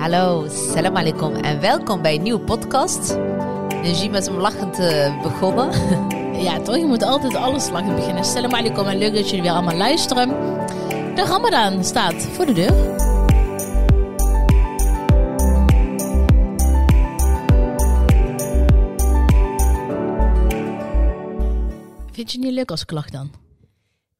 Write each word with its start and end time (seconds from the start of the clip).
Hallo, 0.00 0.46
salam 0.48 0.96
alaikum 0.96 1.34
en 1.34 1.60
welkom 1.60 2.02
bij 2.02 2.14
een 2.14 2.22
nieuwe 2.22 2.40
podcast. 2.40 3.16
Najima 3.82 4.16
is 4.16 4.28
om 4.28 4.36
lachend 4.36 4.78
uh, 4.78 5.22
begonnen. 5.22 5.68
Ja, 6.40 6.60
toch? 6.60 6.76
Je 6.76 6.84
moet 6.86 7.02
altijd 7.02 7.34
alles 7.34 7.70
lachend 7.70 7.94
beginnen. 7.96 8.24
Salam 8.24 8.54
alaikum 8.54 8.86
en 8.86 8.98
leuk 8.98 9.14
dat 9.14 9.26
jullie 9.28 9.42
weer 9.42 9.52
allemaal 9.52 9.76
luisteren. 9.76 10.28
De 11.14 11.24
Ramadan 11.28 11.84
staat 11.84 12.14
voor 12.14 12.46
de 12.46 12.52
deur. 12.52 12.98
Vind 22.12 22.32
je 22.32 22.36
het 22.38 22.46
niet 22.46 22.54
leuk 22.54 22.70
als 22.70 22.82
ik 22.82 22.90
lach 22.90 23.10
dan? 23.10 23.30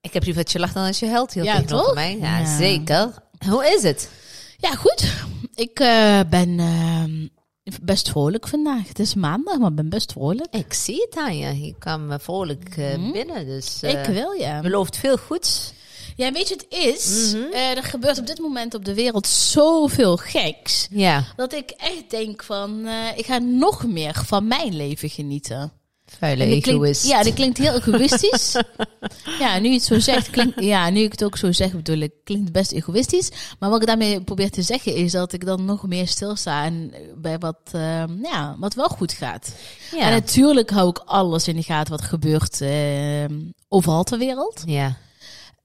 Ik 0.01 0.13
heb 0.13 0.25
liever 0.25 0.43
dat 0.43 0.53
je 0.53 0.59
lacht 0.59 0.75
dan 0.75 0.87
als 0.87 0.99
je 0.99 1.07
huilt. 1.09 1.33
Heel 1.35 1.45
Ja, 1.45 1.63
toch? 1.63 1.95
mij. 1.95 2.19
Ja, 2.19 2.39
Ja. 2.39 2.57
zeker. 2.57 3.09
Hoe 3.49 3.67
is 3.77 3.83
het? 3.83 4.11
Ja, 4.57 4.75
goed. 4.75 5.15
Ik 5.61 5.81
eh, 5.81 6.21
ben 6.31 6.59
eh, 6.59 7.75
best 7.83 8.09
vrolijk 8.09 8.49
vandaag. 8.49 8.89
Het 8.89 8.99
is 8.99 9.15
maandag, 9.15 9.59
maar 9.59 9.71
ik 9.71 9.77
ben 9.77 9.89
best 9.89 10.13
vrolijk. 10.13 10.55
Ik 10.55 10.73
zie 10.73 11.01
het 11.09 11.17
aan 11.17 11.37
je. 11.39 11.61
Je 11.65 11.75
kwam 11.79 12.21
vrolijk 12.21 12.77
eh, 12.77 13.13
binnen, 13.13 13.47
dus 13.47 13.83
eh, 13.83 13.93
Mhm. 13.93 14.01
ik 14.03 14.07
wil, 14.15 14.33
ja. 14.33 14.61
belooft 14.61 14.97
veel 14.97 15.17
goeds. 15.17 15.73
Ja, 16.17 16.33
weet 16.33 16.49
je, 16.49 16.55
het 16.55 16.67
is... 16.69 17.33
eh, 17.53 17.77
er 17.77 17.83
gebeurt 17.83 18.19
op 18.19 18.27
dit 18.27 18.39
moment 18.39 18.75
op 18.75 18.85
de 18.85 18.95
wereld 18.95 19.27
zoveel 19.27 20.17
geks... 20.17 20.89
Ja, 20.91 21.25
dat 21.37 21.53
ik 21.53 21.71
echt 21.71 22.11
denk 22.11 22.43
van... 22.43 22.87
ik 23.17 23.27
ga 23.27 23.39
nog 23.39 23.87
meer 23.87 24.23
van 24.27 24.47
mijn 24.47 24.77
leven 24.77 25.09
genieten. 25.09 25.73
Vuile 26.19 26.45
egoïst. 26.45 27.07
ja, 27.07 27.23
dat 27.23 27.35
klinkt 27.35 27.59
heel 27.59 27.75
egoïstisch. 27.75 28.57
ja, 29.39 29.59
nu 29.59 29.69
je 29.69 29.75
het 29.75 29.83
zo 29.83 29.99
zegt, 29.99 30.31
klinkt, 30.31 30.61
ja, 30.61 30.91
nu 30.91 31.01
ik 31.01 31.13
het 31.13 31.25
ook 31.25 31.37
zo 31.37 31.53
zeg, 31.53 31.73
bedoel 31.73 31.99
ik, 31.99 32.13
klinkt 32.25 32.53
best 32.53 32.73
egoïstisch. 32.73 33.31
Maar 33.59 33.71
wat 33.71 33.81
ik 33.81 33.87
daarmee 33.87 34.21
probeer 34.21 34.51
te 34.51 34.63
zeggen 34.63 34.95
is 34.95 35.13
dat 35.13 35.33
ik 35.33 35.47
dan 35.47 35.65
nog 35.65 35.87
meer 35.87 36.09
stilsta 36.09 36.65
en 36.65 36.95
bij 37.17 37.39
wat, 37.39 37.61
eh, 37.73 38.05
ja, 38.23 38.57
wat 38.59 38.75
wel 38.75 38.89
goed 38.89 39.13
gaat. 39.13 39.55
ja. 39.91 40.01
En 40.01 40.11
natuurlijk 40.11 40.71
hou 40.71 40.89
ik 40.89 40.99
alles 40.99 41.49
in 41.49 41.57
de 41.57 41.63
gaten 41.63 41.93
wat 41.93 42.03
gebeurt 42.03 42.61
eh, 42.61 43.25
overal 43.69 44.03
ter 44.03 44.19
wereld. 44.19 44.63
ja. 44.67 44.97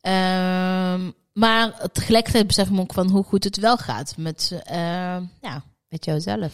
Ehm, 0.01 1.11
maar 1.33 1.89
tegelijkertijd 1.91 2.47
besef 2.47 2.65
ik 2.65 2.73
me 2.73 2.81
ook 2.81 2.93
van 2.93 3.09
hoe 3.09 3.23
goed 3.23 3.43
het 3.43 3.57
wel 3.57 3.77
gaat 3.77 4.13
met, 4.17 4.51
ja, 5.41 5.63
met 5.87 6.05
jouzelf. 6.05 6.53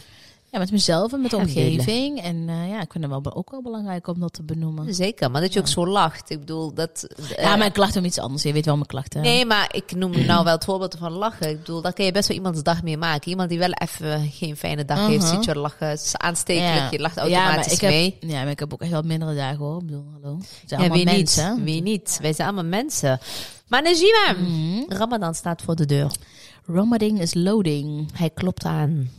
Ja, 0.52 0.58
met 0.58 0.70
mezelf 0.70 1.12
en 1.12 1.20
met 1.20 1.30
de 1.30 1.36
omgeving. 1.36 2.20
En 2.22 2.44
eh, 2.48 2.68
ja, 2.68 2.80
ik 2.80 2.92
vind 2.92 3.04
het 3.04 3.22
wel, 3.22 3.34
ook 3.34 3.50
wel 3.50 3.62
belangrijk 3.62 4.06
om 4.06 4.20
dat 4.20 4.32
te 4.32 4.42
benoemen. 4.42 4.94
Zeker, 4.94 5.30
maar 5.30 5.40
dat 5.40 5.52
je 5.52 5.58
ook 5.60 5.68
zo 5.68 5.86
lacht. 5.86 6.30
Ik 6.30 6.38
bedoel, 6.38 6.74
dat... 6.74 7.06
eh, 7.36 7.44
Ja, 7.44 7.56
maar 7.56 7.66
ik 7.66 7.72
klacht 7.72 7.96
om 7.96 8.04
iets 8.04 8.18
anders. 8.18 8.42
Je 8.42 8.52
weet 8.52 8.64
wel 8.64 8.74
mijn 8.74 8.86
klachten. 8.86 9.20
Nee, 9.22 9.46
maar 9.46 9.68
ik 9.74 9.94
noem 9.94 10.26
nou 10.26 10.44
wel 10.44 10.52
het 10.54 10.64
voorbeeld 10.64 10.96
van 10.98 11.12
lachen. 11.12 11.48
Ik 11.50 11.58
bedoel, 11.58 11.80
daar 11.80 11.92
kan 11.92 12.04
je 12.04 12.12
best 12.12 12.28
wel 12.28 12.36
iemands 12.36 12.62
dag 12.62 12.82
mee 12.82 12.96
maken. 12.96 13.30
Iemand 13.30 13.48
die 13.48 13.58
wel 13.58 13.70
even 13.72 14.28
geen 14.30 14.56
fijne 14.56 14.84
dag 14.84 15.06
heeft, 15.06 15.24
Mhm. 15.24 15.34
ziet 15.34 15.44
je 15.44 15.56
lachen. 15.58 15.88
Het 15.88 16.00
is 16.00 16.16
aanstekelijk, 16.16 16.74
Ja. 16.76 16.88
je 16.90 16.98
lacht 17.00 17.14
Ja, 17.14 17.20
automatisch 17.22 17.64
maar 17.66 17.74
ik 17.74 17.80
heb, 17.80 17.90
mee. 17.90 18.16
Ja, 18.32 18.42
maar 18.42 18.50
ik 18.50 18.58
heb 18.58 18.72
ook 18.72 18.80
echt 18.80 18.90
wel 18.90 19.02
mindere 19.02 19.34
dagen 19.34 19.58
hoor. 19.58 19.80
Ik 19.80 19.86
bedoel, 19.86 20.04
hallo. 20.12 20.36
Het 20.38 20.46
zijn 20.66 20.80
Ja, 20.80 20.86
allemaal 20.88 20.96
wie 21.04 21.16
mensen. 21.16 21.54
niet? 21.54 21.64
Wie 21.64 21.82
niet? 21.82 22.18
Wij 22.20 22.32
zijn 22.32 22.48
allemaal 22.48 22.70
mensen. 22.80 23.20
Maar 23.68 23.82
Najima, 23.82 24.32
Mhm. 24.38 24.82
Ramadan 24.92 25.34
staat 25.34 25.62
voor 25.62 25.74
de 25.76 25.86
deur. 25.86 26.10
Ramadan 26.66 27.16
is 27.18 27.34
loading. 27.34 28.08
Hij 28.18 28.30
klopt 28.30 28.64
aan. 28.64 29.10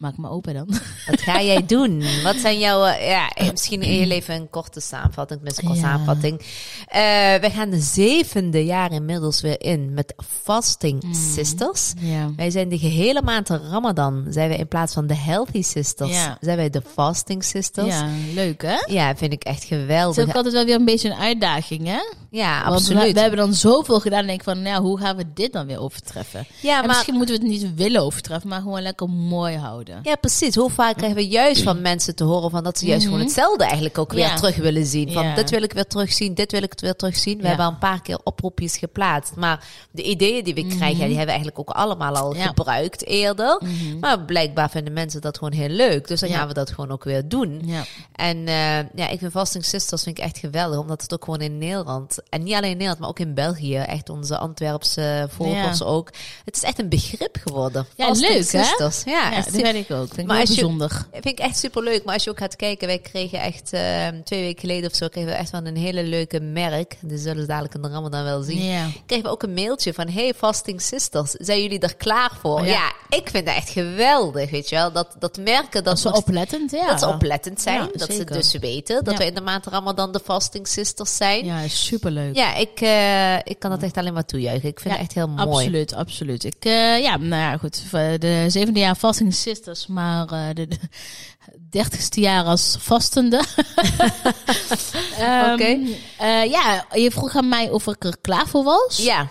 Maak 0.00 0.16
me 0.18 0.28
open 0.28 0.54
dan. 0.54 0.66
Wat 1.10 1.20
ga 1.20 1.42
jij 1.42 1.66
doen? 1.66 2.02
Wat 2.22 2.36
zijn 2.36 2.58
jouw, 2.58 2.84
eh, 2.84 3.08
ja, 3.08 3.28
eh, 3.28 3.50
misschien 3.50 3.82
in 3.82 3.92
je 3.98 4.06
leven 4.06 4.34
een 4.34 4.50
korte 4.50 4.80
samenvatting, 4.80 5.28
tenminste 5.40 5.62
een 5.62 5.68
korte 5.68 5.82
Ja. 5.82 5.88
samenvatting. 5.92 6.38
Eh, 6.86 7.00
we 7.40 7.50
gaan 7.54 7.70
de 7.70 7.78
zevende 7.80 8.64
jaar 8.64 8.92
inmiddels 8.92 9.40
weer 9.40 9.60
in 9.60 9.94
met 9.94 10.14
Fasting 10.42 11.02
Mhm. 11.02 11.14
Sisters. 11.14 11.92
Ja. 11.98 12.30
Wij 12.36 12.50
zijn 12.50 12.68
de 12.68 12.78
gehele 12.78 13.22
maand 13.22 13.48
Ramadan, 13.48 14.26
zijn 14.30 14.48
wij 14.48 14.58
in 14.58 14.68
plaats 14.68 14.92
van 14.94 15.06
de 15.06 15.16
Healthy 15.16 15.62
Sisters, 15.62 16.10
Ja. 16.12 16.36
zijn 16.40 16.56
wij 16.56 16.70
de 16.70 16.82
Fasting 16.94 17.44
Sisters. 17.44 17.86
Ja. 17.86 18.04
ja, 18.04 18.34
leuk 18.34 18.62
hè? 18.62 19.14
vind 19.16 19.32
ik 19.32 19.44
echt 19.44 19.62
Het 19.62 19.70
is 19.72 19.78
geweldig. 19.78 20.28
ook 20.28 20.34
altijd 20.34 20.54
wel 20.54 20.64
weer 20.64 20.74
een 20.74 20.84
beetje 20.84 21.10
een 21.10 21.18
uitdaging 21.18 21.86
hè? 21.86 22.00
Ja, 22.32 22.62
Want 22.64 22.74
absoluut. 22.74 23.12
we 23.12 23.20
hebben 23.20 23.38
dan 23.38 23.54
zoveel 23.54 24.00
gedaan 24.00 24.20
en 24.20 24.26
denk 24.26 24.38
ik 24.38 24.44
van, 24.44 24.62
nou, 24.62 24.82
hoe 24.82 24.98
gaan 24.98 25.16
we 25.16 25.24
dit 25.34 25.52
dan 25.52 25.66
weer 25.66 25.80
overtreffen? 25.80 26.46
ja, 26.60 26.72
en 26.74 26.78
maar, 26.78 26.88
misschien 26.88 27.14
moeten 27.14 27.34
we 27.34 27.40
het 27.42 27.50
niet 27.50 27.74
willen 27.74 28.02
overtreffen, 28.02 28.48
maar 28.48 28.60
gewoon 28.60 28.82
lekker 28.82 29.08
mooi 29.08 29.56
houden. 29.56 29.98
ja, 30.02 30.14
precies. 30.16 30.54
Hoe 30.54 30.70
vaak 30.70 30.96
krijgen 30.96 31.16
we 31.18 31.28
juist 31.28 31.62
van 31.62 31.80
mensen 31.80 32.14
te 32.14 32.24
horen 32.24 32.50
van 32.50 32.64
dat 32.64 32.78
ze 32.78 32.86
juist 32.86 33.04
gewoon 33.04 33.20
hetzelfde 33.20 33.64
eigenlijk 33.64 33.98
ook 33.98 34.12
weer 34.12 34.24
Mhm. 34.24 34.30
Ja. 34.32 34.36
terug 34.36 34.56
willen 34.56 34.86
zien. 34.86 35.12
Van 35.12 35.24
Ja. 35.24 35.34
dit 35.34 35.50
wil 35.50 35.62
ik 35.62 35.72
weer 35.72 35.86
terugzien, 35.86 36.34
dit 36.34 36.52
wil 36.52 36.62
ik 36.62 36.72
weer 36.76 36.96
terugzien. 36.96 37.36
We 37.36 37.42
Ja. 37.42 37.48
hebben 37.48 37.66
al 37.66 37.72
een 37.72 37.78
paar 37.78 38.02
keer 38.02 38.18
oproepjes 38.24 38.76
geplaatst. 38.76 39.36
Maar 39.36 39.64
de 39.90 40.02
ideeën 40.02 40.44
die 40.44 40.54
we 40.54 40.66
krijgen, 40.66 40.86
ja, 40.98 41.06
die 41.06 41.16
hebben 41.16 41.20
we 41.34 41.40
eigenlijk 41.40 41.58
ook 41.58 41.70
allemaal 41.70 42.16
al 42.16 42.28
Mhm. 42.30 42.38
Mhm. 42.38 42.46
gebruikt 42.48 43.06
eerder. 43.06 43.60
Maar 44.00 44.20
blijkbaar 44.24 44.70
vinden 44.70 44.92
mensen 44.92 45.20
dat 45.20 45.38
gewoon 45.38 45.52
heel 45.52 45.68
leuk. 45.68 46.08
Dus 46.08 46.20
dan 46.20 46.28
gaan 46.30 46.48
we 46.48 46.54
dat 46.54 46.70
gewoon 46.70 46.90
ook 46.90 47.04
weer 47.04 47.28
doen. 47.28 47.62
Ja. 47.64 47.84
En 48.14 48.36
eh, 48.46 48.76
ja, 48.94 49.08
ik 49.08 49.18
vind 49.18 49.32
Fasting 49.32 49.64
Sisters 49.64 50.02
vind 50.02 50.18
ik 50.18 50.24
echt 50.24 50.38
geweldig. 50.38 50.78
Omdat 50.78 51.02
het 51.02 51.14
ook 51.14 51.24
gewoon 51.24 51.40
in 51.40 51.58
Nederland, 51.58 52.18
en 52.28 52.42
niet 52.42 52.54
alleen 52.54 52.62
in 52.70 52.70
Nederland, 52.70 52.98
maar 52.98 53.08
ook 53.08 53.18
in 53.18 53.34
België, 53.34 53.76
echt 53.76 54.08
onze 54.08 54.38
Antwerpse 54.38 55.28
volgers 55.30 55.78
Ja. 55.78 55.84
ook. 55.84 56.10
Het 56.44 56.56
is 56.56 56.62
echt 56.62 56.78
een 56.78 56.88
begrip 56.88 57.36
geworden. 57.46 57.86
Ja, 57.96 58.06
Fasting 58.06 58.32
leuk, 58.32 58.50
hè? 58.52 58.62
Sisters. 58.64 59.02
Ja, 59.04 59.30
dat 59.40 59.48
weet 59.50 59.74
ik 59.74 59.90
ook. 59.90 60.06
Vind 60.06 60.18
ik 60.18 60.26
Maar 60.26 60.38
je- 60.40 60.46
bijzonder. 60.46 61.06
vind 61.12 61.26
ik 61.26 61.38
echt 61.38 61.58
super 61.58 61.82
leuk. 61.82 62.04
Maar 62.04 62.14
als 62.14 62.24
je 62.24 62.30
ook 62.30 62.38
gaat 62.38 62.56
kijken, 62.56 62.86
wij 62.86 62.98
kregen 62.98 63.40
echt 63.40 63.72
eh, 63.72 64.08
twee 64.24 64.40
weken 64.42 64.60
geleden 64.60 64.90
of 64.90 64.96
zo, 64.96 65.08
kregen 65.08 65.30
we 65.30 65.36
echt 65.36 65.50
wel 65.50 65.66
een 65.66 65.76
hele 65.76 66.02
leuke 66.02 66.40
merk. 66.40 66.96
Die 67.00 67.18
zullen 67.18 67.40
ze 67.40 67.46
dadelijk 67.48 67.74
in 67.74 67.82
de 67.82 67.88
Ramadan 67.88 68.24
wel 68.24 68.42
zien. 68.42 68.62
Ja. 68.64 68.86
Kregen 69.06 69.24
we 69.24 69.30
ook 69.30 69.42
een 69.42 69.54
mailtje 69.54 69.94
van, 69.94 70.08
hey 70.08 70.34
Fasting 70.36 70.80
Sisters, 70.82 71.30
zijn 71.30 71.62
jullie 71.62 71.78
er 71.78 71.96
klaar 71.96 72.30
voor? 72.40 72.64
Ja. 72.64 72.68
Ja, 72.70 72.92
ik 73.16 73.28
vind 73.30 73.46
dat 73.46 73.54
echt 73.54 73.68
geweldig, 73.70 74.50
weet 74.50 74.68
je 74.68 74.76
wel. 74.76 74.92
Dat, 74.92 75.14
dat 75.18 75.36
merken 75.38 75.84
dat, 75.84 76.02
nog 76.02 76.16
oplettend, 76.16 76.70
ja. 76.70 76.86
dat 76.86 77.00
ze 77.00 77.06
oplettend 77.08 77.60
zijn. 77.60 77.88
Dat 77.92 78.12
zeker. 78.12 78.34
ze 78.34 78.40
dus 78.40 78.52
weten 78.60 79.04
dat 79.04 79.18
we 79.18 79.24
in 79.24 79.34
de 79.34 79.40
maand 79.40 79.66
Ramadan 79.66 80.12
de 80.12 80.20
Fasting 80.24 80.68
Sisters 80.68 81.16
zijn. 81.16 81.44
Ja, 81.44 81.60
Ja, 81.60 81.68
superleuk. 82.16 82.58
ik, 82.58 82.80
eh, 82.80 83.36
ik 83.36 83.58
kan 83.58 83.70
dat 83.70 83.82
echt 83.82 83.96
alleen 83.96 84.12
maar 84.12 84.24
toejuichen. 84.24 84.68
Ik 84.68 84.80
vind 84.80 84.94
Ja, 84.94 85.00
het 85.00 85.08
echt 85.08 85.14
heel 85.14 85.28
mooi. 85.28 85.48
Absoluut, 85.48 85.92
absoluut. 85.94 86.44
Ik, 86.44 86.64
eh, 86.64 86.98
ja, 87.00 87.16
nou 87.16 87.42
ja, 87.42 87.56
goed. 87.56 87.82
De 88.20 88.44
zevende 88.48 88.80
jaar 88.80 88.94
Fasting 88.94 89.34
Sisters, 89.34 89.86
maar 89.86 90.26
eh, 90.32 90.48
de, 90.54 90.66
de 90.68 90.78
dertigste 91.70 92.20
jaar 92.20 92.44
als 92.44 92.76
vastende. 92.80 93.42
Ehm, 95.18 95.52
Oké. 95.52 95.78
ja, 96.44 96.84
je 96.94 97.10
vroeg 97.10 97.36
aan 97.36 97.48
mij 97.48 97.70
of 97.70 97.86
ik 97.86 98.04
er 98.04 98.16
klaar 98.20 98.46
voor 98.46 98.64
was. 98.64 98.96
Ja, 98.96 99.28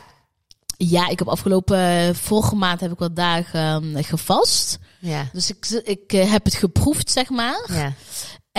Ja, 0.78 1.08
ik 1.08 1.20
heb 1.20 1.28
afgelopen, 1.28 2.16
vorige 2.16 2.56
maand 2.56 2.80
heb 2.80 2.92
ik 2.92 3.00
wat 3.00 3.16
dagen 3.16 3.96
eh, 3.96 4.04
gevast. 4.04 4.78
ja, 5.00 5.30
Dus 5.34 5.50
ik, 5.50 5.66
ik 5.84 6.12
heb 6.12 6.46
het 6.46 6.56
geproefd, 6.56 7.12
zeg 7.12 7.30
maar. 7.30 7.66
ja. 7.74 7.94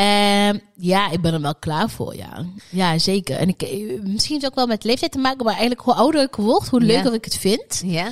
Ehm, 0.00 0.59
ja, 0.77 1.11
ik 1.11 1.21
ben 1.21 1.34
er 1.34 1.41
wel 1.41 1.55
klaar 1.55 1.91
voor, 1.91 2.16
ja. 2.16 2.44
Ja, 2.71 2.99
zeker. 2.99 3.37
En 3.37 3.49
ik, 3.49 3.62
eh, 3.62 3.71
misschien 4.03 4.11
heeft 4.12 4.31
het 4.31 4.44
ook 4.44 4.55
wel 4.55 4.66
met 4.66 4.84
leeftijd 4.84 5.12
te 5.12 5.19
maken, 5.19 5.44
maar 5.44 5.53
eigenlijk 5.53 5.83
hoe 5.83 5.94
ouder 5.94 6.22
ik 6.22 6.37
word, 6.37 6.69
hoe 6.69 6.81
Ja. 6.81 6.87
leuker 6.87 7.15
ik 7.15 7.25
het 7.25 7.37
vind. 7.37 7.83
Ja, 7.84 8.09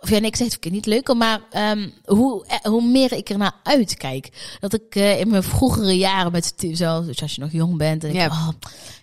Of 0.00 0.10
ja, 0.10 0.18
nee, 0.18 0.28
ik 0.30 0.36
zeg 0.36 0.50
het 0.60 0.70
niet 0.70 0.86
leuker, 0.86 1.16
maar 1.16 1.40
ehm, 1.50 1.88
hoe, 2.04 2.46
eh, 2.46 2.56
hoe 2.62 2.82
meer 2.86 3.12
ik 3.12 3.30
ernaar 3.30 3.52
uitkijk. 3.62 4.56
Dat 4.60 4.72
ik 4.74 4.94
eh, 4.94 5.20
in 5.20 5.28
mijn 5.28 5.42
vroegere 5.42 5.96
jaren, 5.96 6.32
met 6.32 6.54
zo, 6.74 7.04
dus 7.04 7.22
als 7.22 7.34
je 7.34 7.40
nog 7.40 7.52
jong 7.52 7.76
bent, 7.76 8.04
en 8.04 8.10
ik, 8.10 8.14
Ja. 8.16 8.26
oh, 8.26 8.48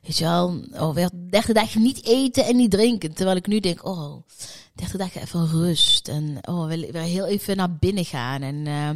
weet 0.03 0.17
je 0.17 0.23
wel, 0.23 0.61
oh, 0.73 0.93
weer 0.93 1.09
30 1.29 1.53
dagen 1.55 1.81
niet 1.81 2.05
eten 2.05 2.45
en 2.45 2.55
niet 2.55 2.71
drinken. 2.71 3.13
Terwijl 3.13 3.37
ik 3.37 3.47
nu 3.47 3.59
denk, 3.59 3.85
oh, 3.85 4.23
30 4.75 4.97
dagen 4.97 5.21
even 5.21 5.47
rust. 5.47 6.07
En 6.07 6.37
oh, 6.49 6.67
weer, 6.67 6.91
weer 6.91 7.01
heel 7.01 7.25
even 7.25 7.57
naar 7.57 7.75
binnen 7.75 8.05
gaan. 8.05 8.41
En 8.41 8.67
eh, 8.67 8.89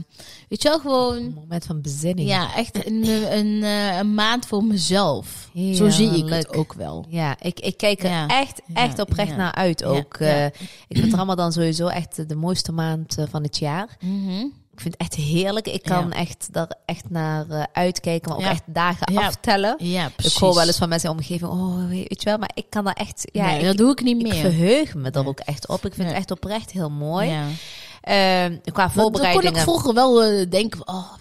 weet 0.49 0.61
je 0.61 0.69
wel, 0.69 0.79
gewoon... 0.79 1.15
een 1.15 1.33
moment 1.33 1.65
van 1.65 1.81
bezinning. 1.81 2.27
Ja, 2.29 2.55
echt 2.55 2.85
een, 2.87 3.07
een, 3.37 3.63
eh, 3.63 3.97
een 3.97 4.13
maand 4.13 4.45
voor 4.45 4.63
mezelf. 4.63 5.49
Zo 5.73 5.89
zie 5.89 6.09
ik 6.23 6.29
het 6.29 6.53
ook 6.53 6.73
wel. 6.73 7.05
Ja, 7.09 7.35
ik, 7.41 7.59
ik 7.59 7.77
kijk 7.77 8.03
er 8.03 8.09
Ja. 8.09 8.27
echt, 8.27 8.61
echt 8.73 8.97
Ja, 8.97 9.03
oprecht 9.03 9.29
ja. 9.29 9.35
naar 9.35 9.53
uit 9.53 9.83
ook. 9.83 10.13
eh, 10.13 10.45
ik 10.87 10.97
vind 10.97 11.13
Ramadan 11.13 11.51
sowieso 11.51 11.87
echt 11.87 12.29
de 12.29 12.35
mooiste 12.35 12.71
maand 12.71 13.15
van 13.29 13.43
het 13.43 13.57
jaar. 13.57 13.97
Mhm. 13.99 14.45
Ik 14.75 14.81
vind 14.81 14.93
het 14.97 15.01
echt 15.01 15.15
heerlijk. 15.15 15.67
Ik 15.67 15.83
kan 15.83 16.07
Ja. 16.09 16.15
echt 16.15 16.47
daar 16.53 16.71
echt 16.85 17.09
naar 17.09 17.49
eh, 17.49 17.63
uitkijken, 17.73 18.29
maar 18.29 18.37
ook 18.37 18.43
Ja. 18.43 18.49
echt 18.51 18.63
dagen 18.65 19.13
Ja. 19.13 19.25
aftellen. 19.27 19.75
Ja, 19.79 20.09
precies. 20.15 20.33
Ik 20.33 20.39
hoor 20.39 20.55
wel 20.55 20.65
eens 20.67 20.77
van 20.77 20.89
mensen 20.89 21.09
in 21.09 21.15
de 21.15 21.21
omgeving, 21.21 21.51
oh, 21.51 21.87
weet 21.89 22.23
je 22.23 22.29
wel, 22.29 22.37
maar 22.37 22.51
ik 22.53 22.65
kan 22.69 22.83
daar 22.83 22.93
echt, 22.93 23.27
ja, 23.31 23.45
nee, 23.45 23.59
ik, 23.59 23.65
dat 23.65 23.77
doe 23.77 23.91
ik 23.91 24.01
niet 24.03 24.17
ik 24.17 24.23
meer. 24.31 24.41
verheug 24.41 24.93
me 24.95 25.09
er 25.11 25.19
Nee. 25.19 25.27
ook 25.27 25.39
echt 25.39 25.67
op. 25.67 25.85
Ik 25.85 25.93
vind 25.93 26.07
het 26.07 26.17
echt 26.17 26.31
oprecht 26.31 26.71
heel 26.71 26.89
mooi. 26.89 27.29
Ja. 27.29 27.43
Ehm, 28.01 28.57
qua 28.61 28.61
Dan 28.61 28.73
kon 28.73 28.89
voorbereidingen. 29.01 29.53
ik 29.55 29.61
vroeger 29.61 29.93
wel 29.93 30.23
eh, 30.23 30.49
denken 30.49 30.87
oh, 30.87 31.11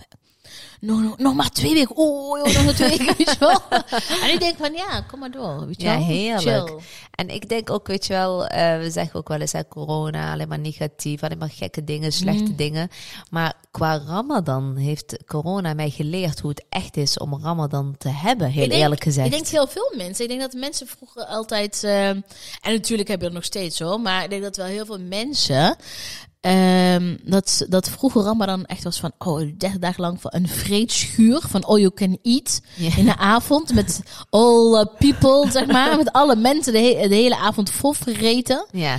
nog, 0.85 1.03
nog, 1.03 1.19
nog 1.19 1.35
maar 1.35 1.51
twee 1.51 1.75
weken. 1.75 1.97
Oh, 1.97 2.43
nog 2.45 2.65
maar 2.65 2.75
twee 2.75 2.89
weken, 2.89 3.15
weet 3.17 3.31
je 3.31 3.37
wel. 3.39 3.61
En 4.23 4.31
ik 4.33 4.41
denk 4.41 4.57
van, 4.57 4.73
ja, 4.73 5.01
kom 5.01 5.19
maar 5.19 5.31
door, 5.31 5.67
weet 5.67 5.81
je 5.81 5.87
Ja, 5.87 5.99
heerlijk. 5.99 6.69
Chill. 6.69 6.79
En 7.11 7.29
ik 7.29 7.49
denk 7.49 7.71
ook, 7.71 7.87
weet 7.87 8.07
je 8.07 8.13
wel, 8.13 8.47
eh, 8.47 8.79
we 8.79 8.91
zeggen 8.91 9.15
ook 9.21 9.29
wel 9.29 9.41
eens, 9.41 9.53
hè, 9.53 9.69
corona, 9.69 10.33
alleen 10.33 10.49
maar 10.49 10.59
negatief, 10.59 11.23
alleen 11.23 11.39
maar 11.39 11.51
gekke 11.51 11.85
dingen, 11.85 12.13
slechte 12.13 12.43
Mhm. 12.43 12.57
dingen. 12.57 12.89
Maar 13.31 13.55
qua 13.71 14.01
Ramadan 14.07 14.77
heeft 14.77 15.17
corona 15.27 15.75
mij 15.75 15.91
geleerd 15.91 16.41
hoe 16.41 16.51
het 16.51 16.65
echt 16.69 16.97
is 16.97 17.19
om 17.19 17.41
Ramadan 17.43 17.95
te 17.99 18.09
hebben, 18.09 18.51
heel 18.51 18.69
denk- 18.69 18.81
eerlijk 18.81 19.03
gezegd. 19.03 19.27
Ik 19.27 19.33
denk 19.33 19.47
heel 19.47 19.67
veel 19.67 19.93
mensen. 19.97 20.23
Ik 20.25 20.29
denk 20.31 20.41
dat 20.41 20.53
mensen 20.53 20.87
vroeger 20.87 21.25
altijd. 21.25 21.85
eh, 21.85 22.09
en 22.09 22.25
natuurlijk 22.63 23.09
heb 23.09 23.21
je 23.21 23.27
er 23.27 23.33
nog 23.33 23.45
steeds 23.45 23.79
hoor. 23.81 24.01
Maar 24.01 24.25
ik 24.25 24.31
denk 24.31 24.43
dat 24.43 24.57
wel 24.57 24.67
heel 24.67 24.87
veel 24.87 25.01
mensen. 25.01 25.77
Ehm, 26.45 27.17
dat, 27.23 27.67
dat 27.69 27.89
vroeger 27.91 28.23
Ramadan 28.23 28.65
echt 28.65 28.85
was 28.85 29.01
van, 29.01 29.13
oh, 29.19 29.39
30 29.39 29.79
dagen 29.79 30.01
lang 30.01 30.21
van 30.21 30.31
een 30.35 30.49
vreedschuur 30.49 31.41
van 31.49 31.65
all 31.65 31.79
you 31.81 31.91
can 31.95 32.19
eat. 32.23 32.61
In 32.97 33.05
de 33.05 33.17
avond 33.17 33.75
met 33.75 34.01
all 34.31 34.87
people, 34.99 35.51
zeg 35.51 35.67
maar. 35.67 35.97
Met 35.97 36.13
alle 36.13 36.37
mensen 36.37 36.73
de, 36.73 36.79
he- 36.79 37.09
de 37.09 37.15
hele 37.15 37.37
avond 37.37 37.71
vol 37.71 37.93
vergeten. 37.93 38.67
Ja. 38.73 38.99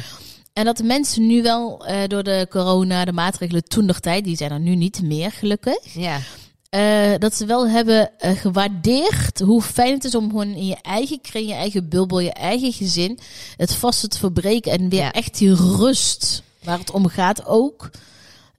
En 0.53 0.65
dat 0.65 0.77
de 0.77 0.83
mensen 0.83 1.27
nu 1.27 1.41
wel 1.41 1.85
eh, 1.85 2.07
door 2.07 2.23
de 2.23 2.47
corona, 2.49 3.05
de 3.05 3.11
maatregelen 3.11 3.63
toen 3.63 3.85
nog 3.85 3.99
tijd, 3.99 4.23
die 4.23 4.37
zijn 4.37 4.51
er 4.51 4.59
nu 4.59 4.75
niet 4.75 5.01
meer 5.01 5.31
gelukkig. 5.31 5.93
Ja. 5.93 6.19
eh, 6.69 7.11
dat 7.19 7.35
ze 7.35 7.45
wel 7.45 7.67
hebben 7.67 8.19
eh, 8.19 8.31
gewaardeerd 8.31 9.39
hoe 9.39 9.61
fijn 9.61 9.93
het 9.93 10.03
is 10.03 10.15
om 10.15 10.29
gewoon 10.29 10.53
in 10.53 10.65
je 10.65 10.77
eigen 10.81 11.21
kring, 11.21 11.47
je 11.47 11.53
eigen 11.53 11.89
bubbel, 11.89 12.19
je 12.19 12.33
eigen 12.33 12.73
gezin, 12.73 13.19
het 13.57 13.75
vaste 13.75 14.07
te 14.07 14.17
verbreken 14.17 14.71
en 14.71 14.89
weer 14.89 14.99
Ja. 14.99 15.11
echt 15.11 15.37
die 15.37 15.55
rust 15.55 16.43
waar 16.65 16.79
het 16.79 16.91
om 16.91 17.07
gaat 17.07 17.45
ook 17.45 17.89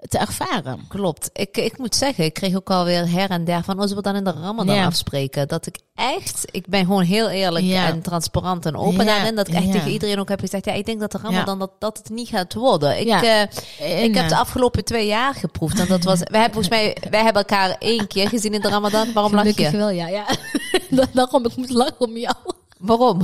te 0.08 0.19
ervaren. 0.19 0.85
Klopt. 0.88 1.31
Ik, 1.32 1.56
ik 1.56 1.79
moet 1.79 1.94
zeggen, 1.94 2.25
ik 2.25 2.32
kreeg 2.35 2.55
ook 2.56 2.70
alweer 2.70 3.11
her 3.11 3.31
en 3.31 3.44
der 3.44 3.62
van, 3.64 3.79
als 3.79 3.93
we 3.93 4.03
dan 4.03 4.17
in 4.17 4.25
de 4.25 4.31
Ramadan 4.43 4.75
Ja. 4.75 4.85
afspreken, 4.87 5.49
dat 5.49 5.67
ik 5.67 5.79
echt, 5.94 6.44
ik 6.50 6.67
ben 6.67 6.81
gewoon 6.85 7.03
heel 7.03 7.29
eerlijk 7.29 7.64
Ja. 7.64 7.87
en 7.87 8.03
transparant 8.03 8.67
en 8.67 8.76
open 8.76 9.05
Ja. 9.05 9.14
daarin, 9.14 9.35
dat 9.35 9.49
ik 9.49 9.55
echt 9.55 9.73
tegen 9.73 9.91
iedereen 9.91 10.19
ook 10.19 10.29
heb 10.29 10.41
gezegd, 10.41 10.64
ja, 10.64 10.73
ik 10.73 10.87
denk 10.87 11.00
dat 11.00 11.12
de 11.12 11.19
Ramadan, 11.23 11.58
dat, 11.58 11.70
dat 11.79 11.99
het 11.99 12.08
niet 12.11 12.29
gaat 12.29 12.55
worden. 12.55 13.00
Ik, 13.00 13.06
eh, 13.08 13.41
En, 13.41 13.49
ik 14.05 14.14
heb 14.14 14.25
eh, 14.25 14.29
de 14.29 14.37
afgelopen 14.37 14.85
twee 14.85 15.06
jaar 15.06 15.35
geproefd 15.35 15.79
en 15.81 15.87
dat 15.87 16.05
was, 16.05 16.19
wij 16.19 16.41
hebben 16.41 16.62
volgens 16.62 16.75
mij, 16.82 16.97
wij 17.11 17.23
hebben 17.23 17.43
elkaar 17.43 17.76
één 17.79 18.06
keer 18.06 18.29
gezien 18.29 18.55
in 18.55 18.61
de 18.61 18.69
Ramadan. 18.69 19.12
Waarom 19.12 19.32
lach 19.35 19.41
gelukkig 19.41 19.70
je? 19.70 19.76
wel, 19.76 19.91
ja. 19.91 20.08
ja. 20.08 20.25
Daarom, 21.12 21.44
ik 21.47 21.56
moet 21.56 21.70
lachen 21.70 22.00
om 22.00 22.17
jou. 22.17 22.35
Waarom? 22.79 23.20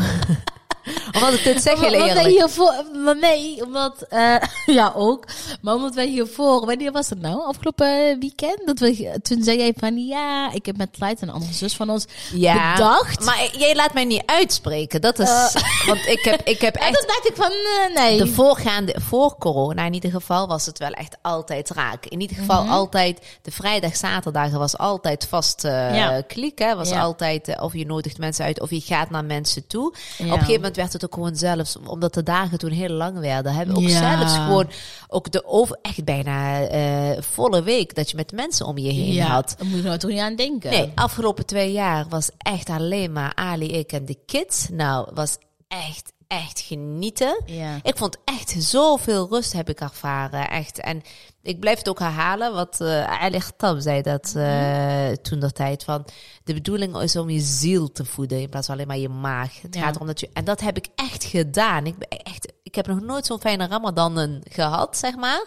Omdat 1.15 1.33
ik 1.33 1.45
dit 1.45 1.63
zeg 1.63 1.81
heel 1.81 1.85
Omdat 1.93 1.99
wij 2.01 2.09
eerlijk. 2.09 2.27
hiervoor, 2.29 2.73
maar 3.05 3.17
nee, 3.17 3.65
omdat, 3.65 4.03
eh, 4.09 4.35
ja 4.77 4.93
ook, 4.97 5.25
maar 5.61 5.75
omdat 5.75 5.95
wij 5.95 6.07
hiervoor, 6.07 6.67
wanneer 6.67 6.93
was 6.93 7.11
het 7.11 7.21
nou? 7.21 7.43
Afgelopen 7.47 8.17
weekend? 8.21 8.61
Dat 8.65 8.79
we, 8.79 9.19
toen 9.23 9.43
zei 9.43 9.59
jij 9.59 9.73
van, 9.77 10.07
ja, 10.07 10.53
ik 10.53 10.67
heb 10.67 10.77
met 10.77 10.89
Light, 10.99 11.23
een 11.23 11.31
andere 11.31 11.53
zus 11.53 11.75
van 11.77 11.91
ons, 11.91 12.05
Ja, 12.33 12.73
bedacht. 12.73 13.25
maar 13.25 13.49
jij 13.59 13.75
laat 13.75 13.93
mij 13.95 14.05
niet 14.05 14.23
uitspreken. 14.27 15.01
Dat 15.01 15.19
is, 15.19 15.29
want 15.87 16.07
ik 16.07 16.21
heb, 16.25 16.41
ik 16.45 16.61
heb 16.61 16.75
en 16.75 16.87
echt 16.87 16.99
toen 16.99 17.07
dacht 17.07 17.29
ik 17.29 17.37
van, 17.37 17.51
eh, 17.51 18.03
nee. 18.03 18.19
De 18.19 18.27
voorgaande, 18.27 18.95
voor 19.01 19.37
corona 19.39 19.85
in 19.85 19.95
ieder 19.95 20.11
geval, 20.11 20.47
was 20.49 20.67
het 20.67 20.79
wel 20.79 20.91
echt 20.91 21.17
altijd 21.23 21.71
raak. 21.71 22.07
In 22.07 22.21
ieder 22.21 22.37
geval 22.37 22.63
Mhm. 22.63 22.73
altijd, 22.73 23.21
de 23.43 23.51
vrijdag, 23.51 23.97
zaterdagen 23.97 24.59
was 24.59 24.79
altijd 24.79 25.27
vast 25.29 25.65
eh 25.65 25.71
Ja. 25.97 26.21
kliek. 26.27 26.59
Hè? 26.59 26.77
Was 26.77 26.89
Ja. 26.89 27.01
altijd, 27.01 27.49
eh, 27.49 27.63
of 27.63 27.73
je 27.73 27.87
nodigt 27.87 28.19
mensen 28.19 28.45
uit, 28.45 28.61
of 28.61 28.71
je 28.71 28.81
gaat 28.81 29.11
naar 29.11 29.25
mensen 29.25 29.67
toe. 29.67 29.87
Op 29.87 29.95
een 30.19 30.31
gegeven 30.33 30.53
moment 30.55 30.72
werd 30.77 30.93
het 30.93 31.05
ook 31.05 31.15
gewoon 31.15 31.37
zelfs, 31.37 31.77
omdat 31.87 32.15
de 32.15 32.23
dagen 32.23 32.59
toen 32.59 32.71
heel 32.71 32.89
lang 32.89 33.19
werden, 33.19 33.55
hebben 33.55 33.75
we 33.75 33.81
ook 33.81 33.89
Ja. 33.89 34.17
zelfs 34.19 34.35
gewoon, 34.35 34.69
ook 35.09 35.31
de 35.31 35.47
over, 35.47 35.79
echt 35.83 36.05
bijna 36.05 36.61
eh, 36.67 37.23
volle 37.23 37.63
week, 37.63 37.95
dat 37.95 38.11
je 38.11 38.17
met 38.17 38.33
mensen 38.33 38.67
om 38.67 38.79
je 38.79 38.93
heen 38.93 39.13
ja, 39.13 39.27
had. 39.27 39.55
daar 39.59 39.67
moet 39.67 39.77
je 39.77 39.83
nou 39.83 39.99
toch 39.99 40.11
niet 40.11 40.21
aan 40.21 40.37
denken. 40.37 40.71
Nee, 40.71 40.93
afgelopen 40.95 41.47
twee 41.47 41.73
jaar 41.73 42.07
was 42.09 42.31
echt 42.39 42.69
alleen 42.71 43.13
maar 43.13 43.35
Ali, 43.35 43.67
ik 43.67 43.93
en 43.93 44.05
de 44.05 44.19
kids. 44.27 44.69
Nou, 44.71 45.09
was 45.15 45.37
echt, 45.69 46.12
echt 46.33 46.61
genieten. 46.61 47.43
Ja. 47.47 47.79
Ik 47.83 47.97
vond 47.97 48.17
echt 48.25 48.55
zoveel 48.59 49.29
rust 49.31 49.53
heb 49.53 49.69
ik 49.69 49.81
ervaren. 49.81 50.51
Echt. 50.51 50.81
En 50.81 51.03
ik 51.43 51.61
blijf 51.61 51.79
het 51.79 51.89
ook 51.89 51.99
herhalen, 51.99 52.53
wat 52.55 52.81
eh 52.81 53.23
Ali 53.23 53.41
Tam 53.57 53.81
zei 53.81 54.03
dat 54.03 54.33
eh, 54.37 55.09
toen 55.23 55.39
de 55.41 55.53
tijd 55.53 55.85
van 55.85 56.05
de 56.45 56.55
bedoeling 56.55 56.97
is 57.01 57.17
om 57.17 57.31
je 57.31 57.41
ziel 57.41 57.93
te 57.93 58.05
voeden 58.05 58.41
in 58.41 58.49
plaats 58.49 58.67
van 58.67 58.75
alleen 58.75 58.87
maar 58.87 58.99
je 58.99 59.09
maag. 59.09 59.61
Het 59.63 59.75
Ja. 59.75 59.81
gaat 59.83 59.95
erom 59.95 60.07
dat 60.07 60.21
je 60.21 60.31
en 60.33 60.45
dat 60.45 60.61
heb 60.61 60.77
ik 60.77 60.87
echt 60.95 61.25
gedaan. 61.25 61.87
Ik 61.87 61.99
ben 61.99 62.09
echt, 62.09 62.53
ik 62.63 62.75
heb 62.75 62.87
nog 62.87 63.01
nooit 63.01 63.27
zo'n 63.27 63.41
fijne 63.41 63.67
Ramadan 63.67 64.41
gehad, 64.51 64.97
zeg 64.99 65.17
maar. 65.17 65.47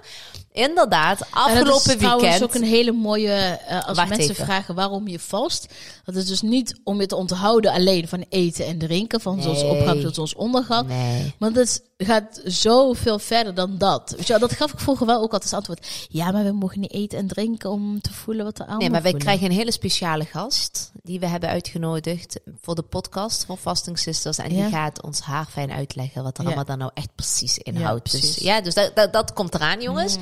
Inderdaad, 0.55 1.19
En 1.21 1.27
afgelopen 1.31 1.65
dat 1.71 1.85
is 1.85 1.95
trouwens 1.97 2.21
weekend. 2.29 2.43
ook 2.43 2.53
een 2.61 2.67
hele 2.67 2.91
mooie, 2.91 3.31
eh, 3.31 3.87
als 3.87 3.97
Wacht 3.97 4.09
mensen 4.09 4.29
even. 4.29 4.45
vragen 4.45 4.75
waarom 4.75 5.07
je 5.07 5.19
vast. 5.19 5.67
Dat 6.05 6.15
is 6.15 6.25
dus 6.25 6.41
niet 6.41 6.79
om 6.83 6.99
je 6.99 7.05
te 7.07 7.15
onthouden 7.15 7.71
alleen 7.71 8.07
van 8.07 8.25
eten 8.29 8.65
en 8.65 8.77
drinken, 8.77 9.21
van 9.21 9.35
Nee. 9.35 9.43
zonsopgang 9.43 10.01
tot 10.01 10.15
zonsondergang. 10.15 10.87
Nee. 10.87 11.33
Want 11.39 11.55
het 11.55 11.81
gaat 11.97 12.41
zoveel 12.43 13.19
verder 13.19 13.53
dan 13.53 13.77
dat. 13.77 14.09
Weet 14.17 14.27
je 14.27 14.37
wel, 14.37 14.39
dat 14.47 14.51
gaf 14.57 14.73
ik 14.73 14.79
vroeger 14.79 15.05
wel 15.05 15.15
ook 15.21 15.33
altijd 15.33 15.43
als 15.43 15.53
antwoord. 15.53 15.87
Ja, 16.09 16.31
maar 16.31 16.43
we 16.43 16.51
mogen 16.51 16.79
niet 16.79 16.91
eten 16.93 17.17
en 17.17 17.27
drinken 17.27 17.69
om 17.69 18.01
te 18.01 18.13
voelen 18.13 18.45
wat 18.45 18.55
de 18.57 18.61
anderen 18.63 18.79
Nee, 18.81 18.89
maar 18.89 19.01
wij 19.01 19.11
voelen. 19.11 19.27
krijgen 19.29 19.49
een 19.51 19.57
hele 19.57 19.71
speciale 19.71 20.25
gast 20.25 20.91
die 21.03 21.19
we 21.19 21.27
hebben 21.27 21.49
uitgenodigd 21.49 22.39
voor 22.61 22.75
de 22.75 22.81
podcast 22.81 23.43
van 23.45 23.57
Fasting 23.57 23.99
Sisters. 23.99 24.37
En 24.37 24.55
Ja. 24.55 24.61
die 24.61 24.71
gaat 24.71 25.01
ons 25.01 25.19
haar 25.19 25.45
fijn 25.45 25.71
uitleggen 25.71 26.23
wat 26.23 26.35
de 26.35 26.43
Ja. 26.43 26.49
Ramadan 26.49 26.77
nou 26.77 26.91
echt 26.93 27.15
precies 27.15 27.57
inhoudt. 27.57 28.03
precies. 28.03 28.33
Dus 28.35 28.43
ja, 28.43 28.61
dus 28.61 28.73
dat, 28.73 28.91
dat, 28.95 29.13
dat 29.13 29.33
komt 29.33 29.53
eraan, 29.55 29.81
jongens. 29.81 30.17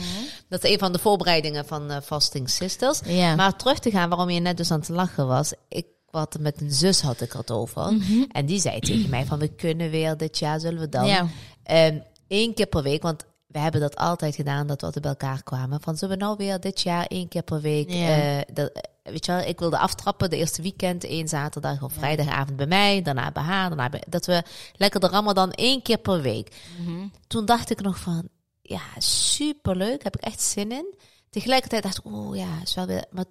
Dat 0.50 0.64
is 0.64 0.72
een 0.72 0.80
van 0.80 0.92
de 0.92 1.00
voorbereidingen 1.00 1.66
van 1.66 1.92
eh, 1.92 1.98
Fasting 2.04 2.50
Sisters. 2.50 3.00
Ja. 3.06 3.36
Maar 3.36 3.56
terug 3.56 3.80
te 3.80 3.92
gaan 3.92 4.10
waarom 4.10 4.30
je 4.30 4.40
net 4.40 4.58
dus 4.58 4.72
aan 4.72 4.80
het 4.80 4.90
lachen 4.90 5.28
was. 5.28 5.54
Ik 5.70 5.86
wat 6.12 6.38
met 6.40 6.62
een 6.62 6.72
zus 6.72 7.02
had 7.02 7.22
ik 7.22 7.31
het 7.31 7.52
over. 7.52 7.94
En 8.31 8.46
die 8.46 8.60
zei 8.60 8.80
tegen 8.80 9.10
mij 9.10 9.25
van 9.25 9.40
we 9.40 9.48
kunnen 9.48 9.90
weer 9.90 10.18
dit 10.18 10.40
jaar 10.40 10.60
zullen 10.60 10.80
we 10.80 10.90
dan 10.90 11.06
Ja. 11.06 11.28
Ehm 11.63 12.00
één 12.27 12.54
keer 12.54 12.65
per 12.68 12.83
week, 12.83 13.01
want 13.01 13.25
we 13.48 13.60
hebben 13.60 13.81
dat 13.81 13.95
altijd 13.95 14.36
gedaan, 14.36 14.68
dat 14.68 14.80
we 14.80 14.86
altijd 14.86 15.04
bij 15.04 15.13
elkaar 15.13 15.44
kwamen. 15.44 15.81
Van 15.81 15.98
zullen 15.98 16.18
we 16.18 16.24
nou 16.24 16.38
weer 16.38 16.60
dit 16.60 16.81
jaar 16.81 17.06
één 17.06 17.27
keer 17.27 17.44
per 17.44 17.62
week, 17.62 17.89
Ja. 17.89 18.38
eh, 18.38 18.54
dat, 18.54 18.71
eh, 18.71 18.81
weet 19.13 19.25
je 19.25 19.31
wel, 19.31 19.42
ik 19.42 19.60
wilde 19.60 19.77
aftrappen 19.77 20.30
de 20.30 20.38
eerste 20.38 20.62
weekend, 20.62 21.04
één 21.04 21.27
zaterdag 21.27 21.83
of 21.83 21.94
vrijdagavond 21.94 22.56
bij 22.57 22.65
mij, 22.68 23.01
daarna 23.01 23.31
bij 23.31 23.44
haar, 23.44 23.68
daarna 23.68 23.89
bij, 23.89 24.04
dat 24.10 24.25
we 24.25 24.44
lekker 24.75 25.00
de 25.00 25.07
Ramadan 25.07 25.51
één 25.51 25.81
keer 25.81 25.98
per 25.98 26.21
week. 26.21 26.56
Mhm. 26.80 27.07
Toen 27.27 27.45
dacht 27.45 27.69
ik 27.69 27.81
nog 27.81 27.98
van, 28.00 28.27
ja, 28.62 28.81
superleuk, 28.98 30.04
heb 30.04 30.15
ik 30.15 30.21
echt 30.21 30.42
zin 30.42 30.71
in. 30.71 30.95
Tegelijkertijd 31.30 31.83
dacht 31.83 31.98
ik, 31.98 32.06
oh 32.06 32.36
ja, 32.36 32.62
is 32.63 32.74
wel 32.75 32.86
weer, 32.86 33.06
maar 33.12 33.25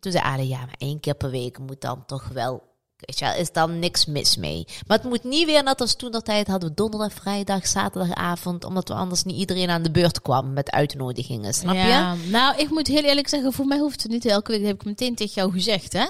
toen 0.00 0.12
zei 0.12 0.24
Ali, 0.24 0.48
ja, 0.48 0.58
maar 0.58 0.74
één 0.78 1.00
keer 1.00 1.14
per 1.14 1.30
week 1.30 1.58
moet 1.58 1.80
dan 1.80 2.06
toch 2.06 2.28
wel 2.28 2.62
Weet 2.96 3.18
je 3.18 3.24
wel, 3.24 3.34
is 3.34 3.52
dan 3.52 3.78
niks 3.78 4.06
mis 4.06 4.36
mee. 4.36 4.66
Maar 4.86 4.98
het 4.98 5.06
moet 5.08 5.24
niet 5.24 5.46
weer 5.46 5.62
net 5.62 5.80
als 5.80 5.96
toen 5.96 6.10
dat 6.10 6.24
tijd 6.24 6.46
hadden 6.46 6.68
we 6.68 6.74
donderdag, 6.74 7.12
vrijdag, 7.12 7.66
zaterdagavond, 7.66 8.64
omdat 8.64 8.88
we 8.88 8.94
anders 8.94 9.22
niet 9.22 9.36
iedereen 9.36 9.70
aan 9.70 9.82
de 9.82 9.90
beurt 9.90 10.22
kwam 10.22 10.52
met 10.52 10.70
uitnodigingen. 10.70 11.54
Snap 11.54 11.74
je? 11.74 12.14
Nou, 12.30 12.58
ik 12.58 12.70
moet 12.70 12.86
heel 12.86 13.02
eerlijk 13.02 13.28
zeggen, 13.28 13.52
voor 13.52 13.66
mij 13.66 13.78
hoeft 13.78 14.02
het 14.02 14.12
niet 14.12 14.24
elke 14.24 14.50
week. 14.50 14.60
Dat 14.60 14.68
heb 14.68 14.80
ik 14.80 14.86
meteen 14.86 15.14
tegen 15.14 15.34
jou 15.34 15.52
gezegd, 15.52 15.92
hè. 15.92 16.06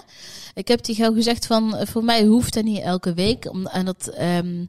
Ik 0.54 0.68
heb 0.68 0.80
tegen 0.80 1.02
jou 1.02 1.14
gezegd 1.14 1.46
van, 1.46 1.76
eh, 1.76 1.86
voor 1.86 2.04
mij 2.04 2.24
hoeft 2.24 2.54
het 2.54 2.64
niet 2.64 2.80
elke 2.82 3.14
week. 3.14 3.50
Om, 3.50 3.66
en 3.66 3.84
dat, 3.84 4.06
ehm, 4.08 4.64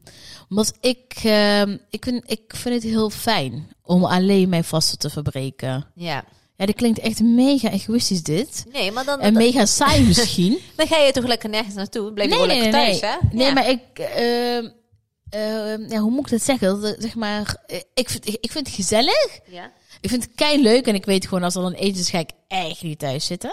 omdat 0.48 0.72
ik, 0.80 1.20
ehm, 1.22 1.76
ik, 1.90 2.04
vind, 2.04 2.30
ik 2.30 2.52
vind 2.56 2.74
het 2.74 2.92
heel 2.92 3.10
fijn 3.10 3.68
om 3.82 4.04
alleen 4.04 4.48
mijn 4.48 4.64
vasten 4.64 4.98
te 4.98 5.10
verbreken. 5.10 5.86
Ja. 5.94 6.24
Ja, 6.56 6.66
dit 6.66 6.74
klinkt 6.74 6.98
echt 6.98 7.20
mega 7.20 7.70
egoïstisch 7.70 8.22
dit. 8.22 8.64
Nee, 8.72 8.92
maar 8.92 9.04
dan, 9.04 9.20
En 9.20 9.32
mega 9.34 9.66
saai 9.66 10.02
misschien. 10.06 10.58
dan 10.76 10.86
ga 10.86 10.96
je 10.98 11.12
toch 11.12 11.26
lekker 11.26 11.48
nergens 11.48 11.74
naartoe. 11.74 12.12
Blijf 12.12 12.28
je 12.28 12.34
gewoon 12.34 12.50
lekker 12.50 12.70
thuis, 12.70 13.00
nee. 13.00 13.10
hè? 13.10 13.16
Nee, 13.32 13.46
Ja. 13.46 13.52
maar 13.52 13.68
ik... 13.68 13.80
ehm, 13.98 14.68
ehm, 15.30 15.90
ja, 15.92 15.98
hoe 15.98 16.10
moet 16.10 16.24
ik 16.24 16.30
dat 16.30 16.42
zeggen? 16.42 16.80
Dat, 16.80 16.96
zeg 16.98 17.14
maar, 17.14 17.56
eh, 17.66 17.80
ik 17.94 18.10
vind, 18.10 18.28
ik 18.28 18.52
vind 18.52 18.66
het 18.66 18.76
gezellig. 18.76 19.38
Ja. 19.46 19.72
Ik 20.00 20.08
vind 20.08 20.22
het 20.24 20.32
kei 20.34 20.62
leuk 20.62 20.86
en 20.86 20.94
ik 20.94 21.04
weet 21.04 21.24
gewoon 21.26 21.42
als 21.42 21.54
er 21.54 21.62
dan 21.62 21.72
eten 21.72 22.00
is, 22.00 22.10
ga 22.10 22.18
ik 22.18 22.30
echt 22.48 22.82
niet 22.82 22.98
thuis 22.98 23.26
zitten. 23.26 23.52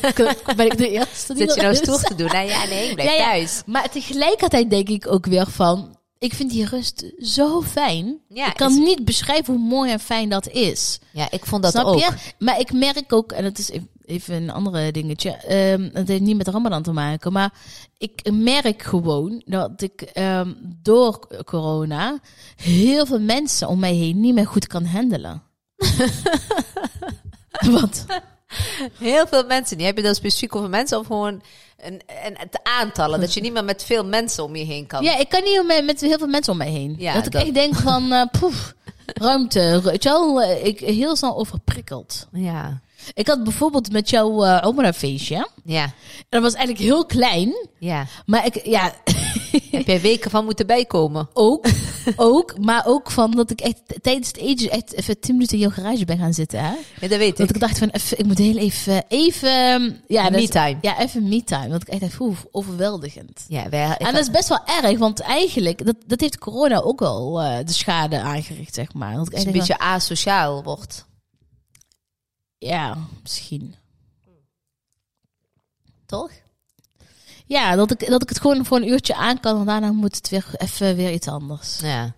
ben 0.56 0.66
ik 0.66 0.76
de 0.76 0.90
eerste 0.90 1.34
die 1.34 1.46
Zit 1.46 1.54
je 1.54 1.60
dat 1.60 1.72
nou 1.72 1.74
stoer 1.74 2.00
te 2.02 2.14
doen? 2.14 2.26
Nou 2.32 2.48
ja, 2.48 2.64
nee, 2.66 2.88
ik 2.88 2.94
blijf 2.94 3.16
ja. 3.16 3.30
thuis. 3.30 3.62
Maar 3.66 3.90
tegelijkertijd 3.90 4.70
denk 4.70 4.88
ik 4.88 5.06
ook 5.12 5.26
weer 5.26 5.46
van, 5.50 5.96
ik 6.22 6.34
vind 6.34 6.50
die 6.50 6.64
rust 6.66 7.04
zo 7.18 7.62
fijn. 7.62 8.18
Ja, 8.28 8.46
ik 8.46 8.56
kan 8.56 8.70
is- 8.70 8.78
niet 8.78 9.04
beschrijven 9.04 9.54
hoe 9.54 9.62
mooi 9.68 9.90
en 9.90 10.00
fijn 10.00 10.28
dat 10.28 10.48
is. 10.48 10.98
Ja, 11.12 11.30
ik 11.30 11.46
vond 11.46 11.62
dat 11.62 11.72
Snap 11.72 11.86
ook. 11.86 11.98
je? 11.98 12.10
Maar 12.38 12.60
ik 12.60 12.72
merk 12.72 13.12
ook, 13.12 13.32
en 13.32 13.44
het 13.44 13.58
is 13.58 13.70
even 14.04 14.34
een 14.34 14.50
andere 14.50 14.92
dingetje, 14.92 15.30
ehm, 15.30 15.88
het 15.92 16.08
heeft 16.08 16.20
niet 16.20 16.36
met 16.36 16.48
Ramadan 16.48 16.82
te 16.82 16.92
maken, 16.92 17.32
maar 17.32 17.52
ik 17.98 18.30
merk 18.32 18.82
gewoon 18.82 19.42
dat 19.46 19.82
ik 19.82 20.00
ehm, 20.02 20.52
door 20.82 21.26
corona 21.44 22.18
heel 22.56 23.06
veel 23.06 23.20
mensen 23.20 23.68
om 23.68 23.78
mij 23.78 23.94
heen 23.94 24.20
niet 24.20 24.34
meer 24.34 24.46
goed 24.46 24.66
kan 24.66 24.84
handelen. 24.84 25.42
Wat? 27.70 28.06
Heel 28.98 29.26
veel 29.26 29.44
mensen. 29.46 29.76
Die 29.76 29.86
heb 29.86 29.96
je 29.96 30.02
dan 30.02 30.14
specifiek 30.14 30.56
over 30.56 30.68
mensen 30.68 30.98
of 30.98 31.06
gewoon 31.06 31.42
een, 31.80 32.00
een, 32.24 32.34
het 32.38 32.60
aantallen. 32.62 33.20
Dat 33.20 33.34
je 33.34 33.40
niet 33.40 33.52
meer 33.52 33.64
met 33.64 33.84
veel 33.84 34.04
mensen 34.04 34.44
om 34.44 34.56
je 34.56 34.64
heen 34.64 34.86
kan. 34.86 35.02
Ja, 35.04 35.16
ik 35.18 35.28
kan 35.28 35.42
niet 35.44 35.66
met, 35.66 35.84
met 35.84 36.00
heel 36.00 36.18
veel 36.18 36.26
mensen 36.26 36.52
om 36.52 36.58
mij 36.58 36.70
heen. 36.70 36.94
Ja, 36.98 37.14
dat 37.14 37.26
ik 37.26 37.32
dat- 37.32 37.42
echt 37.42 37.54
denk 37.54 37.74
van, 37.74 38.12
eh 38.12 38.22
poef, 38.40 38.74
ruimte. 39.06 39.80
Weet 39.84 40.02
je 40.02 40.08
wel, 40.08 40.42
eh, 40.42 40.64
ik 40.66 40.80
heel 40.80 41.16
snel 41.16 41.36
overprikkeld. 41.36 42.26
Ja. 42.32 42.80
Ik 43.14 43.26
had 43.26 43.44
bijvoorbeeld 43.44 43.92
met 43.92 44.10
jouw 44.10 44.44
uh, 44.44 44.62
Omra 44.66 44.92
feestje. 44.92 45.48
Ja. 45.64 45.82
En 45.82 45.92
dat 46.28 46.42
was 46.42 46.52
eigenlijk 46.54 46.84
heel 46.86 47.06
klein. 47.06 47.68
Ja. 47.78 48.06
Maar 48.26 48.46
ik, 48.46 48.66
ja, 48.66 48.92
Heb 49.70 49.86
jij 49.86 50.00
weken 50.00 50.30
van 50.30 50.44
moeten 50.44 50.66
bijkomen? 50.66 51.28
ook, 51.32 51.66
ook, 52.16 52.58
maar 52.58 52.86
ook 52.86 53.10
van 53.10 53.30
dat 53.30 53.50
ik 53.50 53.60
echt 53.60 53.82
tijdens 54.00 54.26
het 54.26 54.36
eten 54.36 54.70
echt 54.70 54.92
even 54.92 55.20
tien 55.20 55.34
minuten 55.34 55.54
in 55.54 55.62
jouw 55.62 55.70
garage 55.70 56.04
ben 56.04 56.18
gaan 56.18 56.34
zitten. 56.34 56.60
Hè? 56.60 56.74
Ja, 57.00 57.08
dat 57.08 57.18
weet 57.18 57.36
Dat 57.36 57.48
ik. 57.48 57.54
ik 57.54 57.60
dacht 57.60 57.78
van, 57.78 57.88
even, 57.88 58.18
ik 58.18 58.26
moet 58.26 58.38
heel 58.38 58.56
even, 58.56 59.04
even, 59.08 60.02
ja, 60.06 60.30
Me-time. 60.30 60.78
Ja, 60.80 61.00
even 61.00 61.28
me-time. 61.28 61.68
Dat 61.68 61.82
ik 61.82 61.88
echt 61.88 62.14
dacht, 62.14 62.46
overweldigend. 62.50 63.44
Ja, 63.48 63.68
wij, 63.68 63.90
ik 63.90 64.06
en 64.06 64.12
dat 64.12 64.22
is 64.22 64.30
best 64.30 64.48
wel 64.48 64.66
erg, 64.66 64.98
want 64.98 65.20
eigenlijk, 65.20 65.86
dat, 65.86 65.96
dat 66.06 66.20
heeft 66.20 66.38
corona 66.38 66.80
ook 66.80 67.02
al 67.02 67.40
eh, 67.40 67.64
de 67.64 67.72
schade 67.72 68.20
aangericht, 68.20 68.74
zeg 68.74 68.94
maar. 68.94 69.14
Dat 69.14 69.32
ik 69.32 69.46
een 69.46 69.52
beetje 69.52 69.78
asociaal 69.78 70.62
wordt. 70.62 71.06
Ja, 72.58 72.96
misschien. 73.22 73.74
Toch? 76.06 76.30
Ja, 77.52 77.76
dat 77.76 77.90
ik, 77.90 78.06
dat 78.06 78.22
ik 78.22 78.28
het 78.28 78.40
gewoon 78.40 78.64
voor 78.64 78.76
een 78.76 78.88
uurtje 78.88 79.14
aan 79.14 79.40
kan 79.40 79.60
en 79.60 79.66
daarna 79.66 79.92
moet 79.92 80.16
het 80.16 80.28
weer 80.28 80.46
even 80.56 80.96
weer 80.96 81.12
iets 81.12 81.28
anders. 81.28 81.78
Ja. 81.82 82.12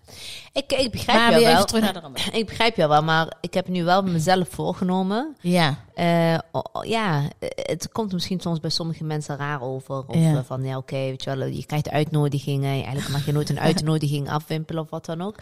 Ik, 0.55 0.71
ik 0.73 0.91
begrijp 0.91 1.19
Maar 1.19 1.29
jou 1.31 1.43
wel. 1.43 1.53
even 1.53 1.65
terug 1.65 1.81
naar 1.83 1.93
de. 1.93 2.01
Ik 2.39 2.45
begrijp 2.45 2.75
jou 2.75 2.89
wel, 2.89 3.03
maar 3.03 3.33
ik 3.41 3.53
heb 3.53 3.67
nu 3.67 3.83
wel 3.83 4.03
mezelf 4.03 4.47
voorgenomen. 4.49 5.35
Ja, 5.41 5.75
Eh, 5.95 6.37
oh, 6.51 6.85
ja, 6.85 7.21
het 7.55 7.89
komt 7.91 8.13
misschien 8.13 8.39
soms 8.39 8.59
bij 8.59 8.69
sommige 8.69 9.03
mensen 9.03 9.37
raar 9.37 9.61
over. 9.61 10.03
Of 10.07 10.15
Ja. 10.15 10.31
eh, 10.35 10.39
van, 10.45 10.63
ja, 10.63 10.77
oké, 10.77 10.95
weet 10.95 11.23
je 11.23 11.35
wel, 11.35 11.47
je 11.47 11.65
krijgt 11.65 11.89
uitnodigingen. 11.89 12.69
Eigenlijk 12.71 13.09
mag 13.09 13.25
je 13.25 13.31
nooit 13.31 13.49
een 13.49 13.59
uitnodiging 13.69 14.29
afwimpelen 14.29 14.83
of 14.83 14.89
wat 14.89 15.05
dan 15.05 15.21
ook. 15.21 15.35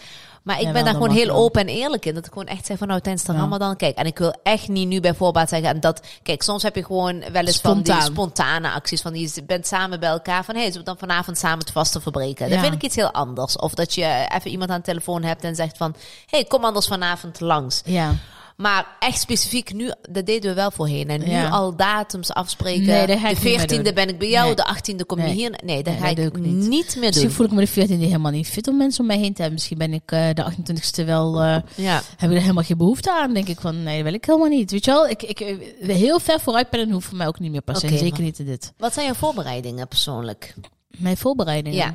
Maar 0.44 0.62
ik 0.62 0.72
ben 0.74 0.84
daar 0.84 0.94
gewoon 0.94 1.10
heel 1.12 1.30
open 1.30 1.62
en 1.62 1.68
eerlijk 1.68 2.06
in. 2.06 2.14
Dat 2.14 2.26
ik 2.26 2.32
gewoon 2.32 2.48
echt 2.48 2.66
zeg 2.66 2.78
van, 2.78 2.88
nou, 2.88 3.00
tijdens 3.02 3.24
de 3.26 3.34
Ja. 3.34 3.40
Ramadan, 3.40 3.76
kijk. 3.76 3.98
En 3.98 4.06
ik 4.06 4.18
wil 4.18 4.36
echt 4.44 4.68
niet 4.68 4.88
nu 4.88 5.00
bij 5.00 5.14
voorbaat 5.14 5.50
zeggen. 5.50 5.70
En 5.70 5.80
dat, 5.80 6.02
kijk, 6.24 6.42
soms 6.42 6.64
heb 6.64 6.76
je 6.76 6.86
gewoon 6.86 7.24
wel 7.32 7.46
eens 7.46 7.62
van 7.62 7.82
die 7.82 8.02
spontane 8.02 8.72
acties. 8.72 9.02
Van, 9.02 9.16
je 9.16 9.44
bent 9.46 9.68
samen 9.68 10.00
bij 10.00 10.10
elkaar. 10.10 10.44
Van, 10.46 10.56
hé, 10.56 10.62
hey, 10.62 10.72
zullen 10.72 10.86
we 10.86 10.92
dan 11.00 11.10
vanavond 11.10 11.38
samen 11.38 11.60
het 11.60 11.72
vaste 11.72 12.02
verbreken? 12.02 12.50
Dat 12.50 12.60
vind 12.60 12.74
ik 12.74 12.84
iets 12.84 12.96
heel 12.96 13.12
anders. 13.12 13.58
Of 13.58 13.74
dat 13.74 13.94
je 13.94 14.28
even 14.36 14.52
iemand 14.52 14.70
aan 14.70 14.78
de 14.78 14.84
telefoon 14.84 15.02
hebt 15.24 15.44
en 15.44 15.56
zegt 15.56 15.78
van, 15.78 15.96
hé, 16.26 16.38
hey, 16.38 16.46
kom 16.46 16.64
anders 16.66 16.88
vanavond 16.88 17.40
langs. 17.40 17.82
ja. 17.86 18.16
Maar 18.58 18.88
echt 19.00 19.20
specifiek 19.22 19.74
nu, 19.74 19.92
dat 20.10 20.26
deden 20.26 20.50
we 20.50 20.56
wel 20.56 20.72
voorheen. 20.72 21.10
En 21.10 21.20
nu 21.20 21.30
Ja. 21.30 21.50
al 21.50 21.76
datums 21.76 22.34
afspreken. 22.34 22.86
Nee, 22.86 23.08
dat 23.08 23.18
de 23.20 23.28
niet 23.28 23.44
meer 23.44 23.60
14e 23.60 23.82
doen. 23.84 23.94
ben 23.94 24.10
ik 24.10 24.18
bij 24.18 24.30
jou, 24.30 24.46
Nee. 24.46 24.56
de 24.56 24.64
18e 24.66 25.06
kom 25.06 25.20
je 25.20 25.28
hier. 25.28 25.60
Nee, 25.64 25.84
dat 25.84 25.94
ga 26.00 26.08
ik 26.08 26.18
niet. 26.38 26.54
niet 26.54 26.96
meer 26.96 27.00
Misschien 27.06 27.28
doen. 27.28 27.32
voel 27.36 27.46
ik 27.46 27.52
me 27.52 27.60
de 27.66 27.68
14e 27.68 28.06
helemaal 28.06 28.32
niet 28.32 28.48
fit 28.48 28.68
om 28.68 28.78
mensen 28.78 29.02
om 29.02 29.08
mij 29.08 29.18
heen 29.18 29.26
te 29.34 29.36
hebben. 29.42 29.54
Misschien 29.54 29.78
ben 29.78 29.94
ik 29.94 30.12
eh, 30.12 30.30
de 30.34 30.44
28e 30.44 31.06
wel, 31.06 31.42
eh, 31.42 31.58
Ja. 31.76 32.02
heb 32.18 32.30
ik 32.30 32.36
er 32.36 32.42
helemaal 32.42 32.64
geen 32.64 32.78
behoefte 32.78 33.12
aan. 33.12 33.34
Denk 33.34 33.48
ik 33.48 33.60
van, 33.60 33.84
nee, 33.84 33.96
dat 33.96 34.04
wil 34.06 34.14
ik 34.14 34.26
helemaal 34.26 34.48
niet. 34.48 34.72
Weet 34.72 34.86
je 34.86 34.92
wel, 34.92 35.08
ik, 35.08 35.24
ik 35.24 35.40
eh, 35.40 35.58
heel 35.96 36.20
ver 36.20 36.40
vooruit 36.40 36.70
ben 36.70 36.80
en 36.80 36.92
hoeft 36.92 37.08
voor 37.08 37.18
mij 37.18 37.28
ook 37.28 37.40
niet 37.40 37.52
meer 37.52 37.62
passen. 37.62 37.90
Zeker 37.90 38.10
maar- 38.12 38.22
niet 38.22 38.40
in 38.40 38.46
dit. 38.46 38.74
Wat 38.78 38.94
zijn 38.94 39.06
jouw 39.06 39.16
voorbereidingen 39.16 39.88
persoonlijk? 39.88 40.54
Mijn 40.98 41.18
voorbereidingen. 41.18 41.78
Ja. 41.78 41.94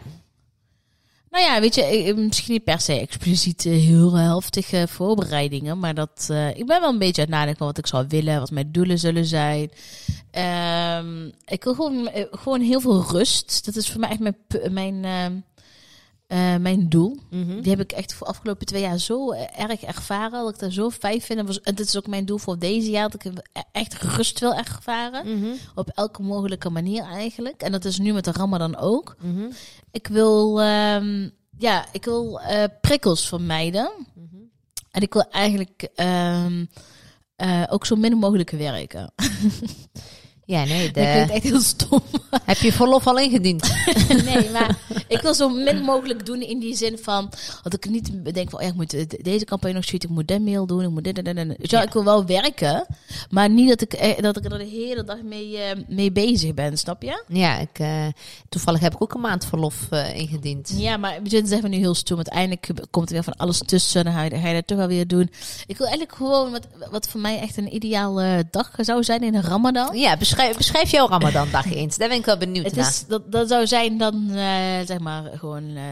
Nou 1.30 1.44
ja, 1.44 1.60
weet 1.60 1.74
je, 1.74 2.14
misschien 2.16 2.52
niet 2.52 2.64
per 2.64 2.80
se 2.80 3.00
expliciet 3.00 3.62
heel 3.62 4.14
heftige 4.14 4.88
voorbereidingen, 4.88 5.78
maar 5.78 5.94
dat 5.94 6.26
eh, 6.30 6.48
ik 6.48 6.66
ben 6.66 6.80
wel 6.80 6.90
een 6.90 6.98
beetje 6.98 7.22
aan 7.22 7.28
het 7.28 7.38
nadenken 7.38 7.66
wat 7.66 7.78
ik 7.78 7.86
zou 7.86 8.04
willen, 8.08 8.40
wat 8.40 8.50
mijn 8.50 8.72
doelen 8.72 8.98
zullen 8.98 9.24
zijn. 9.24 9.70
Ehm, 10.30 11.26
ik 11.46 11.64
wil 11.64 11.74
gewoon, 11.74 12.08
eh, 12.08 12.24
gewoon 12.30 12.60
heel 12.60 12.80
veel 12.80 13.04
rust. 13.10 13.64
Dat 13.64 13.76
is 13.76 13.90
voor 13.90 14.00
mij 14.00 14.10
echt 14.10 14.20
mijn, 14.20 14.36
mijn, 14.70 15.04
ehm, 15.04 15.32
eh, 16.28 16.56
mijn 16.56 16.88
doel. 16.88 17.18
Mhm. 17.30 17.60
Die 17.60 17.70
heb 17.70 17.80
ik 17.80 17.92
echt 17.92 18.14
voor 18.14 18.26
de 18.26 18.32
afgelopen 18.32 18.66
twee 18.66 18.80
jaar 18.82 18.98
zo 18.98 19.30
eh, 19.32 19.60
erg 19.60 19.82
ervaren. 19.82 20.30
Dat 20.44 20.54
ik 20.54 20.58
dat 20.60 20.72
zo 20.72 20.90
fijn 20.90 21.20
vind. 21.20 21.38
En 21.38 21.46
was- 21.46 21.60
En 21.60 21.74
dit 21.74 21.86
is 21.86 21.96
ook 21.96 22.06
mijn 22.06 22.24
doel 22.24 22.38
voor 22.38 22.58
deze 22.58 22.90
jaar. 22.90 23.10
Dat 23.10 23.24
ik 23.24 23.32
e- 23.52 23.60
echt 23.72 23.94
rust 24.02 24.38
wil 24.40 24.54
ervaren. 24.54 25.38
Mhm. 25.38 25.50
Op 25.74 25.88
elke 25.94 26.22
mogelijke 26.22 26.70
manier 26.70 27.02
eigenlijk. 27.04 27.62
En 27.62 27.72
dat 27.72 27.84
is 27.84 27.98
nu 27.98 28.12
met 28.12 28.24
de 28.24 28.32
Ramadan 28.32 28.76
ook. 28.76 29.16
Mhm. 29.20 29.46
Ik 29.90 30.06
wil, 30.06 30.60
ehm, 30.60 31.28
ja, 31.58 31.86
ik 31.92 32.04
wil 32.04 32.40
eh, 32.40 32.64
prikkels 32.80 33.28
vermijden. 33.28 33.90
En 34.90 35.02
ik 35.02 35.12
wil 35.12 35.22
eigenlijk 35.30 35.88
ehm, 35.94 36.64
eh, 37.36 37.62
ook 37.68 37.86
zo 37.86 37.96
min 37.96 38.16
mogelijk 38.16 38.50
werken. 38.50 39.12
Ja, 40.48 40.64
nee. 40.64 40.90
Dat 40.90 41.04
klinkt 41.10 41.30
echt 41.32 41.42
heel 41.42 41.60
stom. 41.60 42.02
Heb 42.44 42.56
je 42.58 42.72
verlof 42.72 43.06
al 43.06 43.18
ingediend? 43.18 43.74
nee, 44.24 44.50
maar 44.50 44.78
ik 45.08 45.20
wil 45.20 45.34
zo 45.34 45.48
min 45.48 45.80
mogelijk 45.82 46.26
doen 46.26 46.40
in 46.42 46.58
die 46.58 46.76
zin 46.76 46.98
van... 47.02 47.30
Dat 47.62 47.74
ik 47.74 47.88
niet 47.90 48.34
denk 48.34 48.50
van, 48.50 48.58
oh 48.58 48.64
ja, 48.64 48.70
ik 48.70 48.76
moet 48.76 48.90
de- 48.90 49.18
deze 49.22 49.44
campagne 49.44 49.76
nog 49.76 49.84
shooten, 49.84 50.08
ik 50.08 50.14
moet 50.14 50.28
dat 50.28 50.40
mail 50.40 50.66
doen, 50.66 50.82
ik 50.82 50.88
moet 50.90 51.04
dit 51.04 51.18
en 51.18 51.24
en 51.36 51.46
wel, 51.48 51.56
Ja. 51.60 51.82
Ik 51.82 51.92
wil 51.92 52.04
wel 52.04 52.26
werken, 52.26 52.86
maar 53.30 53.50
niet 53.50 53.68
dat 53.68 53.80
ik, 53.80 53.92
eh, 53.92 54.22
dat 54.22 54.36
ik 54.36 54.44
er 54.44 54.58
de 54.58 54.64
hele 54.64 55.04
dag 55.04 55.22
mee, 55.22 55.58
eh, 55.58 55.76
mee 55.88 56.12
bezig 56.12 56.54
ben, 56.54 56.78
snap 56.78 57.02
je? 57.02 57.22
Ja, 57.28 57.58
ik, 57.58 57.78
eh, 57.78 58.06
toevallig 58.48 58.80
heb 58.80 58.94
ik 58.94 59.02
ook 59.02 59.14
een 59.14 59.20
maand 59.20 59.44
verlof 59.44 59.76
ingediend. 60.14 60.72
Ja, 60.76 60.96
maar 60.96 61.18
we 61.22 61.28
zeggen 61.28 61.62
we 61.62 61.68
nu 61.68 61.76
heel 61.76 61.94
stoem. 61.94 62.16
Uiteindelijk 62.16 62.68
komt 62.90 63.06
er 63.08 63.14
weer 63.14 63.24
van 63.24 63.36
alles 63.36 63.58
tussen. 63.66 64.04
Dan 64.04 64.12
ga 64.12 64.22
je, 64.22 64.30
ga 64.38 64.48
je 64.48 64.54
dat 64.54 64.66
toch 64.66 64.78
wel 64.78 64.86
weer 64.86 65.06
doen. 65.06 65.30
Ik 65.66 65.76
wil 65.78 65.86
eigenlijk 65.86 66.16
gewoon 66.16 66.50
wat, 66.50 66.66
wat 66.90 67.08
voor 67.08 67.20
mij 67.20 67.38
echt 67.40 67.56
een 67.56 67.74
ideale 67.74 68.46
dag 68.50 68.70
zou 68.80 69.04
zijn 69.04 69.22
in 69.22 69.32
de 69.32 69.40
Ramadan. 69.40 69.98
Ja, 69.98 70.16
beschrijf, 70.16 70.36
beschrijf 70.56 70.90
jouw 70.90 71.08
Ramadan-dag 71.08 71.72
eens. 71.72 71.96
Daar 71.96 72.08
ben 72.08 72.18
ik 72.18 72.24
wel 72.24 72.38
benieuwd 72.38 72.64
Het 72.64 72.74
naar. 72.76 72.88
is, 72.88 73.06
dat, 73.06 73.32
dat 73.32 73.48
zou 73.48 73.66
zijn 73.66 73.98
dan, 73.98 74.28
eh, 74.30 74.86
zeg 74.86 74.98
maar, 74.98 75.22
gewoon 75.38 75.64
uh, 75.76 75.82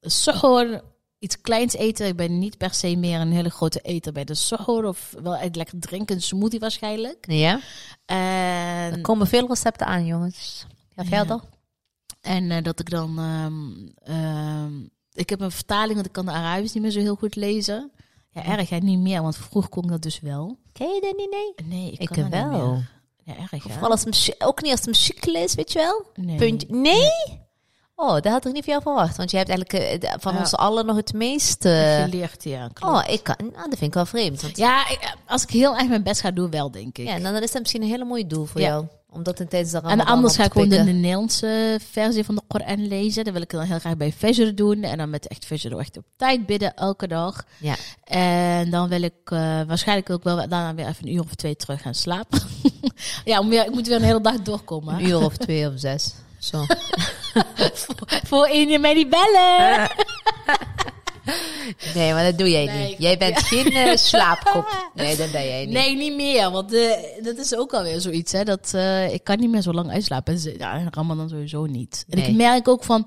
suhoor, 0.00 0.82
iets 1.18 1.40
kleins 1.40 1.74
eten. 1.74 2.06
Ik 2.06 2.16
ben 2.16 2.38
niet 2.38 2.56
per 2.58 2.74
se 2.74 2.96
meer 2.96 3.20
een 3.20 3.32
hele 3.32 3.50
grote 3.50 3.80
eter 3.80 4.12
bij 4.12 4.24
de 4.24 4.34
suhoor. 4.34 4.84
Of 4.84 5.14
wel 5.22 5.38
lekker 5.52 5.78
drinken, 5.80 6.20
smoothie 6.22 6.60
waarschijnlijk. 6.60 7.24
Ja, 7.30 7.60
En, 8.06 8.16
er 8.92 9.00
komen 9.00 9.26
veel 9.26 9.48
recepten 9.48 9.86
aan, 9.86 10.06
jongens. 10.06 10.66
Ja. 10.96 11.04
verder. 11.04 11.40
En 12.20 12.50
eh, 12.50 12.62
dat 12.62 12.80
ik 12.80 12.90
dan. 12.90 13.18
ehm, 13.18 14.16
ehm, 14.16 14.72
ik 15.12 15.28
heb 15.30 15.40
een 15.40 15.50
vertaling, 15.50 15.94
want 15.94 16.06
ik 16.06 16.12
kan 16.12 16.24
de 16.24 16.30
Arabisch 16.32 16.74
niet 16.74 16.82
meer 16.82 16.92
zo 16.92 17.00
heel 17.00 17.14
goed 17.14 17.36
lezen. 17.36 17.90
Ja, 18.30 18.44
erg, 18.44 18.68
hè? 18.68 18.76
niet 18.76 18.98
meer, 18.98 19.22
want 19.22 19.36
vroeger 19.36 19.70
kon 19.70 19.82
ik 19.84 19.90
dat 19.90 20.02
dus 20.02 20.20
wel. 20.20 20.58
Ken 20.72 20.88
je 20.94 21.00
dat 21.00 21.16
niet, 21.16 21.30
nee? 21.30 21.78
Nee, 21.78 21.92
ik, 21.92 22.00
Ik 22.00 22.06
kan 22.08 22.22
niet 22.22 22.32
wel. 22.32 22.72
meer. 22.74 22.90
Ja, 23.28 23.34
erg, 23.40 23.50
hè? 23.50 23.70
Vooral 23.70 23.90
als 23.90 24.04
het 24.04 24.34
ook 24.38 24.62
niet 24.62 24.70
als 24.70 24.80
het 24.80 24.88
muziek 24.88 25.26
is, 25.26 25.54
weet 25.54 25.72
je 25.72 25.78
wel? 25.78 26.06
Nee. 26.26 26.36
Puntje. 26.36 26.66
Nee? 26.70 27.10
Oh, 27.94 28.12
dat 28.12 28.24
had 28.24 28.46
ik 28.46 28.52
niet 28.52 28.64
van 28.64 28.72
jou 28.72 28.82
verwacht. 28.82 29.16
Want 29.16 29.30
je 29.30 29.36
hebt 29.36 29.48
eigenlijk 29.50 30.02
eh, 30.04 30.12
van 30.18 30.32
Ja. 30.32 30.38
ons 30.38 30.54
allen 30.56 30.86
nog 30.86 30.96
het 30.96 31.12
meeste... 31.12 31.98
Geleerd, 32.04 32.44
ja. 32.44 32.68
Klopt. 32.72 32.94
oh, 33.06 33.12
ik 33.14 33.22
kan... 33.22 33.34
Nou, 33.38 33.52
dat 33.54 33.78
vind 33.78 33.80
ik 33.82 33.94
wel 33.94 34.06
vreemd. 34.06 34.42
Want, 34.42 34.56
Ja, 34.56 34.88
ik- 34.88 35.14
als 35.26 35.42
ik 35.42 35.50
heel 35.50 35.76
erg 35.76 35.88
mijn 35.88 36.02
best 36.02 36.20
ga 36.20 36.30
doen, 36.30 36.50
wel, 36.50 36.70
denk 36.70 36.98
ik. 36.98 37.06
ja, 37.06 37.18
dan 37.18 37.34
is 37.42 37.50
dat 37.52 37.60
misschien 37.60 37.82
een 37.82 37.88
hele 37.88 38.04
mooie 38.04 38.26
doel 38.26 38.44
voor 38.44 38.60
Ja. 38.60 38.66
jou. 38.66 38.86
Om 39.10 39.22
dat 39.22 39.40
in 39.40 39.48
tijdens 39.48 39.72
de 39.72 39.76
en 39.76 39.82
Ramadan 39.82 40.06
anders 40.06 40.32
op 40.32 40.38
ga 40.38 40.44
ik 40.44 40.52
gewoon 40.52 40.68
de. 40.68 40.76
Nederlandse 40.76 41.80
versie 41.90 42.24
van 42.24 42.34
de 42.34 42.42
Koran 42.46 42.86
lezen. 42.86 43.24
Dat 43.24 43.32
wil 43.32 43.42
ik 43.42 43.50
dan 43.50 43.62
heel 43.62 43.78
graag 43.78 43.96
bij 43.96 44.12
Fajr 44.12 44.54
doen. 44.54 44.82
En 44.82 44.98
dan 44.98 45.10
met 45.10 45.26
echt 45.26 45.44
Fajr 45.44 45.78
echt 45.78 45.96
op 45.96 46.04
tijd 46.16 46.46
bidden, 46.46 46.74
elke 46.74 47.06
dag. 47.06 47.44
Ja. 47.58 47.76
En 48.04 48.70
dan 48.70 48.88
wil 48.88 49.02
ik 49.02 49.14
eh, 49.24 49.62
waarschijnlijk 49.66 50.10
ook 50.10 50.22
wel 50.22 50.36
daarna 50.36 50.74
weer 50.74 50.86
even 50.86 51.06
een 51.06 51.14
uur 51.14 51.20
of 51.20 51.34
twee 51.34 51.56
terug 51.56 51.82
gaan 51.82 51.94
slapen. 51.94 52.40
ja, 53.24 53.38
om 53.38 53.48
weer, 53.48 53.66
ik 53.66 53.72
moet 53.72 53.86
weer 53.86 53.96
een 53.96 54.02
hele 54.02 54.20
dag 54.20 54.42
doorkomen. 54.42 54.94
Een 54.94 55.08
uur 55.08 55.24
of 55.24 55.36
twee 55.36 55.68
of 55.68 55.72
zes. 55.76 56.14
Zo. 56.38 56.64
Voor 58.28 58.46
één 58.46 58.68
je 58.68 58.78
mij 58.78 58.94
niet 58.94 59.10
bellen. 59.10 59.90
Nee, 61.94 62.12
maar 62.12 62.24
dat 62.24 62.38
doe 62.38 62.50
jij 62.50 62.64
Nee, 62.64 62.88
niet. 62.88 62.98
Jij 62.98 63.18
bent 63.18 63.38
geen 63.38 63.72
eh, 63.72 63.96
slaapkop. 63.96 64.90
Nee, 64.94 65.16
dat 65.16 65.30
ben 65.32 65.44
jij 65.44 65.64
niet. 65.64 65.74
Nee, 65.74 65.96
niet 65.96 66.14
meer. 66.16 66.50
Want 66.50 66.72
eh, 66.74 66.90
dat 67.22 67.36
is 67.38 67.56
ook 67.56 67.72
alweer 67.74 68.00
zoiets. 68.00 68.32
Hè, 68.32 68.44
dat, 68.44 68.70
eh, 68.74 69.12
ik 69.12 69.24
kan 69.24 69.38
niet 69.38 69.50
meer 69.50 69.62
zo 69.62 69.72
lang 69.72 69.90
uitslapen. 69.90 70.32
En 70.34 70.38
ze- 70.40 70.54
Ja, 70.58 70.88
Ramadan 70.90 71.28
sowieso 71.28 71.66
niet. 71.66 72.04
En 72.08 72.18
Nee. 72.18 72.28
ik 72.28 72.36
merk 72.36 72.68
ook 72.68 72.84
van... 72.84 73.06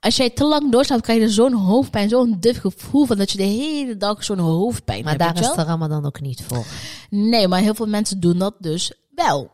Als 0.00 0.16
jij 0.16 0.30
te 0.30 0.44
lang 0.44 0.72
doorslaapt, 0.72 1.02
krijg 1.02 1.20
je 1.20 1.28
zo'n 1.28 1.52
hoofdpijn. 1.52 2.08
Zo'n 2.08 2.36
duf 2.40 2.58
gevoel 2.60 3.06
van 3.06 3.16
dat 3.18 3.30
je 3.30 3.38
de 3.38 3.44
hele 3.44 3.96
dag 3.96 4.24
zo'n 4.24 4.38
hoofdpijn 4.38 4.98
Maar 5.04 5.08
hebt. 5.12 5.24
daar 5.24 5.34
weet 5.34 5.44
je 5.44 5.50
is 5.50 5.56
de 5.56 5.62
Ramadan 5.64 6.06
ook 6.06 6.20
niet 6.20 6.42
voor. 6.48 6.64
Nee, 7.10 7.48
maar 7.48 7.60
heel 7.60 7.74
veel 7.74 7.86
mensen 7.86 8.20
doen 8.20 8.38
dat 8.38 8.54
dus 8.58 8.92
wel. 9.14 9.50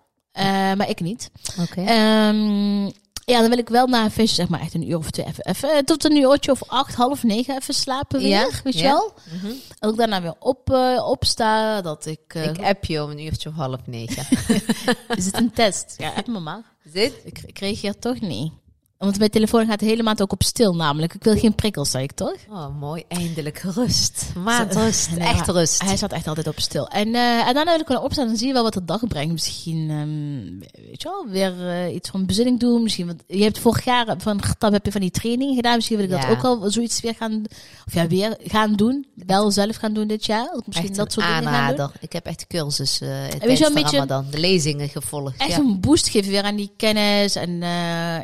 Maar 0.77 0.89
ik 0.89 1.01
niet. 1.01 1.31
Oké. 1.61 1.81
Ehm, 1.81 2.91
ja, 3.25 3.41
dan 3.41 3.49
wil 3.49 3.59
ik 3.59 3.69
wel 3.69 3.87
na 3.87 4.05
een 4.05 4.11
feestje, 4.11 4.35
zeg 4.35 4.49
maar, 4.49 4.61
echt 4.61 4.75
een 4.75 4.89
uur 4.91 4.97
of 4.97 5.11
twee 5.11 5.27
even, 5.27 5.45
even 5.47 5.71
eh, 5.73 5.79
tot 5.79 6.05
een 6.05 6.17
uurtje 6.17 6.51
of 6.51 6.63
acht, 6.67 6.95
half 6.95 7.23
negen 7.23 7.57
even 7.57 7.75
slapen 7.75 8.19
weer, 8.21 8.29
Ja, 8.29 8.49
weet 8.65 8.75
je 8.75 8.83
ja. 8.83 8.91
wel? 8.91 9.13
Mhm. 9.33 9.53
En 9.79 9.89
ik 9.91 9.97
daarna 9.97 10.23
weer 10.23 10.35
op, 10.39 10.71
eh, 10.73 11.07
opsta, 11.09 11.81
dat 11.81 12.07
ik... 12.07 12.21
eh, 12.35 12.45
Ik 12.45 12.59
app 12.63 12.85
je 12.85 13.03
om 13.03 13.11
een 13.11 13.21
uurtje 13.25 13.49
of 13.49 13.55
half 13.55 13.81
negen. 13.87 14.27
Is 15.17 15.25
het 15.27 15.37
een 15.39 15.51
test? 15.53 15.95
Ja, 15.99 16.13
app 16.17 16.27
me 16.27 16.41
maar. 16.41 16.63
Zit? 16.93 17.13
Ik, 17.25 17.43
ik 17.47 17.59
reageer 17.59 17.99
toch 17.99 18.21
niet. 18.21 18.53
Want 18.99 19.19
mijn 19.19 19.31
telefoon 19.31 19.67
gaat 19.67 19.81
de 19.81 19.87
hele 19.87 20.03
maand 20.03 20.23
ook 20.23 20.33
op 20.33 20.43
stil 20.43 20.75
namelijk. 20.75 21.15
Ik 21.15 21.25
wil 21.25 21.37
geen 21.39 21.55
prikkels, 21.55 21.91
zei 21.91 22.05
ik 22.05 22.13
toch? 22.13 22.37
Oh, 22.51 22.81
mooi. 22.81 23.05
Eindelijk 23.09 23.59
rust. 23.59 24.33
Maandrust. 24.37 25.11
Nee, 25.11 25.29
Echt 25.35 25.49
rust. 25.49 25.83
Hij 25.83 25.97
staat 25.97 26.13
echt 26.13 26.27
altijd 26.29 26.47
op 26.47 26.61
stil. 26.61 26.89
En, 26.89 27.15
eh, 27.15 27.49
en 27.49 27.55
dan 27.55 27.65
wil 27.65 27.81
ik 27.81 27.89
wel 27.89 28.03
opstaan 28.03 28.29
en 28.29 28.37
zie 28.37 28.47
je 28.47 28.53
wel 28.53 28.63
wat 28.63 28.73
de 28.73 28.85
dag 28.85 29.07
brengt. 29.07 29.33
Misschien, 29.33 29.91
ehm, 29.91 30.85
weet 30.89 31.03
je 31.03 31.09
wel, 31.09 31.27
weer 31.29 31.69
eh, 31.69 31.95
iets 31.95 32.09
van 32.11 32.27
bezinning 32.27 32.61
doen. 32.61 32.83
Misschien, 32.83 33.07
want 33.07 33.23
je 33.27 33.43
hebt 33.43 33.59
vorig 33.59 33.85
jaar 33.85 34.15
van 34.19 34.43
Getab 34.43 34.73
heb 34.73 34.85
je 34.85 34.93
van 34.93 35.01
die 35.01 35.11
training 35.11 35.55
gedaan. 35.55 35.75
Misschien 35.75 35.97
wil 35.97 36.07
ik 36.07 36.13
dat 36.13 36.29
ook 36.29 36.45
al 36.45 36.71
zoiets 36.71 37.01
weer 37.01 37.15
gaan, 37.15 37.43
of 37.87 37.95
ja, 37.95 38.07
weer 38.07 38.37
gaan 38.45 38.73
doen. 38.75 39.07
Wel 39.15 39.51
zelf 39.51 39.77
gaan 39.77 39.93
doen 39.93 40.07
dit 40.07 40.27
jaar. 40.27 40.49
Of 40.53 40.67
misschien 40.67 40.89
Echt 40.89 40.97
dat 40.97 41.07
een 41.07 41.13
soort 41.13 41.27
dingen 41.27 41.53
gaan 41.53 41.77
doen. 41.77 41.91
Ik 42.01 42.13
heb 42.13 42.27
echt 42.27 42.47
cursus 42.47 43.01
uh, 43.01 43.09
wel 43.09 43.29
tijdens 43.29 43.61
een 43.61 43.67
de 43.67 43.73
beetje- 43.73 43.97
Ramadan. 43.97 44.27
De 44.31 44.39
lezingen 44.39 44.89
gevolgd. 44.89 45.37
Echt 45.37 45.51
ja. 45.51 45.59
een 45.59 45.81
boost 45.81 46.09
geven 46.09 46.31
weer 46.31 46.43
aan 46.43 46.57
die 46.57 46.71
kennis. 46.77 47.35
En 47.35 47.59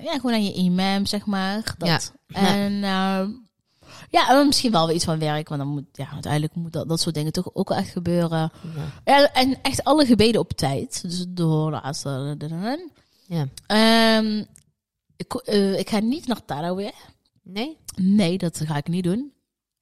ja, 0.03 0.13
gewoon 0.13 0.33
aan 0.33 0.45
je 0.45 0.53
imam, 0.61 1.07
zeg 1.07 1.27
maar. 1.27 1.75
Dat. 1.79 2.13
Ja. 2.27 2.55
En 2.57 2.73
uh, 2.73 3.37
ja, 4.11 4.43
misschien 4.43 4.73
wel 4.73 4.87
weer 4.87 4.95
iets 4.95 5.05
van 5.05 5.19
werk. 5.19 5.49
Want 5.49 5.61
dan 5.61 5.71
moet, 5.71 5.85
ja, 5.93 6.09
uiteindelijk 6.13 6.55
moet 6.55 6.73
dat, 6.73 6.89
dat 6.89 7.01
soort 7.01 7.15
dingen 7.15 7.33
toch 7.33 7.55
ook 7.55 7.69
wel 7.69 7.79
echt 7.79 7.91
gebeuren. 7.91 8.53
Ja. 9.05 9.19
Ja, 9.19 9.33
en 9.33 9.63
echt 9.63 9.85
alle 9.85 10.07
gebeden 10.07 10.41
op 10.41 10.53
tijd. 10.53 11.03
Dus 11.03 11.25
door 11.29 11.71
de 11.71 11.81
asr. 11.81 12.37
Ja. 13.27 13.49
Ehm, 13.67 14.45
ik, 15.17 15.35
eh, 15.35 15.79
ik 15.79 15.91
ga 15.91 15.99
niet 15.99 16.27
naar 16.27 16.45
Tarawih. 16.45 16.93
Nee? 17.43 17.79
Nee, 17.95 18.39
dat 18.39 18.61
ga 18.65 18.77
ik 18.77 18.89
niet 18.89 19.05
doen. 19.05 19.33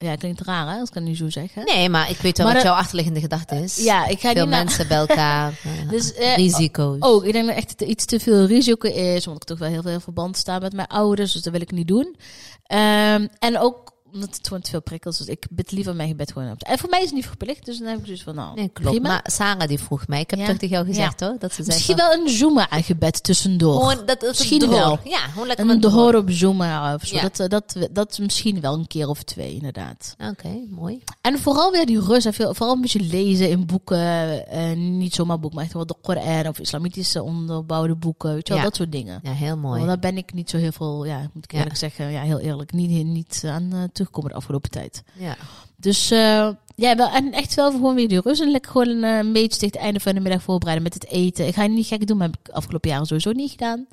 Ja, 0.05 0.15
klinkt 0.15 0.41
raar 0.41 0.67
hè, 0.73 0.79
als 0.79 0.89
ik 0.89 0.95
het 0.95 1.03
nu 1.03 1.15
zo 1.15 1.29
zeg. 1.29 1.53
Hè? 1.53 1.63
Nee, 1.63 1.89
maar 1.89 2.09
ik 2.09 2.17
weet 2.17 2.37
wel 2.37 2.45
Maar 2.45 2.55
wat 2.55 2.63
dat- 2.63 2.71
jouw 2.73 2.81
achterliggende 2.81 3.19
gedachte 3.19 3.55
is. 3.55 3.75
Ja, 3.83 4.05
ik 4.07 4.19
ga 4.19 4.31
Veel 4.31 4.41
niet 4.41 4.49
naar- 4.53 4.63
mensen 4.63 4.87
bij 4.87 4.97
elkaar. 4.97 5.51
eh, 5.63 5.89
Dus, 5.89 6.13
eh, 6.13 6.35
risico's. 6.35 6.99
Oh, 6.99 7.25
ik 7.25 7.33
denk 7.33 7.47
dat 7.47 7.55
echt 7.55 7.81
iets 7.81 8.05
te 8.05 8.19
veel 8.19 8.45
risico 8.45 8.87
is. 8.89 9.25
Want 9.25 9.37
ik 9.37 9.43
toch 9.47 9.59
wel 9.59 9.69
heel 9.69 9.81
veel 9.81 9.91
in 9.91 9.99
verband 10.01 10.37
sta 10.37 10.59
met 10.59 10.73
mijn 10.73 10.87
ouders. 10.87 11.31
Dus 11.33 11.41
dat 11.41 11.51
wil 11.53 11.61
ik 11.61 11.71
niet 11.71 11.87
doen. 11.87 12.15
Ehm, 12.63 13.27
en 13.39 13.57
ook 13.59 13.91
omdat 14.13 14.35
het 14.35 14.47
gewoon 14.47 14.61
te 14.63 14.69
veel 14.69 14.81
prikkels 14.81 15.19
is. 15.19 15.25
Ik 15.27 15.45
bid 15.49 15.71
liever 15.71 15.95
mijn 15.95 16.07
gebed 16.09 16.31
gewoon 16.31 16.51
op. 16.51 16.61
En 16.61 16.77
voor 16.77 16.89
mij 16.89 16.99
is 16.99 17.05
het 17.05 17.15
niet 17.15 17.25
verplicht. 17.25 17.65
Dus 17.65 17.77
dan 17.77 17.87
heb 17.87 17.97
ik 17.99 18.05
dus 18.05 18.23
van 18.23 18.35
nou, 18.35 18.55
Nee, 18.55 18.69
klopt. 18.69 18.89
prima. 18.91 19.07
Maar 19.07 19.25
Sarah 19.31 19.67
die 19.67 19.79
vroeg 19.79 20.07
mij. 20.07 20.19
Ik 20.19 20.29
heb 20.29 20.39
Ja. 20.39 20.45
toch 20.45 20.55
tegen 20.57 20.75
jou 20.75 20.85
gezegd 20.85 21.19
hoor. 21.19 21.35
Dat 21.39 21.53
ze 21.53 21.63
zei 21.63 21.75
Misschien 21.75 21.95
wel 21.95 22.13
een 22.13 22.29
Zuma-gebed 22.29 23.23
tussendoor. 23.23 23.79
Gewoon, 23.79 24.05
dat 24.05 24.23
is 24.23 24.37
Misschien 24.37 24.59
door. 24.59 24.69
wel. 24.69 24.99
Ja, 25.03 25.17
gewoon 25.19 25.47
lekker 25.47 25.69
een 25.69 25.79
door. 25.81 26.15
op 26.15 26.29
Zuma 26.29 26.93
of 26.93 27.05
zo. 27.05 27.15
Ja. 27.15 27.21
Dat, 27.21 27.39
eh, 27.39 27.47
dat, 27.47 27.75
dat 27.91 28.19
misschien 28.19 28.61
wel 28.61 28.73
een 28.73 28.87
keer 28.87 29.07
of 29.07 29.23
twee, 29.23 29.53
inderdaad. 29.53 30.15
Oké, 30.29 30.49
mooi. 30.69 31.03
En 31.21 31.39
vooral 31.39 31.71
weer 31.71 31.85
die 31.85 31.99
rust. 32.01 32.25
En 32.25 32.33
veel, 32.33 32.53
vooral 32.53 32.75
een 32.75 32.81
beetje 32.81 33.01
lezen 33.01 33.49
in 33.49 33.65
boeken. 33.65 34.47
eh, 34.47 34.75
niet 34.77 35.13
zomaar 35.13 35.39
boeken, 35.39 35.55
maar 35.57 35.65
echt 35.65 35.73
wel 35.73 35.85
de 35.85 35.95
Koran 36.01 36.47
of 36.47 36.59
islamitische 36.59 37.23
onderbouwde 37.23 37.95
boeken. 37.95 38.33
Weet 38.33 38.47
je 38.47 38.53
wel, 38.53 38.61
Ja. 38.63 38.67
dat 38.69 38.75
soort 38.77 38.91
dingen. 38.91 39.19
Ja, 39.23 39.31
heel 39.31 39.57
mooi. 39.57 39.75
Want 39.75 39.87
daar 39.87 39.99
ben 39.99 40.17
ik 40.17 40.33
niet 40.33 40.49
zo 40.49 40.57
heel 40.57 40.71
veel, 40.71 41.05
ja, 41.05 41.29
moet 41.33 41.43
ik 41.43 41.51
eerlijk 41.53 41.75
zeggen, 41.77 42.11
ja, 42.11 42.21
heel 42.21 42.39
eerlijk, 42.39 42.71
niet, 42.71 43.05
niet 43.05 43.43
aan 43.45 43.69
uh, 43.73 43.83
terugkomen 43.99 44.29
de 44.29 44.35
afgelopen 44.37 44.69
tijd. 44.69 45.03
Ja. 45.13 45.35
Dus 45.75 46.11
eh, 46.11 46.49
ja, 46.75 46.95
wel, 46.95 47.09
en 47.09 47.31
echt 47.31 47.55
wel 47.55 47.71
gewoon 47.71 47.95
weer 47.95 48.07
die 48.07 48.21
rust. 48.21 48.41
En 48.41 48.51
lekker 48.51 48.71
gewoon 48.71 49.03
eh, 49.03 49.17
een 49.17 49.33
beetje 49.33 49.59
tegen 49.59 49.67
het 49.75 49.75
einde 49.85 49.99
van 49.99 50.13
de 50.13 50.19
middag 50.19 50.41
voorbereiden 50.41 50.83
met 50.83 50.93
het 50.93 51.07
eten. 51.07 51.47
Ik 51.47 51.53
ga 51.53 51.61
het 51.61 51.71
niet 51.71 51.87
gek 51.87 52.07
doen, 52.07 52.17
maar 52.17 52.27
heb 52.27 52.39
ik 52.43 52.53
afgelopen 52.53 52.89
jaren 52.89 53.05
sowieso 53.05 53.31
niet 53.31 53.51
gedaan. 53.51 53.85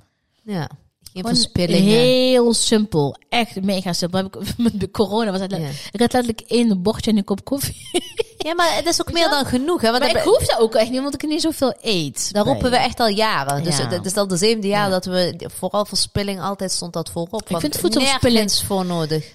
ja. 0.42 0.68
Geen 1.12 1.82
heel 1.82 2.54
simpel. 2.54 3.16
Echt 3.28 3.62
mega 3.62 3.92
simpel. 3.92 4.24
Ik, 4.24 4.36
met 4.56 4.80
de 4.80 4.90
corona 4.90 5.30
was 5.30 5.40
het 5.40 5.50
Ja. 5.50 5.56
Ik 5.92 6.00
had 6.00 6.12
letterlijk 6.12 6.40
één 6.40 6.82
bordje 6.82 7.10
en 7.10 7.16
een 7.16 7.24
kop 7.24 7.44
koffie. 7.44 7.76
ja, 8.46 8.54
maar 8.54 8.74
het 8.76 8.86
is 8.86 9.00
ook 9.00 9.12
meer 9.12 9.28
dan 9.30 9.44
genoeg. 9.44 9.80
Hè? 9.80 9.90
Want 9.90 10.02
Maar 10.02 10.10
ik 10.16 10.22
hoef 10.22 10.46
dat 10.46 10.58
ook 10.58 10.74
echt 10.74 10.90
niet, 10.90 11.00
want 11.02 11.14
ik 11.14 11.28
niet 11.28 11.40
zoveel 11.40 11.74
eet. 11.80 12.32
Daar 12.32 12.44
roepen 12.44 12.70
we 12.70 12.76
echt 12.76 13.00
al 13.00 13.08
jaren. 13.08 13.64
Dus 13.64 13.76
Ja. 13.78 13.88
het, 13.88 14.06
is 14.06 14.16
al 14.16 14.26
de 14.26 14.36
zevende 14.36 14.66
jaar 14.66 14.84
Ja. 14.84 14.90
dat 14.90 15.04
we, 15.04 15.48
vooral 15.54 15.84
verspilling, 15.84 16.40
altijd 16.40 16.72
stond 16.72 16.92
dat 16.92 17.10
voorop. 17.10 17.48
Want 17.48 17.60
vind 17.62 17.76
voedselverspilling- 17.76 18.52
voor 18.52 18.86
nodig. 18.86 19.32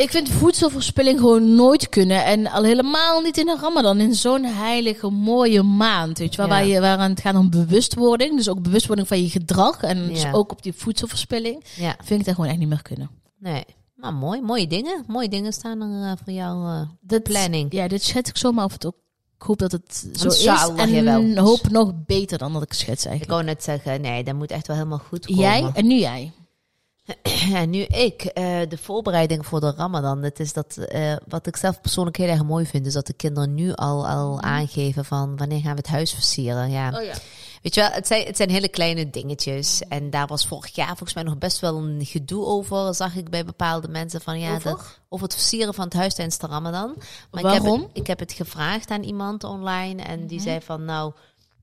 Ik 0.00 0.10
vind 0.10 0.28
voedselverspilling 0.28 1.18
gewoon 1.18 1.54
nooit 1.54 1.88
kunnen. 1.88 2.24
En 2.24 2.46
al 2.46 2.62
helemaal 2.62 3.20
niet 3.20 3.38
in 3.38 3.46
de 3.46 3.56
Ramadan. 3.60 4.00
In 4.00 4.14
zo'n 4.14 4.44
heilige, 4.44 5.10
mooie 5.10 5.62
maand. 5.62 6.18
Weet 6.18 6.30
je 6.34 6.36
wel, 6.36 6.46
Ja. 6.46 6.52
waar, 6.52 6.66
je, 6.66 6.80
waar 6.80 7.08
het 7.08 7.20
gaat 7.20 7.34
om 7.34 7.50
bewustwording. 7.50 8.36
Dus 8.36 8.48
ook 8.48 8.62
bewustwording 8.62 9.08
van 9.08 9.22
je 9.22 9.28
gedrag. 9.28 9.82
En 9.82 10.08
dus 10.08 10.22
Ja. 10.22 10.32
ook 10.32 10.52
op 10.52 10.62
die 10.62 10.72
voedselverspilling. 10.72 11.64
Ja, 11.76 11.96
Vind 12.04 12.20
ik 12.20 12.26
dat 12.26 12.34
gewoon 12.34 12.50
echt 12.50 12.58
niet 12.58 12.68
meer 12.68 12.82
kunnen. 12.82 13.10
nee. 13.38 13.64
Maar 13.96 14.14
mooi, 14.14 14.40
mooie 14.40 14.66
dingen. 14.66 15.04
Mooie 15.06 15.28
dingen 15.28 15.52
staan 15.52 15.80
er 15.80 16.10
eh, 16.10 16.12
voor 16.24 16.32
jou. 16.32 16.86
Dat, 17.00 17.22
Planning. 17.22 17.72
Ja, 17.72 17.88
dit 17.88 18.02
schets 18.02 18.30
ik 18.30 18.36
zomaar 18.36 18.64
of 18.64 18.72
het 18.72 18.86
ook... 18.86 18.94
Ik 19.36 19.42
hoop 19.46 19.58
dat 19.58 19.72
het 19.72 20.06
zo 20.14 20.28
is. 20.28 20.44
En 20.76 20.90
jawel. 20.90 21.36
hoop 21.36 21.68
nog 21.70 21.92
beter 22.06 22.38
dan 22.38 22.52
dat 22.52 22.62
ik 22.62 22.72
schets 22.72 23.04
ik 23.04 23.10
eigenlijk. 23.10 23.30
wou 23.30 23.44
net 23.44 23.64
zeggen, 23.64 24.00
nee, 24.00 24.24
dat 24.24 24.34
moet 24.34 24.50
echt 24.50 24.66
wel 24.66 24.76
helemaal 24.76 24.98
goed 25.08 25.26
komen. 25.26 25.42
Jij 25.42 25.70
en 25.74 25.86
nu 25.86 25.94
jij. 25.98 26.32
Ja, 27.50 27.64
nu 27.64 27.78
ik, 27.82 28.22
eh, 28.22 28.60
de 28.68 28.78
voorbereiding 28.78 29.46
voor 29.46 29.60
de 29.60 29.72
Ramadan. 29.76 30.22
Het 30.22 30.40
is 30.40 30.52
dat, 30.52 30.76
eh, 30.76 31.12
wat 31.28 31.46
ik 31.46 31.56
zelf 31.56 31.80
persoonlijk 31.80 32.16
heel 32.16 32.28
erg 32.28 32.44
mooi 32.44 32.66
vind, 32.66 32.86
is 32.86 32.92
dat 32.92 33.06
de 33.06 33.12
kinderen 33.12 33.54
nu 33.54 33.72
al, 33.72 34.08
al 34.08 34.40
aangeven 34.40 35.04
van 35.04 35.36
wanneer 35.36 35.60
gaan 35.60 35.70
we 35.70 35.76
het 35.78 35.86
huis 35.86 36.12
versieren. 36.12 36.70
Ja. 36.70 36.88
Oh 36.98 37.02
ja. 37.04 37.12
Weet 37.62 37.74
je 37.74 37.80
wel, 37.80 37.90
het 37.90 38.06
zijn, 38.06 38.26
het 38.26 38.36
zijn 38.36 38.50
hele 38.50 38.68
kleine 38.68 39.10
dingetjes. 39.10 39.82
En 39.88 40.10
daar 40.10 40.26
was 40.26 40.46
vorig 40.46 40.74
jaar 40.74 40.86
volgens 40.86 41.14
mij 41.14 41.22
nog 41.22 41.38
best 41.38 41.58
wel 41.60 41.76
een 41.76 42.04
gedoe 42.06 42.44
over, 42.44 42.94
zag 42.94 43.14
ik 43.16 43.30
bij 43.30 43.44
bepaalde 43.44 43.88
mensen 43.88 44.20
van 44.20 44.38
ja, 44.40 44.54
Over? 44.54 44.70
dat, 44.70 44.98
over 45.08 45.24
het 45.26 45.34
versieren 45.34 45.74
van 45.74 45.84
het 45.84 45.94
huis 45.94 46.14
tijdens 46.14 46.38
de 46.38 46.46
Ramadan. 46.46 46.94
Maar 47.30 47.40
Ik 47.40 47.46
Waarom? 47.46 47.80
heb, 47.80 47.88
het, 47.88 47.96
ik 47.98 48.06
heb 48.06 48.18
het 48.18 48.32
gevraagd 48.32 48.90
aan 48.90 49.02
iemand 49.02 49.44
online 49.44 50.02
en 50.02 50.18
Mhm. 50.18 50.28
die 50.28 50.40
zei 50.40 50.60
van 50.60 50.84
nou. 50.84 51.12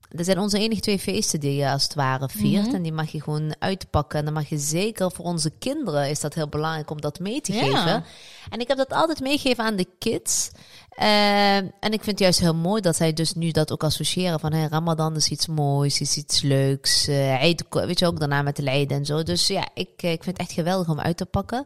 Dat 0.08 0.24
zijn 0.24 0.38
onze 0.38 0.58
enige 0.58 0.80
twee 0.80 0.98
feesten 0.98 1.40
die 1.40 1.54
je 1.56 1.70
als 1.70 1.82
het 1.82 1.94
ware 1.94 2.28
viert. 2.28 2.66
Mhm. 2.66 2.74
En 2.74 2.82
die 2.82 2.92
mag 2.92 3.10
je 3.10 3.22
gewoon 3.22 3.54
uitpakken. 3.58 4.18
En 4.18 4.24
dan 4.24 4.34
mag 4.34 4.48
je 4.48 4.58
zeker 4.58 5.12
voor 5.12 5.24
onze 5.24 5.50
kinderen 5.58 6.10
is 6.10 6.20
dat 6.20 6.34
heel 6.34 6.48
belangrijk 6.48 6.90
om 6.90 7.00
dat 7.00 7.18
mee 7.20 7.40
te 7.40 7.52
Ja. 7.52 7.60
geven. 7.64 8.04
En 8.50 8.60
ik 8.60 8.68
heb 8.68 8.76
dat 8.76 8.92
altijd 8.92 9.20
meegegeven 9.20 9.64
aan 9.64 9.76
de 9.76 9.86
kids. 9.98 10.50
Eh, 10.88 11.56
en 11.56 11.70
ik 11.80 12.02
vind 12.02 12.06
het 12.06 12.18
juist 12.18 12.38
heel 12.40 12.54
mooi 12.54 12.80
dat 12.80 12.96
zij 12.96 13.12
dus 13.12 13.34
nu 13.34 13.50
dat 13.50 13.72
ook 13.72 13.84
associëren 13.84 14.40
van 14.40 14.52
hey, 14.52 14.66
Ramadan 14.66 15.16
is 15.16 15.28
iets 15.28 15.46
moois, 15.46 16.00
is 16.00 16.16
iets 16.16 16.42
leuks. 16.42 17.06
eh 17.08 17.34
Eid, 17.42 17.64
weet 17.70 17.98
je 17.98 18.06
ook 18.06 18.18
daarna 18.18 18.42
met 18.42 18.56
de 18.56 18.62
lijden 18.62 18.96
en 18.98 19.04
zo. 19.06 19.22
Dus 19.22 19.46
ja, 19.46 19.68
ik, 19.74 19.90
eh, 19.96 20.12
ik 20.12 20.22
vind 20.24 20.36
het 20.38 20.46
echt 20.46 20.52
geweldig 20.56 20.88
om 20.88 21.00
uit 21.00 21.16
te 21.16 21.26
pakken. 21.26 21.64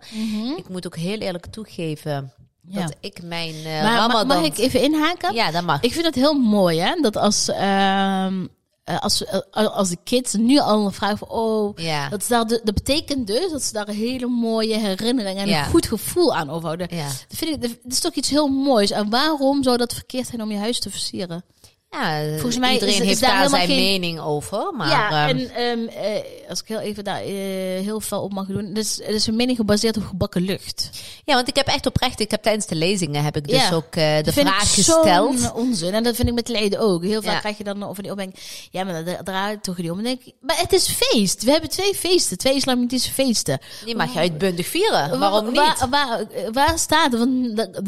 Ik 0.57 0.69
moet 0.69 0.87
ook 0.87 0.97
heel 0.97 1.19
eerlijk 1.19 1.47
toegeven 1.47 2.33
Ja. 2.68 2.81
dat 2.83 2.94
ik 3.01 3.22
mijn 3.22 3.55
eh, 3.55 3.64
Maar 3.83 3.96
Ramadan. 3.96 4.27
mag 4.27 4.44
ik 4.46 4.59
even 4.59 4.83
inhaken? 4.83 5.35
Ja, 5.35 5.51
dat 5.51 5.62
mag. 5.64 5.81
Ik 5.81 5.92
vind 5.92 6.05
het 6.05 6.14
heel 6.14 6.35
mooi, 6.35 6.79
hè? 6.81 6.94
Dat 7.01 7.16
als, 7.16 7.48
ehm, 7.48 8.46
eh, 8.85 8.98
als, 8.98 9.25
eh, 9.25 9.40
als 9.53 9.88
de 9.88 9.96
kids 10.05 10.33
nu 10.35 10.59
al 10.59 10.90
vragen 10.90 11.18
van, 11.18 11.29
oh, 11.29 11.77
ja. 11.79 12.09
dat, 12.09 12.25
daar 12.29 12.46
de, 12.46 12.61
dat 12.64 12.75
betekent 12.75 13.27
dus 13.27 13.51
dat 13.51 13.62
ze 13.62 13.72
daar 13.72 13.88
een 13.88 13.94
hele 13.94 14.27
mooie 14.27 14.77
herinnering 14.79 15.38
en 15.38 15.48
Ja. 15.48 15.64
een 15.64 15.70
goed 15.70 15.87
gevoel 15.87 16.35
aan 16.35 16.51
overhouden. 16.51 16.96
ja. 16.96 17.05
Dat 17.29 17.38
vind 17.38 17.51
ik, 17.55 17.61
dat 17.83 17.92
is 17.92 18.01
toch 18.01 18.14
iets 18.14 18.31
heel 18.31 18.48
moois. 18.48 18.90
En 18.90 19.11
waarom 19.11 19.62
zou 19.62 19.77
dat 19.77 19.92
verkeerd 19.94 20.27
zijn 20.27 20.42
om 20.42 20.51
je 20.51 20.59
huis 20.59 20.81
te 20.81 20.90
versieren? 20.90 21.44
Ja, 22.01 22.23
Volgens 22.33 22.59
mij 22.59 22.73
iedereen 22.73 22.95
is- 22.95 23.01
is 23.01 23.07
heeft 23.07 23.21
daar 23.21 23.49
zijn 23.49 23.67
geen- 23.67 23.77
mening 23.77 24.21
over. 24.21 24.73
Maar 24.77 24.89
ja, 24.89 25.29
ehm, 25.29 25.39
en 25.39 25.55
ehm, 25.55 25.87
eh, 25.89 26.21
als 26.49 26.61
ik 26.61 26.69
heel 26.69 26.79
even 26.79 27.05
daar 27.05 27.21
eh, 27.21 27.29
heel 27.85 28.01
veel 28.01 28.23
op 28.23 28.33
mag 28.33 28.47
doen. 28.47 28.73
Dus, 28.73 28.97
het 29.03 29.15
is 29.15 29.27
een 29.27 29.37
mening 29.37 29.57
gebaseerd 29.57 29.97
op 29.97 30.05
gebakken 30.07 30.43
lucht. 30.43 30.91
ja, 31.25 31.35
want 31.35 31.49
ik 31.49 31.57
heb 31.57 31.67
echt 31.67 31.87
oprecht, 31.87 32.21
ik 32.21 32.31
heb 32.31 32.43
tijdens 32.43 32.67
de 32.67 32.75
lezingen 32.75 33.25
heb 33.25 33.37
ik 33.37 33.49
dus 33.49 33.73
ook 33.73 33.95
eh, 33.97 34.23
de 34.23 34.33
vraag 34.33 34.75
gesteld. 34.75 35.53
onzin. 35.55 35.95
En 35.95 36.03
dat 36.03 36.17
vind 36.17 36.29
ik 36.29 36.35
met 36.35 36.49
leden 36.49 36.79
ook. 36.81 37.03
Heel 37.03 37.23
vaak 37.23 37.33
Ja. 37.33 37.39
krijg 37.39 37.59
je 37.59 37.65
dan 37.65 37.83
over 37.89 38.03
die 38.03 38.13
opmerking. 38.13 38.39
Ja, 38.71 38.85
maar 38.85 39.05
daar 39.05 39.25
draait 39.25 39.63
toch 39.63 39.77
niet 39.77 39.91
om. 39.91 39.99
En 39.99 40.05
denk 40.05 40.21
ik, 40.25 40.33
maar 40.41 40.59
het 40.59 40.73
is 40.73 40.89
feest. 40.89 41.43
We 41.43 41.51
hebben 41.51 41.71
twee 41.71 41.95
feesten. 41.95 42.39
Twee 42.39 42.55
islamitische 42.55 43.13
feesten. 43.13 43.59
Die 43.85 43.97
mag 43.97 44.13
je 44.13 44.19
uitbundig 44.19 44.67
vieren. 44.67 45.19
Waarom 45.19 45.47
niet? 45.47 45.55
Waar, 45.57 45.87
waar, 45.91 46.27
waar 46.53 46.79
staat? 46.79 47.13
Want 47.19 47.31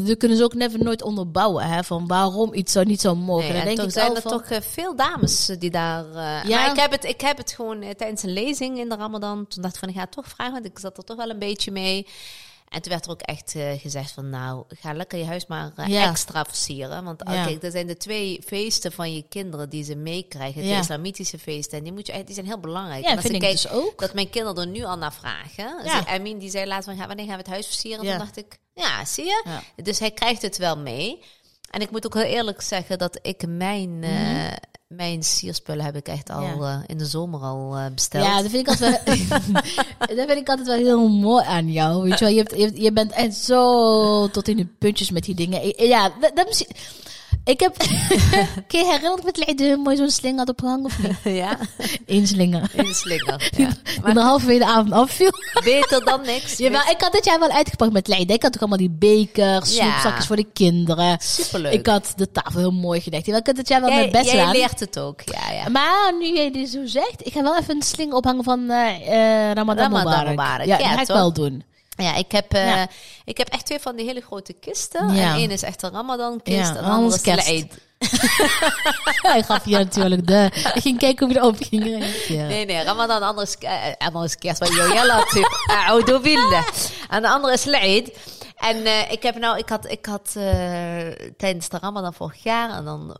we 0.03 0.15
kunnen 0.17 0.37
ze 0.37 0.43
ook 0.43 0.53
never 0.53 0.83
nooit 0.83 1.01
onderbouwen. 1.01 1.63
Hè, 1.65 1.83
van 1.83 2.07
waarom 2.07 2.53
iets 2.53 2.71
zo 2.71 2.83
niet 2.83 3.01
zo 3.01 3.15
mogen. 3.15 3.49
Nee, 3.51 3.59
en 3.61 3.65
denk 3.75 3.81
ik 3.81 3.94
zijn 3.95 4.15
er 4.15 4.21
toch 4.21 4.43
eh, 4.43 4.61
veel 4.61 4.95
dames 4.95 5.49
eh, 5.49 5.59
die 5.59 5.69
daar... 5.69 6.05
eh, 6.05 6.43
Ja. 6.49 6.61
Maar 6.61 6.69
ik 6.71 6.79
heb, 6.79 6.91
het, 6.91 7.03
ik 7.03 7.21
heb 7.21 7.37
het 7.37 7.51
gewoon 7.51 7.79
tijdens 7.97 8.23
een 8.23 8.33
lezing 8.33 8.77
in 8.79 8.89
de 8.89 8.95
Ramadan... 8.95 9.47
Toen 9.47 9.61
dacht 9.61 9.73
ik 9.73 9.79
van, 9.79 9.89
ik 9.89 9.95
ga 9.95 10.01
het 10.01 10.11
toch 10.11 10.27
vragen, 10.27 10.53
want 10.53 10.65
ik 10.65 10.79
zat 10.79 10.97
er 10.97 11.03
toch 11.03 11.17
wel 11.17 11.29
een 11.29 11.39
beetje 11.39 11.71
mee. 11.71 12.07
En 12.69 12.81
toen 12.81 12.91
werd 12.91 13.05
er 13.05 13.11
ook 13.11 13.21
echt 13.21 13.53
gezegd 13.77 14.11
van... 14.11 14.29
Nou, 14.29 14.63
ga 14.69 14.93
lekker 14.93 15.17
je 15.19 15.25
huis 15.25 15.45
maar 15.47 15.71
Ja. 15.89 16.09
extra 16.09 16.45
versieren. 16.45 17.03
Want 17.03 17.21
Ja. 17.25 17.43
kijk, 17.45 17.61
dat 17.61 17.71
zijn 17.71 17.87
de 17.87 17.97
twee 17.97 18.41
feesten 18.45 18.91
van 18.91 19.13
je 19.13 19.23
kinderen 19.29 19.69
die 19.69 19.83
ze 19.83 19.95
meekrijgen. 19.95 20.61
De 20.61 20.67
Ja. 20.67 20.79
islamitische 20.79 21.39
feesten. 21.39 21.77
En 21.77 21.83
die, 21.83 21.93
moet 21.93 22.07
je, 22.07 22.23
die 22.23 22.33
zijn 22.33 22.45
heel 22.45 22.59
belangrijk. 22.59 23.03
Ja, 23.03 23.09
en 23.09 23.15
als 23.15 23.21
vind 23.21 23.35
ik 23.35 23.41
kijk 23.41 23.51
dus 23.61 23.69
ook. 23.69 23.99
dat 23.99 24.13
mijn 24.13 24.29
kinderen 24.29 24.61
er 24.63 24.67
nu 24.69 24.83
al 24.83 24.97
naar 24.97 25.13
vragen. 25.13 25.85
Ja. 25.85 26.03
Ja. 26.07 26.19
Die 26.19 26.49
zei 26.49 26.65
laatst 26.65 26.85
van, 26.89 26.97
"Ga- 26.97 27.07
wanneer 27.07 27.25
gaan 27.25 27.33
we 27.35 27.41
het 27.41 27.51
huis 27.51 27.65
versieren? 27.65 28.03
Ja. 28.03 28.09
Toen 28.09 28.19
dacht 28.19 28.37
ik, 28.37 28.57
ja, 28.73 29.05
zie 29.05 29.25
je? 29.25 29.59
Dus 29.83 29.99
hij 29.99 30.11
krijgt 30.11 30.41
het 30.41 30.57
wel 30.57 30.77
mee. 30.77 31.23
En 31.75 31.81
ik 31.81 31.91
moet 31.91 32.05
ook 32.05 32.13
heel 32.13 32.23
eerlijk 32.23 32.61
zeggen 32.61 32.97
dat 32.97 33.19
ik 33.21 33.47
mijn, 33.47 33.97
eh, 34.03 34.53
mijn 34.87 35.23
sierspullen 35.23 35.85
heb 35.85 35.95
ik 35.95 36.07
echt 36.07 36.29
al 36.29 36.41
Mhm. 36.41 36.61
Ja. 36.63 36.71
eh, 36.73 36.79
in 36.85 36.97
de 36.97 37.05
zomer 37.05 37.39
al 37.39 37.75
eh, 37.75 37.85
besteld. 37.93 38.25
Ja, 38.25 38.41
dat 38.41 38.51
vind 38.51 38.67
ik 38.67 38.67
altijd 38.67 39.03
wel, 39.03 39.39
dat 40.17 40.25
vind 40.27 40.31
ik 40.39 40.49
altijd 40.49 40.67
wel 40.67 40.77
heel 40.77 41.07
mooi 41.07 41.45
aan 41.45 41.71
jou. 41.71 42.03
Weet 42.03 42.19
je, 42.19 42.25
wel. 42.25 42.33
Je, 42.33 42.43
hebt, 42.47 42.77
je, 42.77 42.91
bent 42.91 43.11
echt 43.11 43.35
zo 43.35 44.27
tot 44.27 44.47
in 44.47 44.57
de 44.57 44.65
puntjes 44.65 45.11
met 45.11 45.23
die 45.23 45.35
dingen. 45.35 45.87
Ja, 45.87 46.11
dat, 46.19 46.31
dat 46.35 46.47
misschien- 46.47 46.75
ik 47.45 47.59
heb. 47.59 47.77
Kun 48.67 48.79
je 48.79 48.85
herinneren 48.85 49.25
met 49.25 49.37
Leiden 49.37 49.79
mooi 49.79 49.95
zo'n 49.97 50.09
sling 50.09 50.37
had 50.37 50.49
opgehangen 50.49 50.85
of 50.85 50.99
niet? 51.03 51.17
ja, 51.43 51.57
Eén 52.05 52.27
slinger. 52.27 52.71
in 52.73 52.83
de 52.83 52.93
slinger. 52.93 53.49
Ja. 53.57 53.69
Er 54.03 54.19
halverwege 54.19 54.59
de 54.59 54.65
avond 54.65 54.91
afviel. 54.91 55.31
Beter 55.63 56.05
dan 56.05 56.21
niks. 56.25 56.57
Ja, 56.57 56.69
maar 56.69 56.91
ik 56.91 57.01
had 57.01 57.11
dit 57.11 57.25
jaar 57.25 57.39
wel 57.39 57.49
uitgepakt 57.49 57.91
met 57.93 58.07
Leiden. 58.07 58.35
Ik 58.35 58.41
had 58.41 58.53
ook 58.55 58.59
allemaal 58.59 58.77
die 58.77 58.89
bekers, 58.99 59.75
Ja. 59.75 59.89
snoepzakjes 59.89 60.25
voor 60.25 60.35
de 60.35 60.47
kinderen. 60.53 61.17
Superleuk. 61.21 61.73
Ik 61.73 61.85
had 61.87 62.13
de 62.15 62.31
tafel 62.31 62.59
heel 62.59 62.71
mooi 62.71 63.01
gedekt. 63.01 63.27
Ik 63.27 63.33
had 63.45 63.55
dit 63.55 63.67
jaar 63.67 63.81
wel 63.81 63.89
jij, 63.89 63.99
mijn 63.99 64.11
best 64.11 64.25
jij 64.25 64.39
gedaan. 64.39 64.51
leert 64.55 64.79
het 64.79 64.99
ook. 64.99 65.21
Ja, 65.25 65.51
ja. 65.53 65.69
Maar 65.69 66.13
nu 66.19 66.33
jij 66.33 66.51
dit 66.51 66.69
zo 66.69 66.85
zegt, 66.85 67.25
ik 67.25 67.33
ga 67.33 67.41
wel 67.41 67.57
even 67.57 67.75
een 67.75 67.81
sling 67.81 68.13
ophangen 68.13 68.43
van 68.43 68.69
eh, 68.69 69.07
Ramadan, 69.53 69.55
Ramadan 69.55 69.91
Mubarak. 69.91 70.27
Mubarak. 70.27 70.65
Ja, 70.65 70.77
dat 70.77 70.87
ga 70.87 71.01
ik 71.01 71.07
wel 71.07 71.33
doen. 71.33 71.63
Ja, 71.97 72.15
ik 72.15 72.31
heb, 72.31 72.53
eh, 72.53 72.65
Ja. 72.67 72.87
ik 73.25 73.37
heb 73.37 73.47
echt 73.47 73.65
twee 73.65 73.79
van 73.79 73.95
die 73.95 74.05
hele 74.05 74.21
grote 74.21 74.53
kisten. 74.53 75.13
Ja. 75.13 75.31
En 75.31 75.35
één 75.35 75.51
is 75.51 75.61
echt 75.61 75.83
een 75.83 75.91
Ramadan 75.91 76.41
kist. 76.43 76.57
Ja, 76.57 76.67
en 76.67 76.73
de 76.73 76.79
anders 76.79 76.91
andere 76.91 77.15
is 77.15 77.21
kerst. 77.21 77.47
Eid. 77.47 77.83
Hij 79.31 79.43
gaf 79.43 79.65
je 79.65 79.77
natuurlijk 79.77 80.27
de... 80.27 80.49
Ik 80.73 80.81
ging 80.81 80.97
kijken 80.97 81.25
hoe 81.25 81.33
je 81.35 81.39
erop 81.41 81.57
ging 81.59 81.83
reageren. 81.99 82.47
Nee, 82.47 82.65
nee, 82.65 82.83
Ramadan, 82.83 83.19
de 83.19 83.25
andere 83.25 83.47
is, 83.47 83.55
eh, 83.57 84.07
andere 84.07 84.25
is 84.25 84.37
kerst. 84.37 84.59
Maar 84.59 84.69
billah. 86.21 86.67
En 87.09 87.21
de 87.21 87.27
andere 87.29 87.53
is 87.53 87.65
Eid. 87.67 88.17
En 88.67 88.85
eh, 88.85 89.11
ik 89.11 89.23
heb 89.23 89.37
nou, 89.37 89.57
ik 89.57 89.69
had, 89.69 89.91
ik 89.91 90.05
had 90.05 90.33
eh, 90.37 90.43
tijdens 91.37 91.69
de 91.69 91.77
Ramadan 91.81 92.13
vorig 92.13 92.43
jaar 92.43 92.69
en 92.69 92.85
dan 92.85 93.15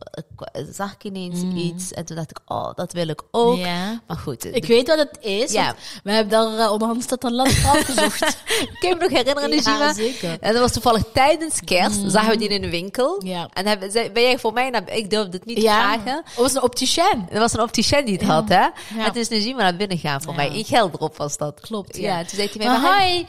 eh, 0.52 0.64
zag 0.72 0.94
ik 0.94 1.04
ineens 1.04 1.42
iets 1.56 1.92
en 1.94 2.06
toen 2.06 2.16
dacht 2.16 2.30
ik, 2.32 2.40
oh, 2.46 2.74
dat 2.76 2.94
wil 2.94 3.08
ik 3.08 3.22
ook. 3.32 3.56
Mm. 3.56 3.60
Ja. 3.66 4.02
Maar 4.08 4.18
goed, 4.18 4.56
Ik 4.56 4.66
weet 4.66 4.88
wat 4.88 4.98
het 4.98 5.18
is. 5.22 5.52
Ja. 5.52 5.76
We 6.04 6.12
hebben 6.12 6.58
daar 6.58 6.72
onderhand 6.72 7.10
dat 7.10 7.24
een 7.24 7.34
land 7.34 7.50
afgezocht. 7.74 8.20
kan 8.80 8.90
je 8.90 8.96
me 8.96 9.02
nog 9.02 9.10
herinneren, 9.12 9.78
Ja, 9.78 9.94
zeker. 9.94 10.38
En 10.40 10.52
dat 10.52 10.62
was 10.62 10.72
toevallig 10.72 11.04
tijdens 11.14 11.60
kerst, 11.66 12.00
zagen 12.08 12.30
we 12.30 12.38
die 12.38 12.50
in 12.50 12.62
de 12.62 12.70
winkel. 12.70 13.22
Ja. 13.26 13.50
En 13.54 13.68
hebben, 13.68 13.92
zei- 13.92 14.12
ben 14.12 14.24
jij 14.24 14.40
voor 14.40 14.54
mij, 14.54 14.70
nou, 14.70 14.84
ik 14.86 15.10
durfde 15.10 15.38
het 15.38 15.46
niet 15.46 15.56
te 15.56 15.62
Ja. 15.62 15.80
vragen. 15.80 16.22
Het 16.26 16.36
was 16.36 16.54
een 16.54 16.62
opticien. 16.62 17.28
Er 17.32 17.40
was 17.40 17.54
een 17.54 17.62
opticien 17.62 18.06
die 18.06 18.18
het 18.18 18.28
had, 18.28 18.50
hè? 18.50 18.56
Ja. 18.56 18.72
En 18.98 19.06
toen 19.12 19.22
is 19.22 19.30
Najima 19.30 19.62
naar 19.62 19.76
binnen 19.76 19.98
gegaan 19.98 20.22
voor 20.22 20.32
Ja. 20.34 20.38
mij. 20.38 20.58
In 20.58 20.66
Gelderop 20.66 21.18
was 21.18 21.38
dat. 21.38 21.60
Klopt, 21.60 21.98
Ja, 21.98 22.18
ja. 22.20 22.26
toen 22.26 22.38
zei 22.38 22.50
hij 22.58 22.80
mij, 22.82 23.02
hi. 23.08 23.26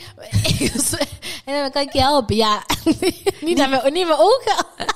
en 1.44 1.61
dan 1.62 1.70
kan 1.70 1.83
ik 1.83 1.92
je 1.92 2.05
helpen. 2.07 2.37
Ja, 2.37 2.62
niet, 3.47 3.57
naar 3.57 3.69
mijn, 3.69 3.92
niet 3.92 4.07
mijn 4.07 4.19
ogen. 4.19 4.64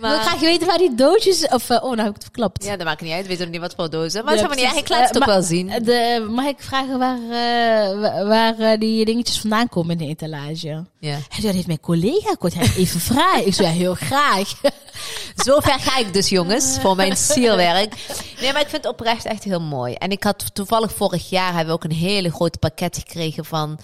Maar... 0.00 0.14
Ik 0.14 0.20
graag 0.20 0.40
weten 0.40 0.66
waar 0.66 0.78
die 0.78 0.94
doosjes... 0.94 1.48
Of, 1.48 1.70
eh, 1.70 1.76
oh, 1.76 1.82
nou 1.90 1.96
heb 1.98 2.08
ik 2.08 2.14
het 2.14 2.22
verklapt. 2.22 2.64
Ja, 2.64 2.76
dat 2.76 2.86
maakt 2.86 3.00
niet 3.00 3.12
uit. 3.12 3.26
Weet 3.26 3.42
ook 3.42 3.48
niet 3.48 3.60
wat 3.60 3.74
voor 3.76 3.90
dozen. 3.90 4.24
Maar 4.24 4.34
Ja, 4.36 4.42
niet 4.74 4.88
laat 4.88 5.00
het 5.08 5.10
Eh, 5.16 5.20
ook 5.20 5.24
wel 5.24 5.42
zien. 5.42 5.66
De, 5.82 6.26
mag 6.30 6.44
ik 6.46 6.56
vragen 6.58 6.98
waar, 6.98 7.16
eh, 7.16 8.00
wa- 8.00 8.24
waar 8.56 8.78
die 8.78 9.04
dingetjes 9.04 9.40
vandaan 9.40 9.68
komen 9.68 9.90
in 9.90 9.98
de 9.98 10.06
etalage? 10.06 10.84
Ja. 10.98 11.18
Dat 11.42 11.52
heeft 11.54 11.66
mijn 11.66 11.80
collega 11.80 12.34
kort 12.38 12.54
even 12.76 13.00
vragen. 13.00 13.46
Ik 13.46 13.54
zei, 13.54 13.68
ja, 13.68 13.74
heel 13.74 13.94
graag. 13.94 14.52
Zover 15.44 15.78
ga 15.80 15.98
ik 15.98 16.12
dus, 16.12 16.28
jongens, 16.28 16.78
voor 16.80 16.96
mijn 16.96 17.16
sierwerk. 17.16 17.94
Nee, 18.40 18.52
maar 18.52 18.62
ik 18.62 18.68
vind 18.68 18.84
het 18.84 18.92
oprecht 18.92 19.24
echt 19.24 19.44
heel 19.44 19.60
mooi. 19.60 19.94
En 19.94 20.10
ik 20.10 20.22
had 20.22 20.54
toevallig 20.54 20.92
vorig 20.92 21.28
jaar 21.30 21.48
hebben 21.48 21.66
we 21.66 21.72
ook 21.72 21.84
een 21.84 21.96
hele 21.96 22.30
groot 22.30 22.58
pakket 22.58 22.96
gekregen 22.96 23.44
van... 23.44 23.78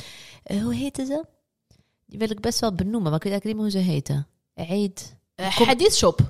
hoe 0.62 0.74
heette 0.74 1.04
ze? 1.04 1.24
Die 2.08 2.18
wil 2.18 2.30
ik 2.30 2.40
best 2.40 2.60
wel 2.60 2.72
benoemen, 2.74 3.10
maar 3.10 3.14
ik 3.16 3.22
weet 3.22 3.32
eigenlijk 3.32 3.44
niet 3.44 3.72
meer 3.74 3.82
hoe 3.84 3.84
ze 3.84 3.90
heette. 3.92 4.26
Eid. 4.54 5.16
Uh, 5.36 5.46
Hadith 5.46 5.96
Shop. 5.96 6.20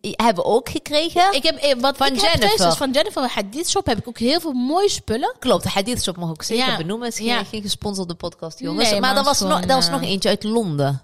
Hebben 0.00 0.44
we 0.44 0.50
ook 0.50 0.68
gekregen. 0.68 1.32
Ik 1.34 1.42
heb, 1.42 1.56
eh, 1.56 1.80
wat 1.80 1.96
Van 1.96 2.06
ik 2.06 2.20
heb 2.20 2.40
Jennifer. 2.42 2.68
is 2.68 2.74
van 2.74 2.90
Jennifer 2.90 3.22
Hadith 3.28 3.68
Shop 3.70 3.86
heb 3.86 3.98
ik 3.98 4.08
ook 4.08 4.18
heel 4.18 4.40
veel 4.40 4.52
mooie 4.52 4.88
spullen. 4.90 5.34
Klopt, 5.38 5.62
de 5.62 5.68
Hadith 5.68 6.02
Shop 6.02 6.16
mag 6.16 6.24
ik 6.24 6.30
ook 6.30 6.42
zeker 6.42 6.66
Ja. 6.66 6.76
benoemen. 6.76 7.06
Het 7.08 7.18
is 7.18 7.24
geen, 7.24 7.34
Ja. 7.34 7.44
geen 7.44 7.62
gesponsorde 7.62 8.14
podcast, 8.14 8.58
jongens. 8.58 8.90
Nee, 8.90 9.00
maar 9.00 9.08
maar 9.10 9.18
er 9.18 9.24
was, 9.24 9.40
nog, 9.40 9.60
er 9.60 9.66
was 9.66 9.86
eh, 9.86 9.92
nog 9.92 10.02
eentje 10.02 10.28
uit 10.28 10.44
Londen. 10.44 11.02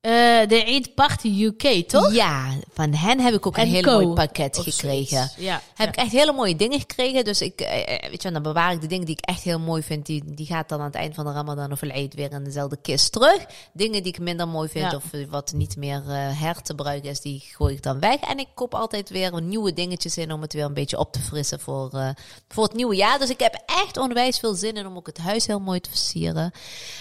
Eh, 0.00 0.12
de 0.48 0.64
Eid 0.64 0.94
Party 0.94 1.28
UK, 1.28 1.88
toch? 1.88 2.12
Ja, 2.12 2.52
van 2.72 2.94
hen 2.94 3.20
heb 3.20 3.34
ik 3.34 3.46
ook 3.46 3.56
een 3.56 3.62
En 3.62 3.68
heel 3.68 3.82
Co. 3.82 4.00
mooi 4.00 4.14
pakket 4.14 4.58
gekregen. 4.58 5.30
Ja. 5.36 5.60
Heb 5.74 5.88
ik 5.88 5.96
echt 5.96 6.12
hele 6.12 6.32
mooie 6.32 6.56
dingen 6.56 6.78
gekregen. 6.80 7.24
Dus 7.24 7.40
ik, 7.42 7.60
eh, 7.60 8.10
weet 8.10 8.22
je, 8.22 8.30
dan 8.30 8.42
bewaar 8.42 8.72
ik 8.72 8.80
de 8.80 8.86
dingen 8.86 9.06
die 9.06 9.16
ik 9.16 9.24
echt 9.24 9.42
heel 9.42 9.58
mooi 9.58 9.82
vind. 9.82 10.06
Die, 10.06 10.22
die 10.26 10.46
gaat 10.46 10.68
dan 10.68 10.78
aan 10.80 10.86
het 10.86 10.94
eind 10.94 11.14
van 11.14 11.24
de 11.24 11.32
Ramadan 11.32 11.72
of 11.72 11.82
Eid 11.82 12.14
weer 12.14 12.32
in 12.32 12.44
dezelfde 12.44 12.76
kist 12.82 13.12
terug. 13.12 13.46
Dingen 13.72 14.02
die 14.02 14.12
ik 14.12 14.18
minder 14.18 14.48
mooi 14.48 14.68
vind 14.68 14.90
Ja. 14.90 14.96
of 14.96 15.12
eh, 15.12 15.26
wat 15.28 15.52
niet 15.52 15.76
meer 15.76 16.02
eh 16.08 16.40
her 16.40 16.54
te 16.54 16.62
gebruiken 16.64 17.10
is, 17.10 17.20
die 17.20 17.44
gooi 17.56 17.74
ik 17.74 17.82
dan 17.82 18.00
weg. 18.00 18.16
En 18.20 18.38
ik 18.38 18.48
koop 18.54 18.74
altijd 18.74 19.10
weer 19.10 19.42
nieuwe 19.42 19.72
dingetjes 19.72 20.16
in 20.16 20.32
om 20.32 20.40
het 20.42 20.52
weer 20.52 20.64
een 20.64 20.74
beetje 20.74 20.98
op 20.98 21.12
te 21.12 21.20
frissen 21.20 21.60
voor, 21.60 21.90
eh, 21.92 22.08
voor 22.48 22.64
het 22.64 22.74
nieuwe 22.74 22.96
jaar. 22.96 23.18
Dus 23.18 23.30
ik 23.30 23.40
heb 23.40 23.62
echt 23.66 23.96
onwijs 23.96 24.38
veel 24.38 24.54
zin 24.54 24.74
in 24.74 24.86
om 24.86 24.96
ook 24.96 25.06
het 25.06 25.18
huis 25.18 25.46
heel 25.46 25.60
mooi 25.60 25.80
te 25.80 25.90
versieren. 25.90 26.52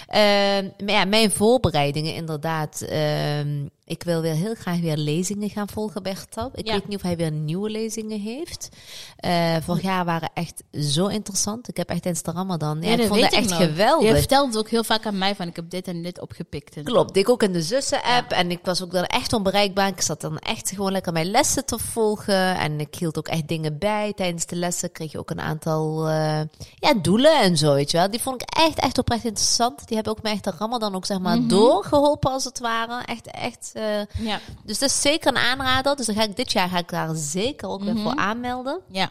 Maar 0.08 0.96
ja, 0.96 1.06
mijn 1.06 1.32
voorbereidingen 1.32 2.14
inderdaad. 2.16 2.86
um, 2.92 3.72
ik 3.88 4.04
wil 4.04 4.22
weer 4.22 4.34
heel 4.34 4.56
graag 4.56 4.80
weer 4.80 4.98
lezingen 4.98 5.50
gaan 5.50 5.70
volgen 5.70 6.04
bij 6.04 6.16
Gertab. 6.16 6.58
Ik 6.58 6.68
Ja. 6.68 6.74
weet 6.74 6.88
niet 6.88 6.96
of 6.98 7.02
hij 7.02 7.18
weer 7.18 7.32
nieuwe 7.32 7.70
lezingen 7.70 8.20
heeft. 8.20 8.70
Eh 9.18 9.56
vorig 9.62 9.82
jaar 9.82 10.06
waren 10.06 10.30
echt 10.34 10.64
zo 10.72 11.08
interessant. 11.08 11.68
Ik 11.68 11.78
heb 11.78 11.90
echt 11.90 12.02
tijdens 12.02 12.24
de 12.24 12.32
Ramadan. 12.32 12.82
Ja, 12.82 12.88
Ja, 12.92 12.98
ik 12.98 13.08
vond 13.08 13.22
het 13.22 13.34
echt 13.34 13.50
nog. 13.50 13.58
geweldig. 13.58 14.08
Je 14.10 14.16
vertelt 14.18 14.48
het 14.48 14.58
ook 14.58 14.70
heel 14.70 14.84
vaak 14.84 15.06
aan 15.06 15.18
mij 15.18 15.36
van 15.36 15.48
ik 15.48 15.56
heb 15.56 15.70
dit 15.70 15.88
en 15.88 16.02
dit 16.04 16.22
opgepikt. 16.22 16.76
En 16.76 16.84
Klopt, 16.84 17.16
ik 17.18 17.30
ook 17.30 17.44
in 17.44 17.54
de 17.54 17.62
zussen-app. 17.62 18.32
En 18.32 18.52
ik 18.52 18.60
was 18.64 18.84
ook 18.84 18.92
dan 18.92 19.04
echt 19.04 19.34
onbereikbaar. 19.34 19.88
Ik 19.88 20.02
zat 20.02 20.22
dan 20.22 20.38
echt 20.38 20.70
gewoon 20.70 20.92
lekker 20.92 21.14
mijn 21.14 21.32
lessen 21.32 21.66
te 21.66 21.80
volgen. 21.80 22.58
En 22.58 22.80
ik 22.80 22.96
hield 22.96 23.18
ook 23.18 23.28
echt 23.28 23.48
dingen 23.48 23.78
bij. 23.78 24.14
Tijdens 24.16 24.46
de 24.46 24.56
lessen 24.56 24.92
kreeg 24.92 25.12
je 25.12 25.20
ook 25.20 25.30
een 25.30 25.42
aantal 25.42 26.08
eh, 26.08 26.40
ja, 26.76 26.94
doelen 27.02 27.40
en 27.42 27.58
zo, 27.58 27.74
weet 27.74 27.92
je 27.92 27.98
wel. 27.98 28.10
Die 28.12 28.22
vond 28.22 28.42
ik 28.42 28.50
echt, 28.50 28.80
echt 28.80 28.98
oprecht 28.98 29.24
interessant. 29.24 29.88
Die 29.88 29.96
hebben 29.96 30.14
ook 30.14 30.22
mij 30.24 30.32
echt 30.32 30.44
de 30.44 30.54
Ramadan 30.60 30.96
ook, 30.96 31.06
zeg 31.06 31.20
maar, 31.20 31.48
doorgeholpen 31.48 32.32
als 32.32 32.44
het 32.44 32.60
ware. 32.60 33.04
Echt, 33.06 33.28
echt... 33.32 33.72
eh, 33.78 34.26
Ja. 34.26 34.40
dus 34.66 34.80
dat 34.80 34.90
is 34.90 35.02
zeker 35.02 35.28
een 35.28 35.38
aanrader. 35.38 35.96
Dus 35.96 36.06
dan 36.06 36.16
ga 36.16 36.24
ik 36.24 36.36
dit 36.36 36.52
jaar 36.52 36.70
ga 36.70 36.78
ik 36.78 36.90
daar 36.90 37.16
zeker 37.16 37.70
ook 37.70 37.84
weer 37.84 37.94
Mhm. 37.94 38.04
voor 38.04 38.16
aanmelden. 38.16 38.80
Ja. 38.92 39.10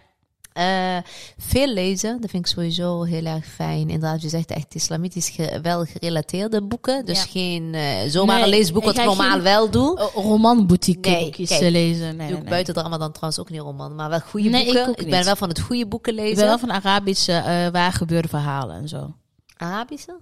Eh, 0.52 0.96
veel 1.38 1.66
lezen, 1.68 2.20
dat 2.20 2.30
vind 2.30 2.46
ik 2.46 2.52
sowieso 2.52 3.02
heel 3.02 3.24
erg 3.24 3.46
fijn. 3.46 3.80
Inderdaad, 3.90 4.22
je 4.22 4.28
zegt 4.28 4.50
echt 4.50 4.74
islamitisch 4.74 5.28
ge- 5.28 5.58
wel 5.62 5.84
gerelateerde 5.84 6.62
boeken. 6.62 7.04
Dus 7.04 7.18
Ja. 7.22 7.26
geen 7.30 7.74
eh, 7.74 7.82
zomaar 8.08 8.34
Nee, 8.34 8.44
een 8.44 8.50
leesboek 8.50 8.84
wat 8.84 8.98
ik 8.98 9.04
normaal 9.04 9.40
wel 9.40 9.70
doe. 9.70 10.10
Romanboutique 10.14 11.10
Nee, 11.10 11.24
boekjes 11.24 11.48
kijk, 11.48 11.60
te 11.60 11.70
lezen. 11.70 12.16
Nee, 12.16 12.28
doe 12.28 12.38
ik 12.38 12.48
buiten 12.48 12.74
de 12.74 12.80
Ramadan 12.80 13.12
trouwens 13.12 13.40
ook 13.40 13.50
niet 13.50 13.60
roman, 13.60 13.94
maar 13.94 14.08
wel 14.08 14.20
goede 14.20 14.48
ik 14.48 14.64
boeken. 14.64 15.04
Ik, 15.04 15.10
ben 15.10 15.24
wel 15.24 15.36
van 15.36 15.48
het 15.48 15.60
goede 15.60 15.86
boeken 15.86 16.14
lezen. 16.14 16.30
Ik 16.30 16.36
ben 16.36 16.46
wel 16.46 16.58
van 16.58 16.72
Arabische 16.72 17.32
uh, 17.32 17.68
waar 17.72 17.92
gebeurde 17.92 18.28
verhalen 18.28 18.76
en 18.76 18.88
zo. 18.88 19.14
Arabische? 19.56 20.16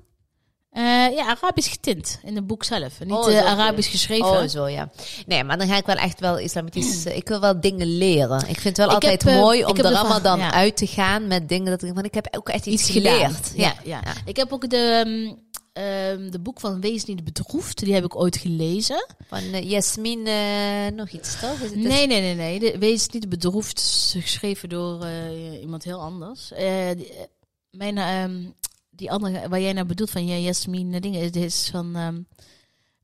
Uh, 0.77 0.83
ja, 1.17 1.27
Arabisch 1.27 1.71
getint 1.71 2.19
in 2.23 2.35
het 2.35 2.47
boek 2.47 2.65
zelf. 2.65 3.01
En 3.01 3.07
niet 3.07 3.17
Oh, 3.17 3.31
uh, 3.31 3.39
zo, 3.39 3.45
Arabisch 3.45 3.91
geschreven. 3.91 4.27
Oh, 4.27 4.49
zo 4.49 4.69
ja. 4.69 4.91
Nee, 5.27 5.45
maar 5.45 5.59
dan 5.59 5.69
ga 5.69 5.77
ik 5.77 5.87
wel 5.87 5.97
echt 5.97 6.21
wel 6.21 6.39
islamitisch. 6.39 7.05
eh, 7.05 7.17
ik 7.17 7.29
wil 7.29 7.41
wel 7.41 7.61
dingen 7.61 7.97
leren. 7.97 8.39
Ik 8.39 8.61
vind 8.61 8.65
het 8.65 8.77
wel 8.77 8.87
Ik 8.87 8.93
altijd 8.93 9.23
heb, 9.23 9.33
eh, 9.33 9.41
mooi 9.41 9.65
om 9.65 9.75
de 9.75 9.83
Ramadan 9.83 10.39
ja. 10.39 10.53
uit 10.53 10.77
te 10.77 10.87
gaan 10.87 11.27
met 11.27 11.49
dingen 11.49 11.71
dat 11.71 11.83
ik. 11.83 11.95
Want 11.95 12.07
ik 12.07 12.15
heb 12.15 12.37
ook 12.37 12.49
echt 12.49 12.67
iets, 12.67 12.83
Iets 12.83 12.91
geleerd. 12.91 13.53
Ja, 13.55 13.75
ja. 13.85 14.03
Ik 14.25 14.37
heb 14.37 14.53
ook 14.53 14.71
de, 14.71 15.03
um, 15.07 15.39
um, 15.83 16.31
de 16.31 16.41
boek 16.41 16.61
van 16.61 16.81
Wees 16.81 17.05
niet 17.05 17.25
bedroefd. 17.25 17.79
Die 17.85 17.95
heb 17.95 18.05
ik 18.05 18.17
ooit 18.17 18.37
gelezen. 18.37 19.07
Van 19.29 19.43
uh, 19.43 19.71
Jasmin, 19.71 20.27
uh, 20.27 20.97
nog 20.97 21.09
iets 21.09 21.41
toch? 21.41 21.61
Is 21.61 21.71
het 21.71 21.75
nee, 21.75 22.07
nee, 22.07 22.21
nee, 22.21 22.35
nee. 22.35 22.59
De, 22.59 22.79
Wees 22.79 23.09
niet 23.09 23.29
bedroefd, 23.29 24.15
geschreven 24.19 24.69
door 24.69 25.05
uh, 25.05 25.61
iemand 25.61 25.85
heel 25.85 26.01
anders. 26.01 26.53
Die, 26.97 27.13
mijn, 27.71 27.99
um, 27.99 28.55
die 28.97 29.11
andere, 29.11 29.49
waar 29.49 29.61
jij 29.61 29.73
nou 29.73 29.87
bedoelt 29.87 30.11
van 30.11 30.27
ja, 30.27 30.37
Jasmin, 30.37 31.01
dingen, 31.01 31.21
is, 31.21 31.31
is 31.31 31.69
van 31.71 31.97
um, 31.97 32.27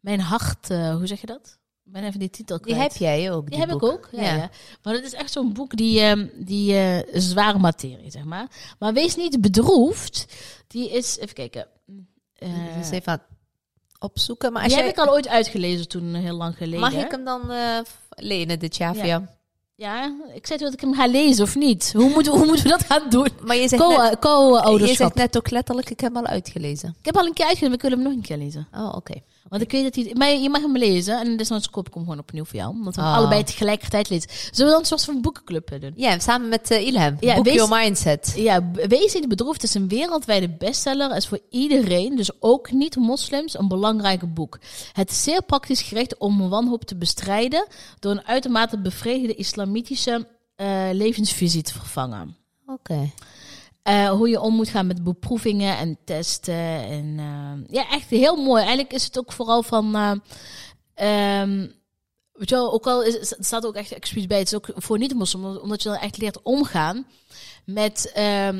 Mijn 0.01 0.21
hart, 0.21 0.71
uh, 0.71 0.95
hoe 0.97 1.07
zeg 1.07 1.21
je 1.21 1.27
dat? 1.27 1.59
Ik 1.85 1.93
ben 1.93 2.05
even 2.05 2.19
die 2.19 2.31
titel 2.31 2.61
kwijt. 2.61 2.77
Die 2.77 2.83
heb 2.89 2.97
jij 2.97 3.33
ook. 3.33 3.41
Die, 3.41 3.51
die 3.51 3.59
heb 3.59 3.69
boek. 3.69 3.83
ik 3.83 3.89
ook, 3.89 4.09
ja, 4.13 4.23
ja. 4.23 4.37
ja. 4.37 4.51
Maar 4.83 4.95
het 4.95 5.05
is 5.05 5.13
echt 5.13 5.33
zo'n 5.33 5.53
boek 5.53 5.77
die, 5.77 6.03
um, 6.03 6.31
die 6.35 6.73
uh, 6.73 6.99
zware 7.13 7.59
materie, 7.59 8.11
zeg 8.11 8.25
maar. 8.25 8.75
Maar 8.79 8.93
wees 8.93 9.17
niet 9.17 9.41
bedroefd. 9.41 10.27
Die 10.67 10.91
is, 10.91 11.19
even 11.19 11.35
kijken. 11.35 11.67
Uh, 12.39 12.77
dus 12.77 12.91
even 12.91 13.23
opzoeken. 13.99 14.53
Maar 14.53 14.63
als 14.63 14.73
die 14.73 14.81
jij... 14.81 14.91
heb 14.91 14.99
ik 14.99 15.07
al 15.07 15.13
ooit 15.13 15.29
uitgelezen 15.29 15.89
toen, 15.89 16.15
heel 16.15 16.37
lang 16.37 16.57
geleden. 16.57 16.81
Mag 16.81 16.93
ik 16.93 17.11
hem 17.11 17.25
dan 17.25 17.53
lenen 18.09 18.59
dit 18.59 18.77
jaar 18.77 18.95
voor 18.95 19.07
jou? 19.07 19.25
Ja, 19.81 20.15
ik 20.35 20.47
zei 20.47 20.59
dat 20.59 20.73
ik 20.73 20.81
hem 20.81 20.95
ga 20.95 21.07
lezen 21.07 21.45
of 21.45 21.55
niet. 21.55 21.93
Hoe 21.97 22.11
moeten, 22.11 22.33
hoe 22.33 22.47
moeten 22.47 22.63
we 22.63 22.69
dat 22.71 22.85
gaan 22.85 23.11
doen? 23.11 23.29
Maar 23.43 23.57
je 23.57 23.69
zegt, 23.69 23.89
net, 23.89 24.19
co 24.19 24.77
je 24.79 24.95
zegt 24.95 25.15
net 25.15 25.37
ook 25.37 25.51
letterlijk, 25.51 25.91
ik 25.91 26.01
heb 26.01 26.15
hem 26.15 26.25
al 26.25 26.31
uitgelezen. 26.33 26.89
Ik 26.99 27.05
heb 27.05 27.17
al 27.17 27.27
een 27.27 27.33
keer 27.33 27.47
uitgelezen, 27.47 27.67
maar 27.67 27.77
ik 27.77 27.83
wil 27.83 27.91
hem 27.91 28.03
nog 28.03 28.13
een 28.13 28.21
keer 28.21 28.37
lezen. 28.37 28.69
Oh, 28.75 28.87
oké. 28.87 28.97
Okay. 28.97 29.23
Want 29.49 29.63
ik 29.63 29.71
weet 29.71 29.83
dat 29.83 29.95
hij... 29.95 30.15
Maar 30.15 30.31
je 30.31 30.51
mag 30.51 30.61
hem 30.61 30.77
lezen 30.77 31.21
en 31.21 31.37
desnoods 31.37 31.71
koop 31.71 31.87
ik 31.87 31.95
hem 31.95 32.03
gewoon 32.03 32.19
opnieuw 32.19 32.45
voor 32.45 32.59
jou. 32.59 32.71
Omdat 32.71 32.95
we 32.95 33.01
hem 33.01 33.11
oh. 33.11 33.17
allebei 33.17 33.45
tegelijkertijd 33.45 34.09
lezen. 34.09 34.31
Zullen 34.31 34.67
we 34.67 34.71
dan 34.71 34.79
een 34.79 34.87
soort 34.87 35.05
van 35.05 35.21
boekenclub 35.21 35.81
doen? 35.81 35.93
Ja, 35.97 36.19
samen 36.19 36.49
met 36.49 36.71
uh, 36.71 36.87
Ilham. 36.87 37.17
Ja, 37.21 37.35
Book 37.35 37.45
wees, 37.45 37.55
Your 37.55 37.77
Mindset. 37.79 38.33
Ja, 38.37 38.71
Wees 38.73 39.15
niet 39.15 39.29
bedroefd 39.29 39.63
is 39.63 39.75
een 39.75 39.89
wereldwijde 39.89 40.49
bestseller. 40.49 41.17
is 41.17 41.29
voor 41.29 41.41
iedereen, 41.51 42.17
dus 42.17 42.31
ook 42.41 42.73
niet-moslims, 42.73 43.59
een 43.59 43.69
belangrijk 43.69 44.35
boek. 44.35 44.59
Het 44.93 45.11
is 45.11 45.23
zeer 45.23 45.43
praktisch 45.43 45.83
gericht 45.83 46.19
om 46.19 46.49
wanhoop 46.49 46.85
te 46.85 46.97
bestrijden... 46.97 47.67
door 47.99 48.13
een 48.13 48.27
uitermate 48.27 48.79
bevredigde 48.79 49.35
islamitische 49.35 50.27
uh, 50.57 50.89
levensvisie 50.93 51.63
te 51.63 51.73
vervangen. 51.73 52.37
Oké. 52.67 53.11
Uh, 53.89 54.11
hoe 54.11 54.29
je 54.29 54.41
om 54.41 54.55
moet 54.55 54.69
gaan 54.69 54.87
met 54.87 55.05
beproevingen 55.05 55.77
en 55.77 55.99
testen. 56.05 56.85
En, 56.85 57.05
uh, 57.19 57.53
ja, 57.67 57.91
echt 57.91 58.11
heel 58.11 58.37
mooi. 58.37 58.61
Eigenlijk 58.61 58.93
is 58.93 59.05
het 59.05 59.19
ook 59.19 59.33
vooral 59.33 59.63
van. 59.63 59.97
Uh, 59.97 60.13
weet 62.33 62.49
je 62.49 62.55
wel, 62.55 62.73
ook 62.73 62.87
al 62.87 63.03
is, 63.03 63.35
staat 63.39 63.67
ook 63.67 63.75
echt 63.75 63.93
expliciet 63.93 64.29
bij. 64.29 64.39
Het 64.39 64.47
is 64.47 64.55
ook 64.55 64.69
voor 64.75 64.99
niet-moslim, 64.99 65.45
omdat 65.45 65.83
je 65.83 65.89
dan 65.89 65.99
echt 65.99 66.17
leert 66.17 66.43
omgaan 66.43 67.07
met, 67.65 68.13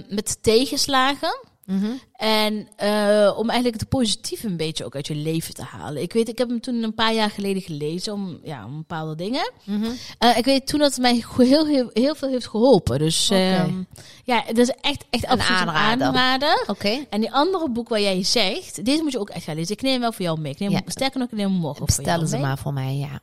met 0.09 0.43
tegenslagen. 0.43 1.49
Mm 1.71 1.81
-hmm. 1.81 2.01
En 2.13 2.55
uh, 2.83 3.39
om 3.39 3.49
eigenlijk 3.49 3.81
het 3.81 3.89
positieve 3.89 4.47
een 4.47 4.57
beetje 4.57 4.85
ook 4.85 4.95
uit 4.95 5.07
je 5.07 5.15
leven 5.15 5.55
te 5.55 5.63
halen. 5.63 6.03
Ik 6.03 6.13
weet, 6.13 6.29
ik 6.29 6.39
heb 6.39 6.49
hem 6.49 6.61
toen 6.61 6.83
een 6.83 6.95
paar 6.95 7.15
jaar 7.15 7.31
geleden 7.31 7.63
gelezen 7.63 8.13
om, 8.13 8.41
ja, 8.43 8.65
om 8.67 8.77
bepaalde 8.77 9.15
dingen. 9.15 9.53
Mm 9.65 9.83
-hmm. 9.83 9.93
uh, 10.21 10.37
ik 10.37 10.45
weet 10.45 10.67
toen 10.67 10.79
dat 10.79 10.91
het 10.91 11.01
mij 11.01 11.25
heel, 11.37 11.67
heel, 11.67 11.91
heel 11.93 12.15
veel 12.15 12.29
heeft 12.29 12.49
geholpen. 12.49 12.99
Dus 12.99 13.31
okay. 13.31 13.61
um, 13.61 13.87
ja, 14.25 14.43
dat 14.47 14.59
is 14.59 14.69
echt, 14.81 15.05
echt 15.11 15.25
een 15.25 15.31
absoluut 15.31 15.61
aanrader. 15.61 16.07
een 16.07 16.15
aanrader. 16.15 16.61
Oké. 16.61 16.71
Okay. 16.71 17.07
En 17.11 17.21
die 17.21 17.33
andere 17.33 17.71
boek 17.71 17.89
waar 17.89 18.01
jij 18.01 18.25
zegt, 18.25 18.85
deze 18.85 19.03
moet 19.03 19.13
je 19.13 19.19
ook 19.19 19.31
echt 19.31 19.45
gaan 19.45 19.57
lezen. 19.57 19.75
Ik 19.75 19.83
neem 19.83 19.93
hem 19.93 20.01
wel 20.01 20.13
voor 20.13 20.25
jou 20.25 20.41
mee. 20.41 20.53
Ik 20.53 20.59
neem 20.59 20.71
ja. 20.71 20.83
sterker 20.87 21.19
nog, 21.19 21.29
ik 21.29 21.37
neem 21.37 21.51
hem 21.51 21.61
morgen 21.61 21.85
Bestellen 21.85 22.11
voor 22.11 22.19
jou 22.19 22.31
ze 22.31 22.37
mee. 22.37 22.47
maar 22.47 22.59
voor 22.59 22.73
mij, 22.73 22.97
ja. 22.97 23.21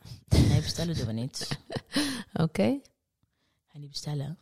Nee, 0.49 0.62
bestellen 0.62 0.95
doen 0.95 1.05
we 1.05 1.13
niet. 1.13 1.47
Oké. 2.33 2.43
Okay. 2.43 2.81
Ga 3.67 3.79
niet 3.79 3.89
bestellen. 3.89 4.38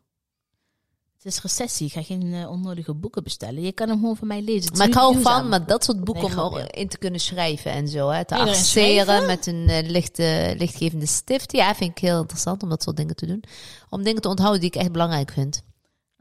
Het 1.25 1.33
is 1.33 1.41
recessie. 1.41 1.85
Ik 1.85 1.93
ga 1.93 2.01
geen 2.03 2.33
eh, 2.33 2.49
onnodige 2.49 2.93
boeken 2.93 3.23
bestellen. 3.23 3.61
Je 3.61 3.71
kan 3.71 3.89
hem 3.89 3.99
gewoon 3.99 4.15
van 4.15 4.27
mij 4.27 4.41
lezen. 4.41 4.77
Maar 4.77 4.87
ik 4.87 4.93
hou 4.93 5.21
van 5.21 5.49
met 5.49 5.67
dat 5.67 5.83
soort 5.83 6.03
boeken 6.03 6.35
Nee, 6.35 6.45
om 6.45 6.57
in 6.57 6.87
te 6.87 6.97
kunnen 6.97 7.19
schrijven 7.19 7.71
en 7.71 7.87
zo. 7.87 8.09
Hè. 8.09 8.25
Te 8.25 8.35
arceren 8.35 9.25
met 9.25 9.47
een 9.47 9.67
eh, 9.67 9.89
lichte, 9.89 10.55
lichtgevende 10.57 11.05
stift. 11.05 11.51
Ja, 11.51 11.75
vind 11.75 11.91
ik 11.91 11.97
heel 11.97 12.19
interessant 12.19 12.63
om 12.63 12.69
dat 12.69 12.83
soort 12.83 12.97
dingen 12.97 13.15
te 13.15 13.25
doen. 13.25 13.43
Om 13.89 14.03
dingen 14.03 14.21
te 14.21 14.27
onthouden 14.27 14.61
die 14.61 14.69
ik 14.69 14.75
echt 14.75 14.91
belangrijk 14.91 15.31
vind. 15.31 15.63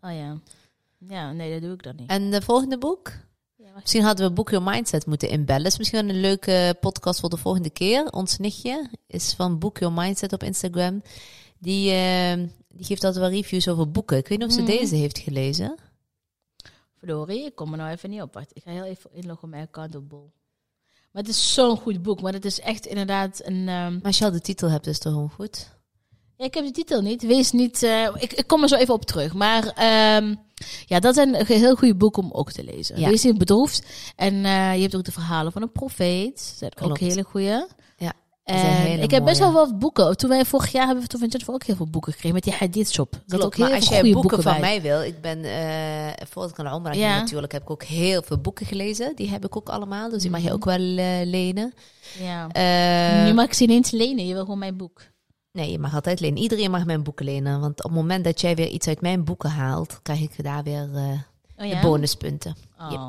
Oh 0.00 0.12
ja. 0.12 0.38
Ja, 1.08 1.32
nee, 1.32 1.52
dat 1.52 1.62
doe 1.62 1.72
ik 1.72 1.82
dan 1.82 1.96
niet. 1.96 2.10
En 2.10 2.30
de 2.30 2.42
volgende 2.42 2.78
boek? 2.78 3.12
Ja. 3.56 3.70
Misschien 3.80 4.02
hadden 4.02 4.26
we 4.26 4.32
Book 4.32 4.50
Your 4.50 4.70
Mindset 4.70 5.06
moeten 5.06 5.28
inbellen. 5.28 5.66
Is 5.66 5.78
misschien 5.78 6.08
een 6.08 6.20
leuke 6.20 6.76
podcast 6.80 7.20
voor 7.20 7.30
de 7.30 7.36
volgende 7.36 7.70
keer. 7.70 8.10
Ons 8.10 8.38
nichtje 8.38 8.90
is 9.06 9.32
van 9.32 9.58
Book 9.58 9.78
Your 9.78 9.94
Mindset 9.94 10.32
op 10.32 10.42
Instagram. 10.42 11.02
Die, 11.58 11.90
eh, 11.90 12.38
die 12.76 12.84
geeft 12.86 13.04
altijd 13.04 13.24
wel 13.24 13.32
reviews 13.32 13.68
over 13.68 13.90
boeken. 13.90 14.16
Ik 14.16 14.28
weet 14.28 14.38
niet 14.38 14.46
of 14.48 14.54
ze 14.54 14.60
Mhm. 14.62 14.70
deze 14.70 14.94
heeft 14.94 15.18
gelezen. 15.18 15.74
Verdorie, 16.98 17.44
ik 17.44 17.54
kom 17.54 17.70
er 17.72 17.78
nou 17.78 17.90
even 17.90 18.10
niet 18.10 18.22
op. 18.22 18.34
Wacht, 18.34 18.50
ik 18.52 18.62
ga 18.62 18.70
heel 18.70 18.84
even 18.84 19.10
inloggen 19.12 19.44
op 19.44 19.50
mijn 19.50 19.62
account 19.66 19.94
op 19.94 20.08
Bol. 20.08 20.32
Maar 21.12 21.22
het 21.22 21.30
is 21.30 21.54
zo'n 21.54 21.76
goed 21.76 22.02
boek. 22.02 22.20
Maar 22.20 22.32
het 22.32 22.44
is 22.44 22.60
echt 22.60 22.86
inderdaad 22.86 23.40
een... 23.44 23.68
ehm, 23.68 23.92
Maar 23.92 24.02
als 24.02 24.18
je 24.18 24.24
al 24.24 24.30
de 24.30 24.40
titel 24.40 24.70
hebt, 24.70 24.86
is 24.86 24.92
het 24.94 25.02
toch 25.02 25.12
gewoon 25.12 25.30
goed? 25.30 25.72
Ja, 26.36 26.44
ik 26.44 26.54
heb 26.54 26.64
de 26.64 26.70
titel 26.70 27.00
niet. 27.02 27.22
Wees 27.22 27.52
niet. 27.52 27.82
eh, 27.82 28.08
ik, 28.18 28.32
ik 28.32 28.46
kom 28.46 28.62
er 28.62 28.68
zo 28.68 28.76
even 28.76 28.94
op 28.94 29.04
terug. 29.04 29.34
Maar 29.34 29.66
ehm, 29.66 30.34
ja, 30.86 31.00
dat 31.00 31.14
zijn 31.14 31.40
een 31.40 31.46
heel 31.46 31.74
goede 31.76 31.94
boek 31.96 32.16
om 32.16 32.30
ook 32.32 32.52
te 32.52 32.64
lezen. 32.64 33.00
Ja. 33.00 33.08
Wees 33.08 33.22
niet 33.22 33.38
bedroefd. 33.38 33.86
En 34.16 34.34
eh, 34.44 34.74
je 34.74 34.80
hebt 34.82 34.96
ook 34.96 35.04
de 35.04 35.12
verhalen 35.12 35.52
van 35.52 35.62
een 35.62 35.72
profeet. 35.72 36.36
Dat 36.36 36.56
zijn 36.76 36.90
ook 36.90 36.98
hele 36.98 37.22
goede. 37.22 37.68
En 38.44 39.00
ik 39.02 39.10
heb 39.10 39.24
best 39.24 39.38
wel 39.38 39.52
wat 39.52 39.78
boeken. 39.78 40.16
Toen 40.16 40.28
wij 40.30 40.44
vorig 40.44 40.72
jaar 40.72 40.84
hebben 40.84 41.02
we 41.02 41.08
toen 41.08 41.20
van 41.20 41.28
Jennifer 41.28 41.54
ook 41.54 41.62
heel 41.64 41.76
veel 41.76 41.90
boeken 41.90 42.12
gekregen 42.12 42.34
met 42.34 42.44
die 42.44 42.52
hadith 42.52 42.92
shop. 42.92 43.12
Zat 43.12 43.22
ook 43.34 43.38
Klopt, 43.40 43.56
heel 43.56 43.66
maar 43.66 43.74
als 43.76 43.88
jij 43.88 44.12
boeken, 44.12 44.42
van 44.42 44.52
bij. 44.52 44.60
mij 44.60 44.82
wil, 44.82 45.02
ik 45.02 45.20
ben 45.20 45.38
voordat 46.28 46.50
ik 46.50 46.58
aan 46.58 46.64
de 46.64 46.72
Omra 46.74 46.92
Ja. 46.92 47.18
natuurlijk, 47.18 47.52
heb 47.52 47.62
ik 47.62 47.70
ook 47.70 47.82
heel 47.82 48.22
veel 48.22 48.38
boeken 48.38 48.66
gelezen. 48.66 49.12
Die 49.16 49.30
heb 49.30 49.44
ik 49.44 49.56
ook 49.56 49.68
allemaal, 49.68 50.10
dus 50.10 50.22
die 50.22 50.30
mag 50.30 50.40
je 50.40 50.46
Mhm. 50.46 50.54
ook 50.54 50.64
wel 50.64 50.78
eh, 50.96 51.26
lenen. 51.26 51.74
Ja. 52.18 52.48
Eh, 52.48 53.24
nu 53.26 53.32
mag 53.34 53.44
ik 53.44 53.52
ze 53.54 53.62
ineens 53.62 53.90
lenen. 53.90 54.26
Je 54.26 54.32
wil 54.32 54.42
gewoon 54.42 54.58
mijn 54.58 54.76
boek. 54.76 55.00
Nee, 55.52 55.70
je 55.70 55.78
mag 55.78 55.94
altijd 55.94 56.20
lenen. 56.20 56.38
Iedereen 56.42 56.70
mag 56.70 56.84
mijn 56.84 57.02
boeken 57.02 57.24
lenen, 57.24 57.60
want 57.60 57.78
op 57.84 57.90
het 57.90 58.00
moment 58.00 58.24
dat 58.24 58.40
jij 58.40 58.54
weer 58.54 58.68
iets 58.68 58.86
uit 58.88 59.00
mijn 59.00 59.24
boeken 59.24 59.50
haalt, 59.50 59.98
krijg 60.02 60.20
ik 60.20 60.44
daar 60.44 60.62
weer 60.62 60.88
eh, 60.94 61.02
Oh 61.58 61.66
ja? 61.66 61.74
de 61.80 61.86
bonuspunten. 61.86 62.56
Oh. 62.80 62.90
Yep. 62.90 63.00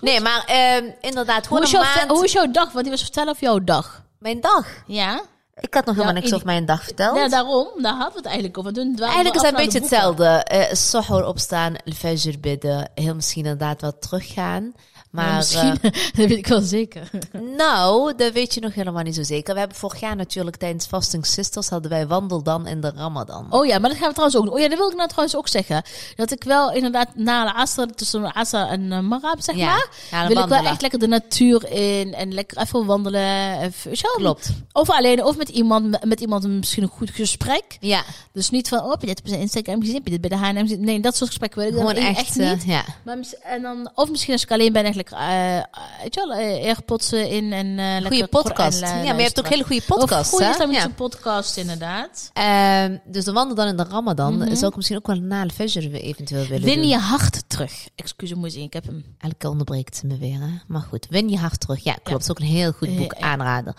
Nee, 0.00 0.20
maar 0.20 0.44
ehm, 0.46 0.84
inderdaad, 1.00 1.46
hoe, 1.46 1.62
is 1.62 1.70
jouw, 1.70 1.82
maand. 1.82 2.10
hoe 2.10 2.24
is 2.24 2.32
jouw 2.32 2.50
dag? 2.50 2.70
Want 2.72 2.82
die 2.82 2.90
was 2.92 3.02
vertellen 3.02 3.30
over 3.30 3.42
jouw 3.42 3.58
dag. 3.64 4.06
Mijn 4.18 4.40
dag. 4.40 4.66
Ja? 4.86 5.22
Ik 5.60 5.74
had 5.74 5.84
nog 5.84 5.94
helemaal 5.94 6.14
Ja, 6.14 6.20
niks 6.20 6.34
over 6.34 6.46
mijn 6.46 6.66
dag 6.66 6.84
verteld. 6.84 7.16
Ja, 7.16 7.28
daarom. 7.28 7.68
Daar 7.82 7.92
hadden 7.92 8.12
we 8.12 8.16
het 8.16 8.26
eigenlijk 8.26 8.58
over. 8.58 8.72
Toen 8.72 8.96
Eigenlijk 8.98 9.34
is 9.34 9.42
het 9.42 9.50
een 9.50 9.64
beetje 9.64 9.78
hetzelfde. 9.80 10.46
Sohor 10.72 11.24
opstaan, 11.24 11.76
al-fajr 11.84 12.40
bidden, 12.40 12.90
heel 12.94 13.14
misschien 13.14 13.42
inderdaad 13.44 13.80
wat 13.80 14.02
teruggaan. 14.02 14.72
Maar 15.10 15.28
Ja, 15.28 15.36
misschien, 15.36 15.78
eh, 15.80 15.92
dat 16.16 16.26
weet 16.26 16.30
ik 16.30 16.46
wel 16.46 16.60
zeker. 16.60 17.10
nou, 17.56 18.14
dat 18.16 18.32
weet 18.32 18.54
je 18.54 18.60
nog 18.60 18.74
helemaal 18.74 19.02
niet 19.02 19.14
zo 19.14 19.22
zeker. 19.22 19.52
We 19.54 19.58
hebben 19.60 19.76
vorig 19.78 20.00
jaar 20.00 20.16
natuurlijk 20.16 20.56
tijdens 20.56 20.86
Fasting 20.86 21.26
Sisters 21.26 21.68
hadden 21.68 21.90
wij 21.90 22.06
wandel 22.06 22.42
dan 22.42 22.66
in 22.66 22.80
de 22.80 22.92
Ramadan. 22.96 23.46
Oh 23.50 23.66
ja, 23.66 23.78
maar 23.78 23.90
dat 23.90 23.98
gaan 23.98 24.08
we 24.08 24.14
trouwens 24.14 24.38
ook 24.40 24.44
doen. 24.44 24.54
Oh 24.54 24.60
ja, 24.60 24.68
dat 24.68 24.78
wil 24.78 24.90
ik 24.90 24.96
nou 24.96 25.08
trouwens 25.08 25.36
ook 25.36 25.48
zeggen. 25.48 25.82
Dat 26.16 26.30
ik 26.30 26.44
wel 26.44 26.72
inderdaad 26.72 27.08
na 27.14 27.44
de 27.44 27.54
Asr, 27.54 27.82
tussen 27.94 28.22
de 28.22 28.56
en 28.56 28.82
uh, 28.82 29.00
Marab, 29.00 29.36
zeg 29.40 29.56
Ja, 29.56 29.86
maar, 30.10 30.28
wil 30.28 30.42
ik 30.42 30.48
wel 30.48 30.64
echt 30.64 30.80
lekker 30.80 30.98
de 30.98 31.06
natuur 31.06 31.70
in 31.70 32.14
en 32.14 32.34
lekker 32.34 32.58
even 32.58 32.86
wandelen. 32.86 33.60
Even? 33.60 33.92
Klopt. 34.16 34.50
Of 34.72 34.90
alleen, 34.90 35.24
of 35.24 35.36
met 35.36 35.48
iemand, 35.48 36.04
met, 36.04 36.20
iemand 36.20 36.46
misschien 36.46 36.82
een 36.82 36.88
goed 36.88 37.10
gesprek. 37.10 37.76
Ja, 37.80 38.02
Dus 38.32 38.50
niet 38.50 38.68
van, 38.68 38.78
oh, 38.78 38.90
heb 38.90 39.00
je 39.00 39.06
dit 39.06 39.20
op 39.20 39.28
zijn 39.28 39.40
Instagram 39.40 39.80
gezien? 39.80 39.94
Heb 39.94 40.04
je 40.04 40.18
dit 40.18 40.20
bij 40.20 40.30
de 40.30 40.36
H&M? 40.36 40.80
Nee, 40.80 41.00
dat 41.00 41.16
soort 41.16 41.28
gesprekken 41.28 41.58
wil 41.60 41.68
ik 41.68 41.74
dan 41.76 41.86
gewoon 41.88 42.04
echt, 42.04 42.18
echt, 42.18 42.36
niet. 42.36 42.62
eh, 42.62 42.66
ja. 42.66 42.84
Maar, 43.04 43.18
en 43.42 43.62
dan, 43.62 43.90
of 43.94 44.10
misschien 44.10 44.32
als 44.32 44.42
ik 44.42 44.50
alleen 44.50 44.72
ben, 44.72 44.84
eigenlijk, 44.98 45.10
eh 45.10 46.02
weet 46.02 46.14
je 46.14 46.26
wel, 46.26 46.32
eh, 46.38 46.64
airpods 46.64 47.12
eh, 47.12 47.32
in 47.32 47.52
en 47.52 47.66
eh 47.66 47.84
lekker 47.84 48.06
Goede 48.06 48.26
podcast. 48.26 48.82
Eh, 48.82 48.88
ja, 48.88 49.04
maar 49.04 49.16
je 49.16 49.22
hebt 49.22 49.38
ook 49.38 49.48
hele 49.48 49.64
goede 49.64 49.82
podcasts, 49.86 50.28
goede 50.30 50.48
islamitische 50.50 50.88
Ja. 50.88 50.94
podcast, 50.94 51.56
inderdaad. 51.56 52.30
Ehm, 52.32 52.96
dus 53.04 53.24
de 53.24 53.32
wandel 53.32 53.56
dan 53.56 53.66
in 53.68 53.76
de 53.76 53.84
Ramadan 53.90 54.36
Mhm. 54.36 54.54
zou 54.54 54.70
ik 54.70 54.76
misschien 54.76 54.96
ook 54.96 55.06
wel 55.06 55.16
na 55.16 55.44
de 55.44 55.54
Fajr 55.54 55.90
weer 55.90 56.00
eventueel 56.00 56.46
willen 56.46 56.64
Win 56.64 56.88
je 56.88 56.96
hart 56.98 57.48
terug. 57.48 57.88
Excuus, 57.94 58.34
moet 58.34 58.52
zien, 58.52 58.62
ik 58.62 58.72
heb 58.72 58.84
hem. 58.86 59.04
Elke 59.18 59.48
onderbreekt 59.48 59.96
ze 59.96 60.06
me 60.06 60.18
weer, 60.18 60.40
hè? 60.40 60.50
Maar 60.66 60.82
goed, 60.82 61.06
win 61.10 61.28
je 61.28 61.38
hart 61.38 61.60
terug. 61.60 61.84
Ja, 61.84 61.92
klopt. 61.92 62.08
Ja. 62.10 62.16
Is 62.16 62.30
ook 62.30 62.38
een 62.38 62.44
heel 62.56 62.72
goed 62.72 62.96
boek 62.96 63.14
Ja, 63.18 63.74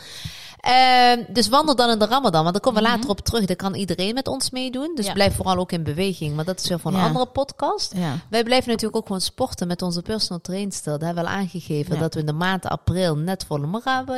Ehm, 0.60 1.24
dus 1.28 1.48
wandel 1.50 1.76
dan 1.76 1.89
in 1.89 2.00
de 2.00 2.06
Ramadan, 2.06 2.41
want 2.41 2.54
daar 2.54 2.62
komen 2.63 2.82
we 2.82 2.88
Mhm. 2.88 2.95
later 2.98 3.10
op 3.12 3.19
terug. 3.22 3.45
Daar 3.45 3.56
kan 3.56 3.76
iedereen 3.76 4.13
met 4.13 4.28
ons 4.28 4.50
meedoen. 4.50 4.91
Dus 4.95 5.06
Ja. 5.06 5.13
blijf 5.13 5.36
vooral 5.36 5.58
ook 5.58 5.72
in 5.72 5.84
beweging. 5.84 6.36
Maar 6.36 6.45
dat 6.45 6.60
is 6.60 6.67
weer 6.69 6.80
voor 6.80 6.91
een 6.91 6.98
Ja. 7.00 7.06
andere 7.06 7.26
podcast. 7.26 7.93
Ja. 7.95 8.17
Wij 8.30 8.43
blijven 8.43 8.69
natuurlijk 8.69 8.95
ook 8.98 9.06
gewoon 9.06 9.22
sporten 9.22 9.67
met 9.67 9.82
onze 9.82 10.02
personal 10.02 10.41
trainster. 10.41 10.98
Daar 11.00 11.06
hebben 11.08 11.24
we 11.24 11.30
al 11.30 11.36
aangegeven 11.36 12.00
dat 12.00 12.13
we 12.13 12.19
in 12.19 12.26
de 12.26 12.34
maand 12.34 12.65
april 12.65 13.15
net 13.17 13.45
voor 13.48 13.60
de 13.62 13.67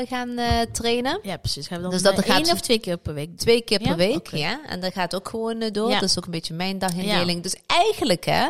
gaan 0.08 0.38
eh, 0.38 0.48
trainen. 0.72 1.20
Ja, 1.24 1.38
precies. 1.38 1.68
Gaan 1.68 1.78
we 1.78 1.84
dan 1.84 1.92
Dus 1.92 2.02
dat 2.02 2.20
gaat- 2.26 2.46
één 2.46 2.54
of 2.54 2.62
twee 2.62 2.80
keer 2.80 2.98
per 2.98 3.14
week? 3.14 3.38
Twee 3.38 3.62
keer 3.62 3.80
per 3.80 3.96
week, 3.96 4.28
ja. 4.36 4.60
En 4.68 4.80
dat 4.80 4.94
gaat 4.94 5.16
ook 5.16 5.30
gewoon 5.30 5.62
eh, 5.62 5.72
door. 5.72 5.90
Dat 5.92 6.02
is 6.02 6.18
ook 6.18 6.26
een 6.26 6.32
beetje 6.32 6.54
mijn 6.54 6.80
dagindeling. 6.80 7.44
Dus 7.44 7.56
eigenlijk, 7.68 8.26
hè, 8.26 8.48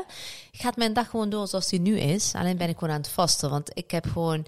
gaat 0.51 0.75
mijn 0.77 0.93
dag 0.93 1.09
gewoon 1.09 1.29
door 1.29 1.47
zoals 1.47 1.67
die 1.67 1.79
nu 1.79 1.97
is. 1.99 2.31
Alleen 2.35 2.57
ben 2.57 2.69
ik 2.69 2.77
gewoon 2.77 2.93
aan 2.93 3.01
het 3.01 3.09
vasten. 3.09 3.49
Want 3.49 3.69
ik 3.73 3.91
heb 3.91 4.05
gewoon... 4.11 4.45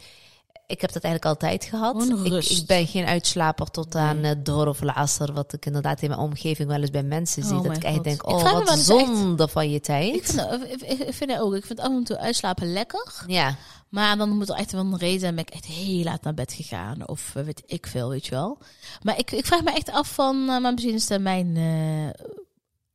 Ik 0.67 0.81
heb 0.81 0.91
dat 0.93 1.03
eigenlijk 1.03 1.25
altijd 1.43 1.63
gehad. 1.69 2.03
Gewoon 2.03 2.25
Ik, 2.25 2.45
ik 2.49 2.65
ben 2.65 2.87
geen 2.87 3.05
uitslaper 3.05 3.71
tot 3.71 3.93
Nee. 3.93 4.03
aan 4.03 4.17
uh, 4.25 4.31
door 4.37 4.67
of 4.67 4.81
asr. 4.85 5.31
Wat 5.33 5.53
ik 5.53 5.65
inderdaad 5.65 6.01
in 6.01 6.09
mijn 6.09 6.21
omgeving 6.21 6.67
wel 6.69 6.81
eens 6.81 6.89
bij 6.89 7.03
mensen 7.03 7.41
Oh 7.43 7.47
zie. 7.49 7.57
Dat 7.57 7.65
mijn 7.67 7.77
ik 7.77 7.83
echt 7.83 7.95
God. 7.95 8.03
denk, 8.03 8.27
oh, 8.27 8.43
me 8.43 8.51
wat 8.51 8.69
echt- 8.69 8.79
zonde 8.79 9.47
van 9.47 9.69
je 9.71 9.79
tijd. 9.79 10.15
Ik 10.15 10.25
vind, 10.25 10.37
dat- 10.37 10.61
ik, 11.07 11.13
vind 11.13 11.31
het 11.31 11.39
ook. 11.39 11.55
Ik 11.55 11.65
vind 11.65 11.79
af 11.79 11.87
en 11.91 12.03
toe 12.03 12.17
uitslapen 12.17 12.73
lekker. 12.73 13.23
ja, 13.27 13.55
Maar 13.89 14.17
dan 14.17 14.29
moet 14.29 14.49
er 14.49 14.55
echt 14.55 14.71
wel 14.71 14.81
een 14.81 14.97
reden 14.97 15.19
zijn. 15.19 15.35
Ben 15.35 15.45
ik 15.47 15.53
echt 15.53 15.65
heel 15.65 16.03
laat 16.03 16.23
naar 16.23 16.33
bed 16.33 16.53
gegaan. 16.53 17.07
Of 17.07 17.31
eh, 17.35 17.43
weet 17.43 17.63
ik 17.65 17.87
veel, 17.87 18.09
weet 18.09 18.25
je 18.25 18.31
wel. 18.31 18.57
Maar 19.01 19.17
ik, 19.17 19.31
ik 19.31 19.45
vraag 19.45 19.63
me 19.63 19.71
echt 19.71 19.91
af 19.91 20.13
van... 20.13 20.35
eh, 20.49 20.59
maar 20.59 20.73
misschien 20.73 20.93
is 20.93 21.09
het 21.09 21.21
mijn... 21.21 21.55
eh, 21.57 22.25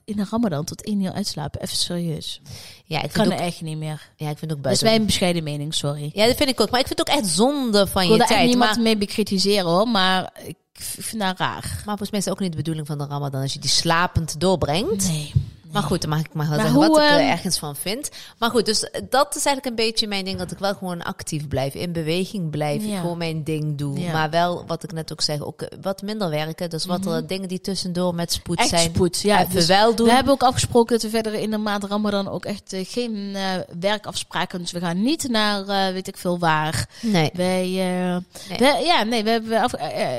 in 0.08 0.16
de 0.16 0.26
ramadan 0.30 0.64
tot 0.64 0.82
één 0.84 1.00
uur 1.00 1.12
uitslapen. 1.12 1.60
Even 1.60 1.76
serieus. 1.76 2.40
ja, 2.84 2.98
ik 2.98 3.04
Ik 3.04 3.12
kan 3.12 3.26
ook, 3.26 3.32
er 3.32 3.38
echt 3.38 3.60
niet 3.62 3.78
meer. 3.78 4.10
ja, 4.16 4.30
ik 4.30 4.38
vind 4.38 4.52
ook 4.52 4.62
Dat 4.62 4.72
is 4.72 4.78
buiten. 4.78 4.86
mijn 4.86 5.06
bescheiden 5.06 5.42
mening, 5.42 5.74
sorry. 5.74 6.10
Ja, 6.14 6.26
dat 6.26 6.36
vind 6.36 6.48
ik 6.50 6.60
ook. 6.60 6.70
Maar 6.70 6.80
ik 6.80 6.86
vind 6.86 6.98
het 6.98 7.08
ook 7.10 7.16
echt 7.16 7.26
zonde 7.28 7.86
van 7.86 8.02
Ik 8.02 8.08
je 8.08 8.16
wil 8.16 8.18
daar 8.18 8.26
echt 8.28 8.36
tijd. 8.36 8.48
niemand 8.48 8.74
Maar, 8.74 8.82
mee 8.82 8.96
bekritiseren 8.96 9.64
hoor. 9.70 9.88
Maar 9.88 10.32
ik 10.46 10.56
vind 10.76 11.22
dat 11.22 11.38
raar. 11.38 11.62
maar 11.62 11.82
volgens 11.84 12.10
mij 12.10 12.18
is 12.18 12.24
het 12.24 12.34
ook 12.34 12.40
niet 12.40 12.50
de 12.50 12.56
bedoeling 12.56 12.86
van 12.86 12.98
de 12.98 13.06
Ramadan 13.06 13.42
als 13.42 13.52
je 13.52 13.58
die 13.58 13.70
slapend 13.70 14.40
doorbrengt. 14.40 15.08
Nee. 15.08 15.32
Maar 15.72 15.82
goed, 15.82 16.00
dan 16.00 16.10
mag 16.10 16.18
ik 16.20 16.32
maar 16.32 16.48
wel 16.48 16.58
zeggen 16.60 16.78
wat 16.78 16.96
ik 16.96 16.96
er 16.96 17.18
ehm, 17.18 17.28
ergens 17.28 17.58
van 17.58 17.76
vind. 17.76 18.10
Maar 18.38 18.50
goed, 18.50 18.66
dus 18.66 18.80
dat 19.10 19.36
is 19.36 19.44
eigenlijk 19.44 19.66
een 19.66 19.86
beetje 19.86 20.06
mijn 20.06 20.24
ding. 20.24 20.38
Dat 20.38 20.50
ik 20.50 20.58
wel 20.58 20.74
gewoon 20.74 21.02
actief 21.02 21.48
blijf. 21.48 21.74
In 21.74 21.92
beweging 21.92 22.50
blijf. 22.50 22.84
Ja. 22.84 23.00
Gewoon 23.00 23.18
mijn 23.18 23.44
ding 23.44 23.78
doe. 23.78 23.98
Ja. 24.00 24.12
Maar 24.12 24.30
wel, 24.30 24.64
wat 24.66 24.82
ik 24.82 24.92
net 24.92 25.12
ook 25.12 25.20
zeg, 25.20 25.40
ook 25.42 25.62
eh, 25.62 25.78
wat 25.82 26.02
minder 26.02 26.30
werken. 26.30 26.70
Dus 26.70 26.84
wat 26.84 27.06
er 27.06 27.26
dingen 27.26 27.48
die 27.48 27.60
tussendoor 27.60 28.14
met 28.14 28.32
spoed. 28.32 28.58
Echt 28.58 28.68
zijn. 28.68 28.90
spoed. 28.94 29.20
Ja, 29.20 29.40
even 29.40 29.54
dus 29.54 29.66
wel 29.66 29.94
doen. 29.94 30.06
we 30.06 30.12
hebben 30.12 30.32
ook 30.32 30.42
afgesproken 30.42 30.92
dat 30.92 31.02
we 31.02 31.10
verder 31.10 31.34
in 31.34 31.50
de 31.50 31.58
maand 31.58 31.84
Ramadan 31.84 32.28
ook 32.28 32.44
echt 32.44 32.72
eh, 32.72 32.84
geen 32.88 33.32
eh, 33.34 33.42
werkafspraken. 33.80 34.58
Dus 34.58 34.70
we 34.72 34.80
gaan 34.80 35.02
niet 35.02 35.28
naar 35.28 35.66
weet 35.92 36.08
ik 36.08 36.16
veel 36.16 36.38
waar. 36.38 36.88
Nee. 37.02 37.30
Wij, 37.34 37.66
Nee. 38.58 38.84
ja, 38.84 39.02
nee, 39.02 39.24
we 39.24 39.30
hebben 39.30 39.60
af- 39.62 39.74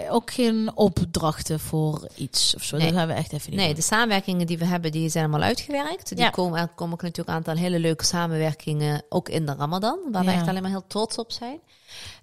ook 0.09 0.31
geen 0.31 0.71
opdrachten 0.75 1.59
voor 1.59 2.07
iets 2.15 2.55
of 2.55 2.63
zo. 2.63 2.77
Nee. 2.77 2.85
Dat 2.87 2.95
gaan 2.95 3.07
we 3.07 3.13
echt 3.13 3.33
even 3.33 3.49
niet 3.49 3.59
Nee, 3.59 3.67
doen. 3.67 3.75
de 3.75 3.81
samenwerkingen 3.81 4.47
die 4.47 4.57
we 4.57 4.65
hebben, 4.65 4.91
die 4.91 5.09
zijn 5.09 5.23
allemaal 5.23 5.38
uitgewerkt. 5.43 6.09
Die 6.09 6.17
Ja. 6.17 6.29
komen, 6.29 6.59
er 6.59 6.67
komen 6.67 6.93
ook 6.93 7.01
natuurlijk 7.01 7.29
een 7.29 7.35
aantal 7.35 7.55
hele 7.55 7.79
leuke 7.79 8.05
samenwerkingen, 8.05 9.03
ook 9.09 9.29
in 9.29 9.45
de 9.45 9.55
Ramadan, 9.57 9.99
waar 10.11 10.25
we 10.25 10.31
echt 10.31 10.47
alleen 10.47 10.61
maar 10.61 10.71
heel 10.71 10.87
trots 10.87 11.17
op 11.17 11.31
zijn. 11.31 11.59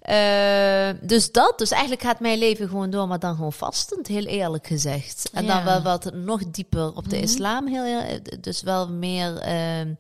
Eh, 0.01 0.89
dus 1.01 1.33
dat, 1.33 1.53
dus 1.57 1.71
eigenlijk 1.71 2.03
gaat 2.03 2.21
mijn 2.21 2.39
leven 2.39 2.69
gewoon 2.69 2.91
door, 2.91 3.09
maar 3.09 3.19
dan 3.19 3.35
gewoon 3.35 3.53
vastend, 3.53 4.07
heel 4.07 4.25
eerlijk 4.25 4.67
gezegd. 4.67 5.31
En 5.33 5.47
dan 5.47 5.57
Ja. 5.57 5.65
wel 5.65 5.83
wat 5.83 6.11
nog 6.15 6.51
dieper 6.51 6.95
op 6.97 7.09
de 7.09 7.17
Mhm. 7.17 7.25
islam, 7.25 7.67
heel, 7.69 7.85
eer- 7.85 8.21
dus 8.41 8.63
wel 8.63 8.89
meer, 8.89 9.37
ehm, 9.39 9.95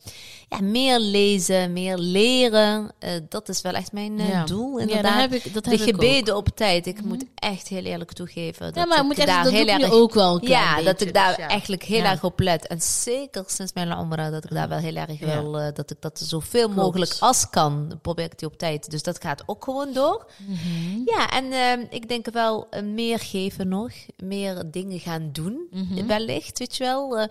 ja, 0.49 0.61
meer 0.63 0.99
lezen, 0.99 1.73
meer 1.73 1.97
leren. 1.99 2.91
Eh, 2.99 3.11
dat 3.29 3.49
is 3.49 3.61
wel 3.63 3.73
echt 3.73 3.93
mijn 3.93 4.19
eh, 4.19 4.29
Ja. 4.29 4.45
doel, 4.45 4.77
Ja, 4.77 4.81
inderdaad. 4.83 5.13
dat 5.13 5.31
heb 5.31 5.33
ik, 5.45 5.55
dat 5.55 5.65
de 5.65 5.71
heb 5.71 5.79
ik. 5.81 5.87
Mhm. 5.87 5.95
gebeden 5.95 6.37
op 6.37 6.49
tijd. 6.55 6.87
Ik 6.87 7.03
moet 7.05 7.25
echt 7.35 7.69
heel 7.69 7.83
eerlijk 7.85 8.13
toegeven. 8.13 8.67
Dat 8.67 8.75
Ja, 8.75 8.87
maar 8.87 8.99
ik 8.99 9.05
moet 9.05 9.19
echt, 9.19 9.27
daar 9.27 9.45
dat 9.45 9.53
heel 9.53 9.67
erg 9.69 9.91
ook 9.91 10.15
wel 10.15 10.47
ja, 10.47 10.83
dat 10.83 11.01
ik 11.01 11.15
daar 11.15 11.29
dus 11.29 11.37
ja. 11.37 11.49
eigenlijk 11.49 11.83
heel 11.83 11.99
Ja. 12.03 12.11
erg 12.11 12.25
op 12.25 12.41
let. 12.41 12.67
En 12.67 12.81
zeker 12.81 13.45
sinds 13.47 13.73
mijn 13.73 13.91
Umrah, 13.99 14.31
dat 14.33 14.45
ik 14.45 14.51
daar 14.51 14.69
wel 14.69 14.79
heel 14.79 14.95
erg 14.97 15.19
Ja. 15.21 15.27
wil, 15.43 15.59
eh, 15.59 15.69
dat 15.75 15.91
ik 15.91 15.97
dat 16.01 16.19
zoveel 16.25 16.69
mogelijk 16.69 17.17
als 17.21 17.51
kan, 17.51 17.99
probeer 18.03 18.25
ik 18.25 18.39
die 18.39 18.49
op 18.49 18.59
tijd. 18.59 18.91
Dus 18.91 19.03
dat 19.03 19.21
gaat 19.23 19.43
ook 19.47 19.65
gewoon 19.67 19.93
door. 19.93 20.27
Mhm. 20.47 21.01
Ja, 21.05 21.31
en 21.31 21.53
ehm, 21.53 21.85
ik 21.91 22.09
denk 22.09 22.31
wel 22.31 22.67
eh, 22.71 22.83
meer 22.83 23.19
geven 23.19 23.69
nog, 23.69 23.91
meer 24.17 24.71
dingen 24.71 25.01
gaan 25.01 25.29
doen, 25.33 25.67
Mhm. 25.71 26.07
wellicht, 26.07 26.59
weet 26.59 26.77
je 26.77 26.85
wel. 26.85 27.29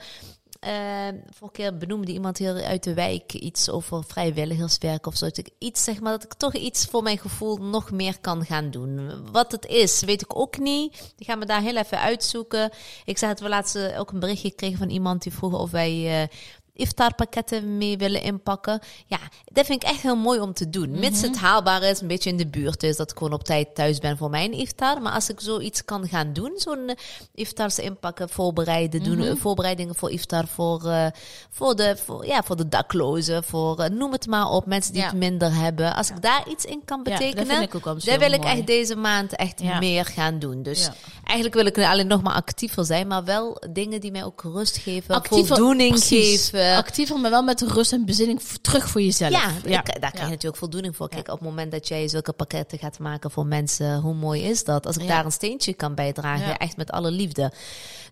Eh, 0.59 1.07
vorige 1.29 1.55
keer 1.55 1.77
benoemde 1.77 2.11
iemand 2.11 2.37
hier 2.37 2.63
uit 2.63 2.83
de 2.83 2.93
wijk 2.93 3.33
iets 3.33 3.69
over 3.69 4.03
vrijwilligerswerk 4.03 5.05
of 5.07 5.15
zo. 5.17 5.25
Dat 5.25 5.37
ik 5.37 5.49
iets 5.57 5.83
zeg 5.83 5.99
maar 5.99 6.11
dat 6.11 6.23
ik 6.23 6.33
toch 6.33 6.53
iets 6.55 6.85
voor 6.85 7.03
mijn 7.03 7.17
gevoel 7.17 7.57
nog 7.57 7.91
meer 7.91 8.19
kan 8.21 8.45
gaan 8.45 8.71
doen. 8.71 9.11
Wat 9.31 9.51
het 9.51 9.65
is, 9.65 10.01
weet 10.01 10.21
ik 10.21 10.35
ook 10.39 10.57
niet. 10.57 11.13
Die 11.15 11.25
gaan 11.25 11.39
we 11.39 11.45
daar 11.45 11.61
heel 11.61 11.75
even 11.77 11.99
uitzoeken. 11.99 12.69
Ik 13.05 13.17
zei 13.17 13.31
het 13.31 13.39
we 13.39 13.49
laatst 13.49 13.75
eh, 13.75 13.99
ook 13.99 14.11
een 14.11 14.19
berichtje 14.19 14.49
gekregen 14.49 14.77
van 14.77 14.89
iemand 14.89 15.23
die 15.23 15.33
vroeg 15.33 15.59
of 15.59 15.71
wij. 15.71 16.29
Iftarpakketten 16.75 17.77
mee 17.77 17.97
willen 17.97 18.21
inpakken. 18.21 18.79
Ja, 19.07 19.17
dat 19.45 19.65
vind 19.65 19.83
ik 19.83 19.89
echt 19.89 20.01
heel 20.01 20.15
mooi 20.15 20.39
om 20.39 20.53
te 20.53 20.69
doen. 20.69 20.91
Mits 20.91 21.21
Mhm. 21.21 21.27
het 21.29 21.37
haalbaar 21.39 21.83
is, 21.83 22.01
een 22.01 22.07
beetje 22.07 22.29
in 22.29 22.37
de 22.37 22.47
buurt 22.47 22.83
is, 22.83 22.95
dat 22.97 23.11
ik 23.11 23.17
gewoon 23.17 23.33
op 23.33 23.43
tijd 23.43 23.75
thuis 23.75 23.99
ben 23.99 24.17
voor 24.17 24.29
mijn 24.29 24.53
iftar. 24.53 25.01
Maar 25.01 25.13
als 25.13 25.29
ik 25.29 25.39
zoiets 25.39 25.85
kan 25.85 26.07
gaan 26.07 26.33
doen, 26.33 26.51
zo'n 26.55 26.89
eh, 26.89 26.95
iftars 27.33 27.79
inpakken, 27.79 28.29
voorbereiden, 28.29 29.03
doen 29.03 29.17
Mhm. 29.17 29.27
eh, 29.27 29.35
voorbereidingen 29.37 29.95
voor 29.95 30.11
iftar, 30.11 30.47
voor, 30.47 30.85
eh, 30.85 31.05
voor, 31.49 31.75
de, 31.75 31.97
voor, 32.05 32.25
ja, 32.25 32.43
voor 32.43 32.55
de 32.55 32.67
daklozen, 32.69 33.43
voor 33.43 33.91
noem 33.91 34.11
het 34.11 34.27
maar 34.27 34.49
op, 34.49 34.65
mensen 34.65 34.93
die 34.93 35.01
Ja. 35.01 35.07
het 35.07 35.17
minder 35.17 35.53
hebben. 35.55 35.95
Als 35.95 36.09
ik 36.09 36.21
daar 36.21 36.43
iets 36.49 36.65
in 36.65 36.81
kan 36.85 36.99
Ja, 37.03 37.09
dat 37.09 37.19
betekenen, 37.19 37.69
ook 37.73 38.05
daar 38.05 38.19
wil 38.19 38.31
ik 38.31 38.41
mooi. 38.43 38.57
echt 38.57 38.67
deze 38.67 38.95
maand 38.95 39.35
echt 39.35 39.63
meer 39.79 40.05
gaan 40.05 40.39
doen. 40.39 40.63
Dus 40.63 40.89
eigenlijk 41.23 41.55
wil 41.55 41.65
ik 41.65 41.77
alleen 41.77 42.07
nog 42.07 42.21
maar 42.21 42.33
actiever 42.33 42.85
zijn, 42.85 43.07
maar 43.07 43.23
wel 43.23 43.61
dingen 43.71 44.01
die 44.01 44.11
mij 44.11 44.23
ook 44.23 44.41
rust 44.43 44.77
geven, 44.77 45.15
Actiever- 45.15 45.47
voldoening 45.55 45.89
precies. 45.89 46.49
geven. 46.49 46.64
Actiever, 46.73 47.19
maar 47.19 47.31
wel 47.31 47.43
met 47.43 47.61
rust 47.61 47.91
en 47.93 48.05
bezinning 48.05 48.41
terug 48.61 48.89
voor 48.89 49.01
jezelf. 49.01 49.31
Ja, 49.63 49.79
ik- 49.79 50.01
daar 50.01 50.11
krijg 50.11 50.25
je 50.25 50.31
natuurlijk 50.31 50.57
voldoening 50.57 50.95
voor. 50.95 51.09
Kijk, 51.09 51.27
op 51.27 51.39
het 51.39 51.47
moment 51.49 51.71
dat 51.71 51.87
jij 51.87 52.07
zulke 52.07 52.33
pakketten 52.33 52.77
gaat 52.79 52.99
maken 52.99 53.31
voor 53.31 53.45
mensen, 53.45 53.99
hoe 53.99 54.13
mooi 54.13 54.43
is 54.43 54.63
dat? 54.63 54.85
Als 54.85 54.95
ik 54.97 55.01
daar 55.07 55.25
een 55.25 55.31
steentje 55.31 55.73
kan 55.73 55.95
bijdragen, 55.95 56.47
echt 56.57 56.77
met 56.77 56.91
alle 56.91 57.11
liefde. 57.11 57.51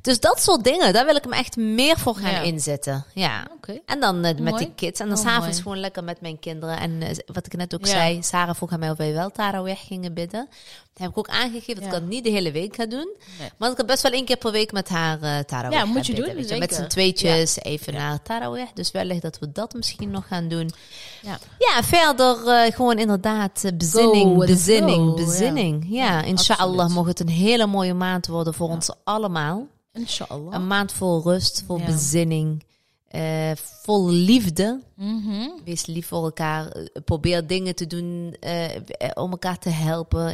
Dus 0.04 0.20
dat 0.20 0.42
soort 0.42 0.64
dingen, 0.64 0.94
daar 0.94 1.06
wil 1.06 1.16
ik 1.16 1.26
me 1.26 1.36
echt 1.36 1.56
meer 1.56 1.98
voor 2.00 2.16
gaan 2.16 2.32
Ja. 2.32 2.40
inzetten. 2.42 3.06
Ja. 3.14 3.48
En 3.86 4.00
dan 4.00 4.24
eh, 4.26 4.38
met 4.40 4.58
die 4.58 4.72
kids. 4.76 5.00
En 5.00 5.08
dan 5.10 5.18
Oh, 5.18 5.24
s'avonds 5.24 5.62
gewoon 5.62 5.80
lekker 5.80 6.04
met 6.04 6.22
mijn 6.22 6.40
kinderen. 6.40 6.80
En 6.80 7.02
eh, 7.02 7.10
wat 7.34 7.46
ik 7.46 7.56
net 7.58 7.74
ook 7.74 7.86
Ja. 7.86 7.92
zei, 7.92 8.24
Sarah 8.24 8.56
vroeg 8.56 8.72
aan 8.72 8.80
mij 8.80 8.90
of 8.90 8.98
wij 8.98 9.14
wel 9.14 9.30
tarawih 9.32 9.78
gingen 9.78 10.14
bidden. 10.14 10.48
Dat 10.94 11.02
heb 11.02 11.10
ik 11.10 11.18
ook 11.18 11.28
aangegeven 11.28 11.76
dat 11.76 11.84
ik 11.84 11.92
dat 11.92 12.02
niet 12.02 12.24
de 12.24 12.30
hele 12.30 12.52
week 12.52 12.76
ga 12.76 12.86
doen. 12.86 13.10
Nee. 13.40 13.50
Maar 13.58 13.70
dat 13.70 13.72
ik 13.72 13.78
het 13.78 13.86
best 13.86 14.02
wel 14.04 14.12
één 14.12 14.26
keer 14.26 14.38
per 14.38 14.52
week 14.52 14.72
met 14.72 14.90
haar 14.90 15.20
uh, 15.24 15.40
tarawih 15.40 15.78
Ja, 15.80 15.86
moet 15.86 16.06
je 16.06 16.14
bidden, 16.14 16.36
doen, 16.36 16.48
je. 16.48 16.58
Met 16.58 16.74
z'n 16.74 16.88
tweetjes 16.88 17.60
even 17.62 17.94
naar 17.94 18.22
tarawih. 18.22 18.68
Dus 18.74 18.92
wellicht 18.92 19.22
dat 19.22 19.40
we 19.40 19.52
dat 19.52 19.74
misschien 19.74 20.12
nog 20.12 20.28
gaan 20.28 20.48
doen. 20.48 20.72
Ja. 21.22 21.38
Ja, 21.60 21.84
verder 21.84 22.48
eh, 22.48 22.76
gewoon 22.76 22.98
inderdaad 22.98 23.64
eh, 23.64 23.72
bezinning, 23.78 24.32
Go 24.32 24.46
bezinning, 24.46 25.16
bezinning. 25.16 25.86
Ja, 25.90 26.22
inshallah 26.24 26.90
mocht 26.90 27.08
het 27.08 27.20
een 27.20 27.30
hele 27.30 27.66
mooie 27.68 27.94
maand 27.94 28.28
worden 28.28 28.54
voor 28.54 28.70
ons 28.70 28.90
allemaal. 29.04 29.68
Inshallah. 29.94 30.54
Een 30.54 30.68
maand 30.68 30.92
vol 30.92 31.22
rust, 31.22 31.64
vol 31.66 31.78
Ja. 31.80 31.86
bezinning, 31.86 32.64
eh, 33.08 33.52
vol 33.56 34.10
liefde. 34.10 34.82
Mhm. 34.96 35.50
Wees 35.66 35.86
lief 35.86 36.08
voor 36.08 36.24
elkaar. 36.24 36.88
Probeer 37.06 37.48
dingen 37.48 37.76
te 37.76 37.88
doen 37.88 38.36
eh, 38.40 38.76
eh, 38.76 38.82
om 39.14 39.32
elkaar 39.32 39.60
te 39.60 39.70
helpen 39.70 40.34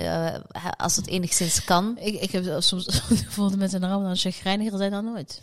als 0.78 0.96
het 0.96 1.08
enigszins 1.08 1.64
kan. 1.64 1.98
Ik, 2.00 2.22
ik 2.22 2.32
heb 2.32 2.62
soms 2.62 2.86
bijvoorbeeld 3.10 3.60
met 3.60 3.74
een 3.74 3.82
ramadan 3.82 4.16
chagrijniger 4.16 4.78
zijn 4.78 4.92
dan 4.92 5.06
nooit. 5.06 5.42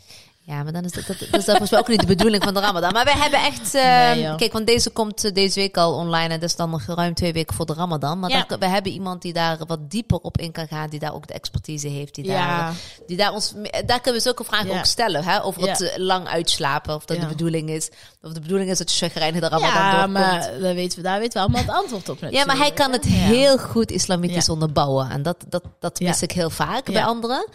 Ja, 0.49 0.63
maar 0.63 0.73
dan 0.73 0.85
is 0.85 0.93
dat, 0.93 1.07
dat, 1.07 1.19
dat 1.31 1.39
is 1.41 1.45
volgens 1.45 1.71
mij 1.71 1.79
ook 1.81 1.89
niet 1.89 2.01
de 2.01 2.07
bedoeling 2.07 2.43
van 2.45 2.55
de 2.55 2.61
Ramadan. 2.61 2.93
Maar 2.93 3.05
wij 3.05 3.15
hebben 3.17 3.41
echt. 3.41 3.75
eh, 3.75 3.83
Nee, 3.83 4.23
joh. 4.23 4.37
kijk, 4.37 4.53
want 4.53 4.67
deze 4.67 4.91
komt 4.91 5.25
eh, 5.25 5.33
deze 5.35 5.61
week 5.61 5.77
al 5.77 5.95
online. 5.95 6.35
En 6.35 6.41
dat 6.41 6.49
is 6.49 6.57
dan 6.57 6.71
nog 6.71 6.83
ruim 6.87 7.15
twee 7.15 7.33
weken 7.33 7.55
voor 7.55 7.67
de 7.67 7.73
Ramadan. 7.75 8.19
Maar 8.19 8.31
Ja. 8.31 8.47
we 8.59 8.67
hebben 8.67 8.93
iemand 8.93 9.23
die 9.23 9.33
daar 9.33 9.59
wat 9.67 9.91
dieper 9.91 10.19
op 10.19 10.39
in 10.39 10.53
kan 10.53 10.67
gaan. 10.69 10.89
Die 10.91 10.99
daar 11.01 11.15
ook 11.15 11.27
de 11.27 11.35
expertise 11.35 11.89
heeft. 11.89 12.15
Die 12.15 12.25
daar, 12.27 12.73
die 13.07 13.17
daar, 13.17 13.33
ons, 13.33 13.53
daar 13.87 14.01
kunnen 14.01 14.13
we 14.13 14.21
zulke 14.21 14.45
vragen 14.45 14.67
Ja. 14.69 14.79
ook 14.79 14.85
stellen. 14.85 15.25
Hè? 15.25 15.43
Over 15.45 15.69
het 15.69 15.81
eh, 15.81 15.97
lang 15.99 16.27
uitslapen. 16.29 16.95
Of 16.95 17.05
dat 17.05 17.21
de 17.21 17.27
bedoeling 17.27 17.71
is. 17.71 17.89
Of 18.23 18.33
de 18.33 18.41
bedoeling 18.41 18.71
is 18.71 18.79
dat 18.79 18.93
je 18.93 19.07
chagrijnig 19.07 19.41
de 19.41 19.49
Ramadan 19.49 19.75
Ja, 19.75 19.91
doorkomt. 19.93 20.13
maar 20.13 20.51
daar 20.61 20.75
weten 20.75 20.99
we, 20.99 21.05
daar 21.05 21.19
weten 21.19 21.33
we 21.33 21.39
allemaal 21.41 21.61
het 21.75 21.83
antwoord 21.83 22.09
op 22.09 22.19
Ja, 22.31 22.45
maar 22.45 22.57
hij 22.57 22.73
kan 22.73 22.93
het 22.93 23.05
heel 23.05 23.59
goed 23.59 23.91
islamitisch 23.91 24.49
onderbouwen. 24.49 25.11
En 25.11 25.23
dat, 25.23 25.37
dat, 25.49 25.63
dat 25.81 26.01
mis 26.01 26.23
ik 26.23 26.33
heel 26.33 26.51
vaak 26.51 26.85
bij 26.93 27.05
anderen. 27.05 27.47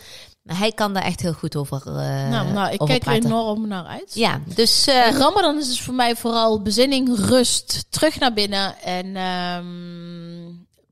Maar 0.42 0.58
hij 0.58 0.72
kan 0.72 0.94
daar 0.94 1.04
echt 1.04 1.22
heel 1.22 1.34
goed 1.34 1.56
over, 1.56 1.82
eh 1.88 2.30
Nou, 2.30 2.52
nou 2.52 2.72
ik 2.74 2.82
over 2.82 2.86
kijk 2.86 2.98
er 2.98 3.00
praten. 3.00 3.26
enorm 3.26 3.68
naar 3.68 3.86
uit. 3.86 4.14
Ja, 4.14 4.42
dus... 4.56 4.88
eh, 4.88 5.12
Ramadan 5.18 5.58
is 5.58 5.68
dus 5.68 5.82
voor 5.82 5.94
mij 5.94 6.16
vooral 6.16 6.62
bezinning, 6.62 7.18
rust, 7.18 7.86
terug 7.90 8.20
naar 8.20 8.34
binnen 8.34 8.78
en 8.80 9.06
ehm, 9.06 10.46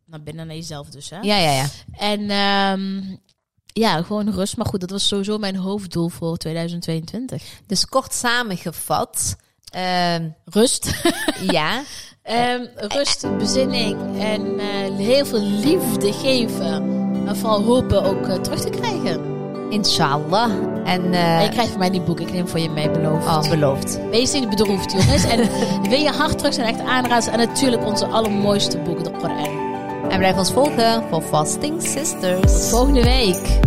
naar 0.05 0.23
binnen 0.23 0.47
naar 0.47 0.55
jezelf 0.55 0.89
dus. 0.89 1.09
Hè? 1.09 1.19
ja, 1.21 1.37
ja, 1.37 1.51
ja. 1.51 1.65
En 1.97 2.29
ehm, 2.29 3.15
ja, 3.65 4.01
gewoon 4.01 4.29
rust. 4.29 4.57
Maar 4.57 4.65
goed, 4.65 4.79
dat 4.79 4.89
was 4.89 5.07
sowieso 5.07 5.37
mijn 5.37 5.55
hoofddoel 5.55 6.09
voor 6.09 6.37
2022. 6.37 7.43
Dus 7.67 7.85
kort 7.85 8.13
samengevat, 8.13 9.35
ehm, 9.71 10.29
Rust. 10.45 10.91
ja, 11.51 11.83
rust, 12.75 13.37
bezinning 13.37 14.19
en 14.19 14.59
eh, 14.59 14.95
heel 14.97 15.25
veel 15.25 15.41
liefde 15.41 16.13
geven. 16.13 16.97
En 17.27 17.37
vooral 17.37 17.63
hopen 17.63 18.03
ook 18.03 18.43
terug 18.43 18.61
te 18.61 18.69
krijgen. 18.69 19.38
Inshallah. 19.69 20.51
En, 20.85 21.13
eh, 21.13 21.37
En 21.37 21.43
je 21.43 21.49
krijgt 21.49 21.69
van 21.69 21.79
mij 21.79 21.89
die 21.89 22.01
boek, 22.01 22.19
ik 22.19 22.31
neem 22.31 22.47
voor 22.47 22.59
je 22.59 22.69
mee, 22.69 22.91
beloofd. 22.91 23.25
oh, 23.25 23.49
beloofd. 23.49 23.99
Wees 24.11 24.33
niet 24.33 24.49
bedroefd, 24.49 24.91
jongens. 24.91 25.23
En 25.23 25.49
wil 25.89 25.99
je 25.99 26.09
hard 26.09 26.37
terug 26.37 26.53
zijn, 26.53 26.67
echt 26.67 26.79
aanraden. 26.79 27.31
En 27.31 27.37
natuurlijk 27.37 27.85
onze 27.85 28.05
allermooiste 28.05 28.77
boek, 28.77 29.03
de 29.03 29.11
Koran. 29.11 29.67
En 30.09 30.17
blijf 30.17 30.37
ons 30.37 30.51
volgen 30.51 31.03
voor 31.09 31.21
Fasting 31.21 31.81
Sisters. 31.81 32.69
Volgende 32.69 33.03
week. 33.03 33.59